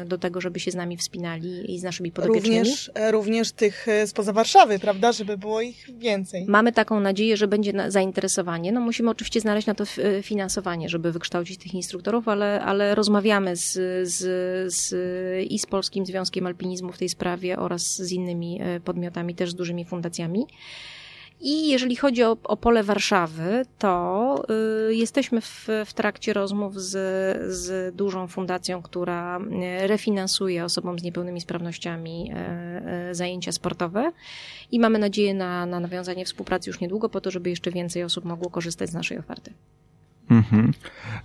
do 0.05 0.17
tego, 0.17 0.41
żeby 0.41 0.59
się 0.59 0.71
z 0.71 0.75
nami 0.75 0.97
wspinali 0.97 1.73
i 1.73 1.79
z 1.79 1.83
naszymi 1.83 2.11
podopiecznymi. 2.11 2.57
Również, 2.57 2.91
e, 2.93 3.11
również 3.11 3.51
tych 3.51 3.87
e, 3.87 4.07
spoza 4.07 4.33
Warszawy, 4.33 4.79
prawda, 4.79 5.11
żeby 5.11 5.37
było 5.37 5.61
ich 5.61 5.89
więcej. 5.97 6.45
Mamy 6.47 6.71
taką 6.71 6.99
nadzieję, 6.99 7.37
że 7.37 7.47
będzie 7.47 7.73
zainteresowanie. 7.87 8.71
No 8.71 8.81
musimy 8.81 9.09
oczywiście 9.09 9.41
znaleźć 9.41 9.67
na 9.67 9.75
to 9.75 9.83
finansowanie, 10.21 10.89
żeby 10.89 11.11
wykształcić 11.11 11.57
tych 11.57 11.73
instruktorów, 11.73 12.27
ale, 12.27 12.61
ale 12.61 12.95
rozmawiamy 12.95 13.55
z, 13.55 13.73
z, 14.09 14.17
z, 14.73 14.95
i 15.51 15.59
z 15.59 15.65
Polskim 15.65 16.05
Związkiem 16.05 16.47
Alpinizmu 16.47 16.91
w 16.91 16.97
tej 16.97 17.09
sprawie 17.09 17.59
oraz 17.59 17.95
z 17.95 18.11
innymi 18.11 18.59
podmiotami, 18.85 19.35
też 19.35 19.51
z 19.51 19.55
dużymi 19.55 19.85
fundacjami. 19.85 20.45
I 21.41 21.69
jeżeli 21.69 21.95
chodzi 21.95 22.23
o, 22.23 22.37
o 22.43 22.57
pole 22.57 22.83
Warszawy, 22.83 23.65
to 23.77 24.43
y, 24.89 24.95
jesteśmy 24.95 25.41
w, 25.41 25.67
w 25.85 25.93
trakcie 25.93 26.33
rozmów 26.33 26.81
z, 26.81 26.91
z 27.55 27.95
dużą 27.95 28.27
fundacją, 28.27 28.81
która 28.81 29.39
y, 29.39 29.87
refinansuje 29.87 30.63
osobom 30.63 30.99
z 30.99 31.03
niepełnymi 31.03 31.41
sprawnościami 31.41 32.31
y, 32.31 33.09
y, 33.09 33.15
zajęcia 33.15 33.51
sportowe 33.51 34.11
i 34.71 34.79
mamy 34.79 34.99
nadzieję 34.99 35.33
na, 35.33 35.65
na 35.65 35.79
nawiązanie 35.79 36.25
współpracy 36.25 36.69
już 36.69 36.79
niedługo, 36.79 37.09
po 37.09 37.21
to, 37.21 37.31
żeby 37.31 37.49
jeszcze 37.49 37.71
więcej 37.71 38.03
osób 38.03 38.25
mogło 38.25 38.49
korzystać 38.49 38.89
z 38.89 38.93
naszej 38.93 39.17
oferty. 39.17 39.53
Mhm. 40.29 40.73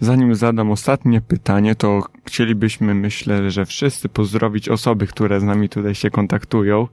Zanim 0.01 0.35
zadam 0.35 0.71
ostatnie 0.71 1.21
pytanie, 1.21 1.75
to 1.75 2.03
chcielibyśmy, 2.25 2.95
myślę, 2.95 3.51
że 3.51 3.67
wszyscy 3.67 4.09
pozdrowić 4.09 4.69
osoby, 4.69 5.07
które 5.07 5.41
z 5.41 5.43
nami 5.43 5.69
tutaj 5.69 5.95
się 5.95 6.11
kontaktują 6.11 6.89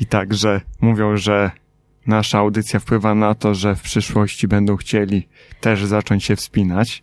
i 0.00 0.06
także 0.06 0.60
mówią, 0.80 1.16
że 1.16 1.50
nasza 2.06 2.38
audycja 2.38 2.80
wpływa 2.80 3.14
na 3.14 3.34
to, 3.34 3.54
że 3.54 3.74
w 3.74 3.82
przyszłości 3.82 4.48
będą 4.48 4.76
chcieli 4.76 5.28
też 5.60 5.84
zacząć 5.84 6.24
się 6.24 6.36
wspinać. 6.36 7.02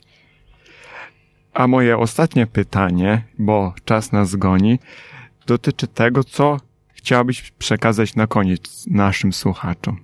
A 1.53 1.67
moje 1.67 1.97
ostatnie 1.97 2.47
pytanie, 2.47 3.21
bo 3.37 3.73
czas 3.85 4.11
nas 4.11 4.35
goni, 4.35 4.79
dotyczy 5.47 5.87
tego, 5.87 6.23
co 6.23 6.57
chciałabyś 6.93 7.51
przekazać 7.51 8.15
na 8.15 8.27
koniec 8.27 8.85
naszym 8.87 9.33
słuchaczom. 9.33 10.03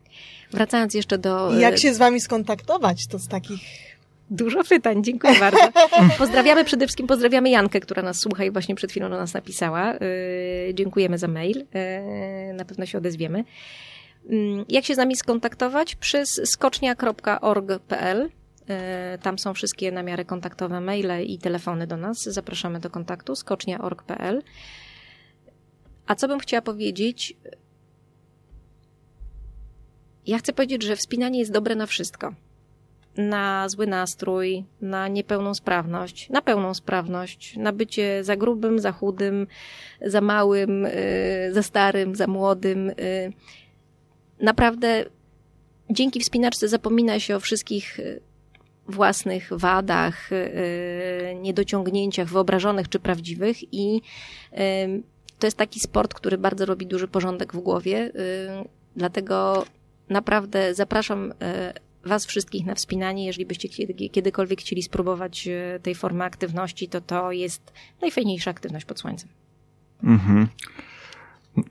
Wracając 0.51 0.93
jeszcze 0.93 1.17
do. 1.17 1.59
Jak 1.59 1.77
się 1.77 1.93
z 1.93 1.97
wami 1.97 2.21
skontaktować? 2.21 3.07
To 3.07 3.19
z 3.19 3.27
takich 3.27 3.85
Dużo 4.29 4.63
pytań, 4.63 5.03
dziękuję 5.03 5.39
bardzo. 5.39 5.71
Pozdrawiamy 6.17 6.65
przede 6.65 6.85
wszystkim, 6.85 7.07
pozdrawiamy 7.07 7.49
Jankę, 7.49 7.79
która 7.79 8.01
nas 8.01 8.19
słucha 8.19 8.43
i 8.43 8.51
właśnie 8.51 8.75
przed 8.75 8.91
chwilą 8.91 9.09
do 9.09 9.17
nas 9.17 9.33
napisała. 9.33 9.93
Yy, 9.93 10.73
dziękujemy 10.73 11.17
za 11.17 11.27
mail. 11.27 11.57
Yy, 11.57 12.53
na 12.53 12.65
pewno 12.65 12.85
się 12.85 12.97
odezwiemy. 12.97 13.43
Mm, 14.29 14.65
jak 14.69 14.85
się 14.85 14.95
z 14.95 14.97
nami 14.97 15.15
skontaktować? 15.15 15.95
Przez 15.95 16.41
skocznia.org.pl. 16.45 18.29
E, 18.67 19.17
tam 19.21 19.39
są 19.39 19.53
wszystkie 19.53 19.91
namiary 19.91 20.25
kontaktowe, 20.25 20.81
maile 20.81 21.25
i 21.25 21.39
telefony 21.39 21.87
do 21.87 21.97
nas. 21.97 22.23
Zapraszamy 22.23 22.79
do 22.79 22.89
kontaktu 22.89 23.35
skocznia.org.pl. 23.35 24.43
A 26.07 26.15
co 26.15 26.27
bym 26.27 26.39
chciała 26.39 26.61
powiedzieć? 26.61 27.37
Ja 30.27 30.37
chcę 30.37 30.53
powiedzieć, 30.53 30.83
że 30.83 30.95
wspinanie 30.95 31.39
jest 31.39 31.51
dobre 31.51 31.75
na 31.75 31.85
wszystko. 31.85 32.33
Na 33.17 33.69
zły 33.69 33.87
nastrój, 33.87 34.65
na 34.81 35.07
niepełną 35.07 35.53
sprawność, 35.53 36.29
na 36.29 36.41
pełną 36.41 36.73
sprawność, 36.73 37.57
na 37.57 37.71
bycie 37.71 38.23
za 38.23 38.35
grubym, 38.35 38.79
za 38.79 38.91
chudym, 38.91 39.47
za 40.01 40.21
małym, 40.21 40.85
e, 40.85 40.91
za 41.51 41.63
starym, 41.63 42.15
za 42.15 42.27
młodym 42.27 42.91
naprawdę 44.39 45.05
dzięki 45.89 46.19
wspinaczce 46.19 46.67
zapomina 46.67 47.19
się 47.19 47.35
o 47.35 47.39
wszystkich 47.39 47.99
y, 47.99 48.21
własnych 48.87 49.49
wadach, 49.51 50.31
y, 50.31 51.35
niedociągnięciach 51.41 52.27
wyobrażonych 52.27 52.89
czy 52.89 52.99
prawdziwych 52.99 53.73
i 53.73 54.01
y, 54.53 54.57
to 55.39 55.47
jest 55.47 55.57
taki 55.57 55.79
sport, 55.79 56.13
który 56.13 56.37
bardzo 56.37 56.65
robi 56.65 56.87
duży 56.87 57.07
porządek 57.07 57.53
w 57.53 57.59
głowie, 57.59 58.11
dlatego 58.95 59.65
naprawdę 60.09 60.73
zapraszam 60.73 61.33
Was 62.05 62.25
wszystkich 62.25 62.65
na 62.65 62.75
wspinanie. 62.75 63.25
Jeżeli 63.25 63.45
byście 63.45 63.69
kiedykolwiek 64.09 64.59
chcieli 64.59 64.83
spróbować 64.83 65.49
tej 65.83 65.95
formy 65.95 66.23
aktywności, 66.23 66.87
to 66.87 67.01
to 67.01 67.31
jest 67.31 67.73
najfajniejsza 68.01 68.51
aktywność 68.51 68.85
pod 68.85 68.99
słońcem. 68.99 69.29
Mhm. 70.03 70.47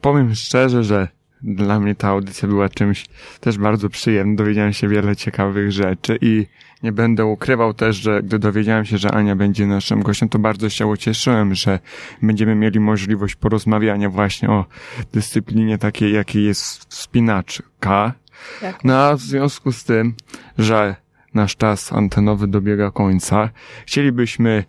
Powiem 0.01 0.35
szczerze, 0.35 0.85
że 0.85 1.09
dla 1.45 1.81
mnie 1.81 1.95
ta 1.95 2.09
audycja 2.09 2.49
była 2.49 2.69
czymś 2.69 3.07
też 3.41 3.59
bardzo 3.59 3.89
przyjemnym. 3.89 4.37
Dowiedziałem 4.37 4.73
się 4.73 4.89
wiele 4.89 5.17
ciekawych 5.17 5.73
rzeczy 5.73 6.19
i 6.21 6.47
nie 6.83 6.93
będę 6.93 7.25
ukrywał 7.25 7.75
też, 7.75 7.97
że 7.97 8.23
gdy 8.23 8.39
dowiedziałem 8.39 8.85
się, 8.85 8.99
że 8.99 9.11
Ania 9.11 9.37
będzie 9.37 9.67
naszym 9.67 10.03
gościem, 10.03 10.29
to 10.29 10.39
bardzo 10.39 10.69
się 10.69 10.87
ucieszyłem, 10.87 11.55
że 11.55 11.79
będziemy 12.23 12.55
mieli 12.55 12.81
możliwość 12.81 13.35
porozmawiania 13.35 14.11
właśnie 14.11 14.51
o 14.51 14.65
dyscyplinie 15.13 15.79
takiej, 15.79 16.13
jakiej 16.13 16.45
jest 16.45 16.85
wspinaczka. 16.85 18.13
No 18.85 18.97
a 18.97 19.17
w 19.17 19.21
związku 19.21 19.73
z 19.73 19.85
tym, 19.85 20.15
że 20.59 20.97
nasz 21.35 21.57
czas 21.57 21.93
antenowy 21.93 22.49
dobiega 22.49 22.91
końca, 22.91 23.51
chcielibyśmy 23.87 24.65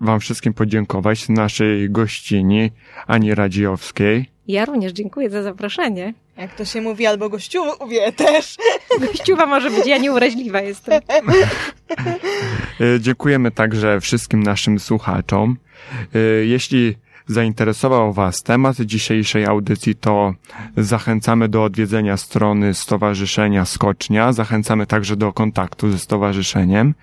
Wam 0.00 0.20
wszystkim 0.20 0.54
podziękować 0.54 1.28
naszej 1.28 1.90
gościni 1.90 2.70
Ani 3.06 3.34
Radziowskiej, 3.34 4.33
ja 4.48 4.64
również 4.64 4.92
dziękuję 4.92 5.30
za 5.30 5.42
zaproszenie. 5.42 6.14
Jak 6.36 6.54
to 6.54 6.64
się 6.64 6.80
mówi, 6.80 7.06
albo 7.06 7.28
gościuwie 7.28 8.12
też. 8.16 8.56
Gościuwa 9.06 9.46
może 9.46 9.70
być, 9.70 9.86
ja 9.86 9.98
nieuraźliwa 9.98 10.60
jestem. 10.60 11.00
E, 12.80 13.00
dziękujemy 13.00 13.50
także 13.50 14.00
wszystkim 14.00 14.42
naszym 14.42 14.80
słuchaczom. 14.80 15.56
E, 16.14 16.18
jeśli 16.44 16.96
zainteresował 17.26 18.12
Was 18.12 18.42
temat 18.42 18.76
dzisiejszej 18.80 19.46
audycji, 19.46 19.94
to 19.94 20.34
zachęcamy 20.76 21.48
do 21.48 21.64
odwiedzenia 21.64 22.16
strony 22.16 22.74
Stowarzyszenia 22.74 23.64
Skocznia. 23.64 24.32
Zachęcamy 24.32 24.86
także 24.86 25.16
do 25.16 25.32
kontaktu 25.32 25.90
ze 25.90 25.98
stowarzyszeniem. 25.98 26.94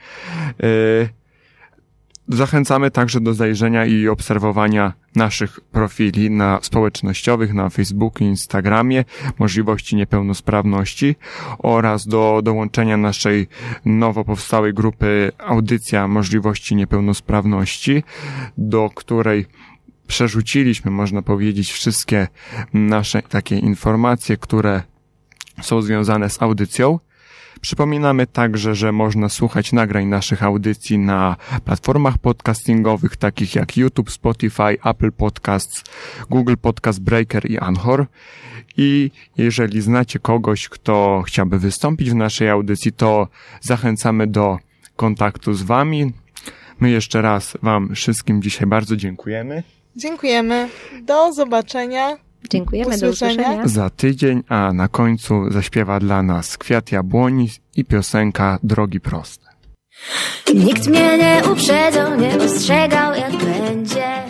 Zachęcamy 2.28 2.92
także 2.92 3.22
do 3.22 3.34
zajrzenia 3.34 3.86
i 3.86 4.08
obserwowania 4.08 4.94
naszych 5.16 5.60
profili 5.60 6.30
na 6.30 6.60
społecznościowych, 6.62 7.54
na 7.54 7.70
Facebooku, 7.70 8.28
Instagramie, 8.28 9.06
możliwości 9.40 9.96
niepełnosprawności 9.96 11.16
oraz 11.60 12.08
do 12.08 12.42
dołączenia 12.44 12.98
naszej 12.98 13.48
nowo 13.86 14.24
powstałej 14.24 14.74
grupy 14.74 15.32
Audycja 15.38 16.08
Możliwości 16.08 16.76
Niepełnosprawności, 16.76 18.04
do 18.58 18.90
której 18.96 19.46
przerzuciliśmy, 20.08 20.92
można 20.92 21.22
powiedzieć, 21.22 21.72
wszystkie 21.72 22.28
nasze 22.74 23.22
takie 23.22 23.60
informacje, 23.60 24.38
które 24.38 24.84
są 25.62 25.82
związane 25.82 26.30
z 26.30 26.42
audycją. 26.42 27.00
Przypominamy 27.62 28.28
także, 28.28 28.76
że 28.76 28.92
można 28.92 29.30
słuchać 29.30 29.74
nagrań 29.74 30.06
naszych 30.06 30.44
audycji 30.44 30.98
na 30.98 31.36
platformach 31.66 32.18
podcastingowych 32.18 33.18
takich 33.18 33.56
jak 33.56 33.78
YouTube, 33.78 34.12
Spotify, 34.12 34.78
Apple 34.86 35.12
Podcasts, 35.12 35.84
Google 36.30 36.56
Podcast 36.62 37.02
Breaker 37.02 37.52
i 37.52 37.58
Anchor. 37.58 38.06
I 38.78 39.12
jeżeli 39.38 39.82
znacie 39.82 40.20
kogoś, 40.20 40.70
kto 40.70 41.24
chciałby 41.26 41.60
wystąpić 41.60 42.10
w 42.10 42.16
naszej 42.16 42.50
audycji, 42.50 42.92
to 42.92 43.28
zachęcamy 43.62 44.28
do 44.28 44.58
kontaktu 44.96 45.54
z 45.54 45.64
Wami. 45.64 46.14
My 46.80 46.90
jeszcze 46.90 47.22
raz 47.22 47.58
Wam 47.62 47.96
wszystkim 47.96 48.42
dzisiaj 48.42 48.68
bardzo 48.68 48.96
dziękujemy. 48.96 49.64
Dziękujemy. 49.96 50.70
Do 51.02 51.34
zobaczenia. 51.34 52.18
Dziękujemy, 52.50 52.98
do 52.98 53.10
usłyszenia. 53.10 53.68
Za 53.68 53.90
tydzień, 53.90 54.44
a 54.50 54.74
na 54.74 54.88
końcu 54.88 55.52
zaśpiewa 55.52 56.00
dla 56.00 56.24
nas 56.24 56.58
Kwiat 56.58 56.92
Jabłoni 56.92 57.50
i 57.76 57.86
piosenka 57.86 58.60
Drogi 58.64 59.00
Proste. 59.00 59.48
Nikt 60.56 60.88
mnie 60.88 61.18
nie 61.18 61.42
uprzedzał, 61.52 62.20
nie 62.20 62.38
ostrzegał 62.38 63.16
jak 63.16 63.32
będzie 63.32 64.24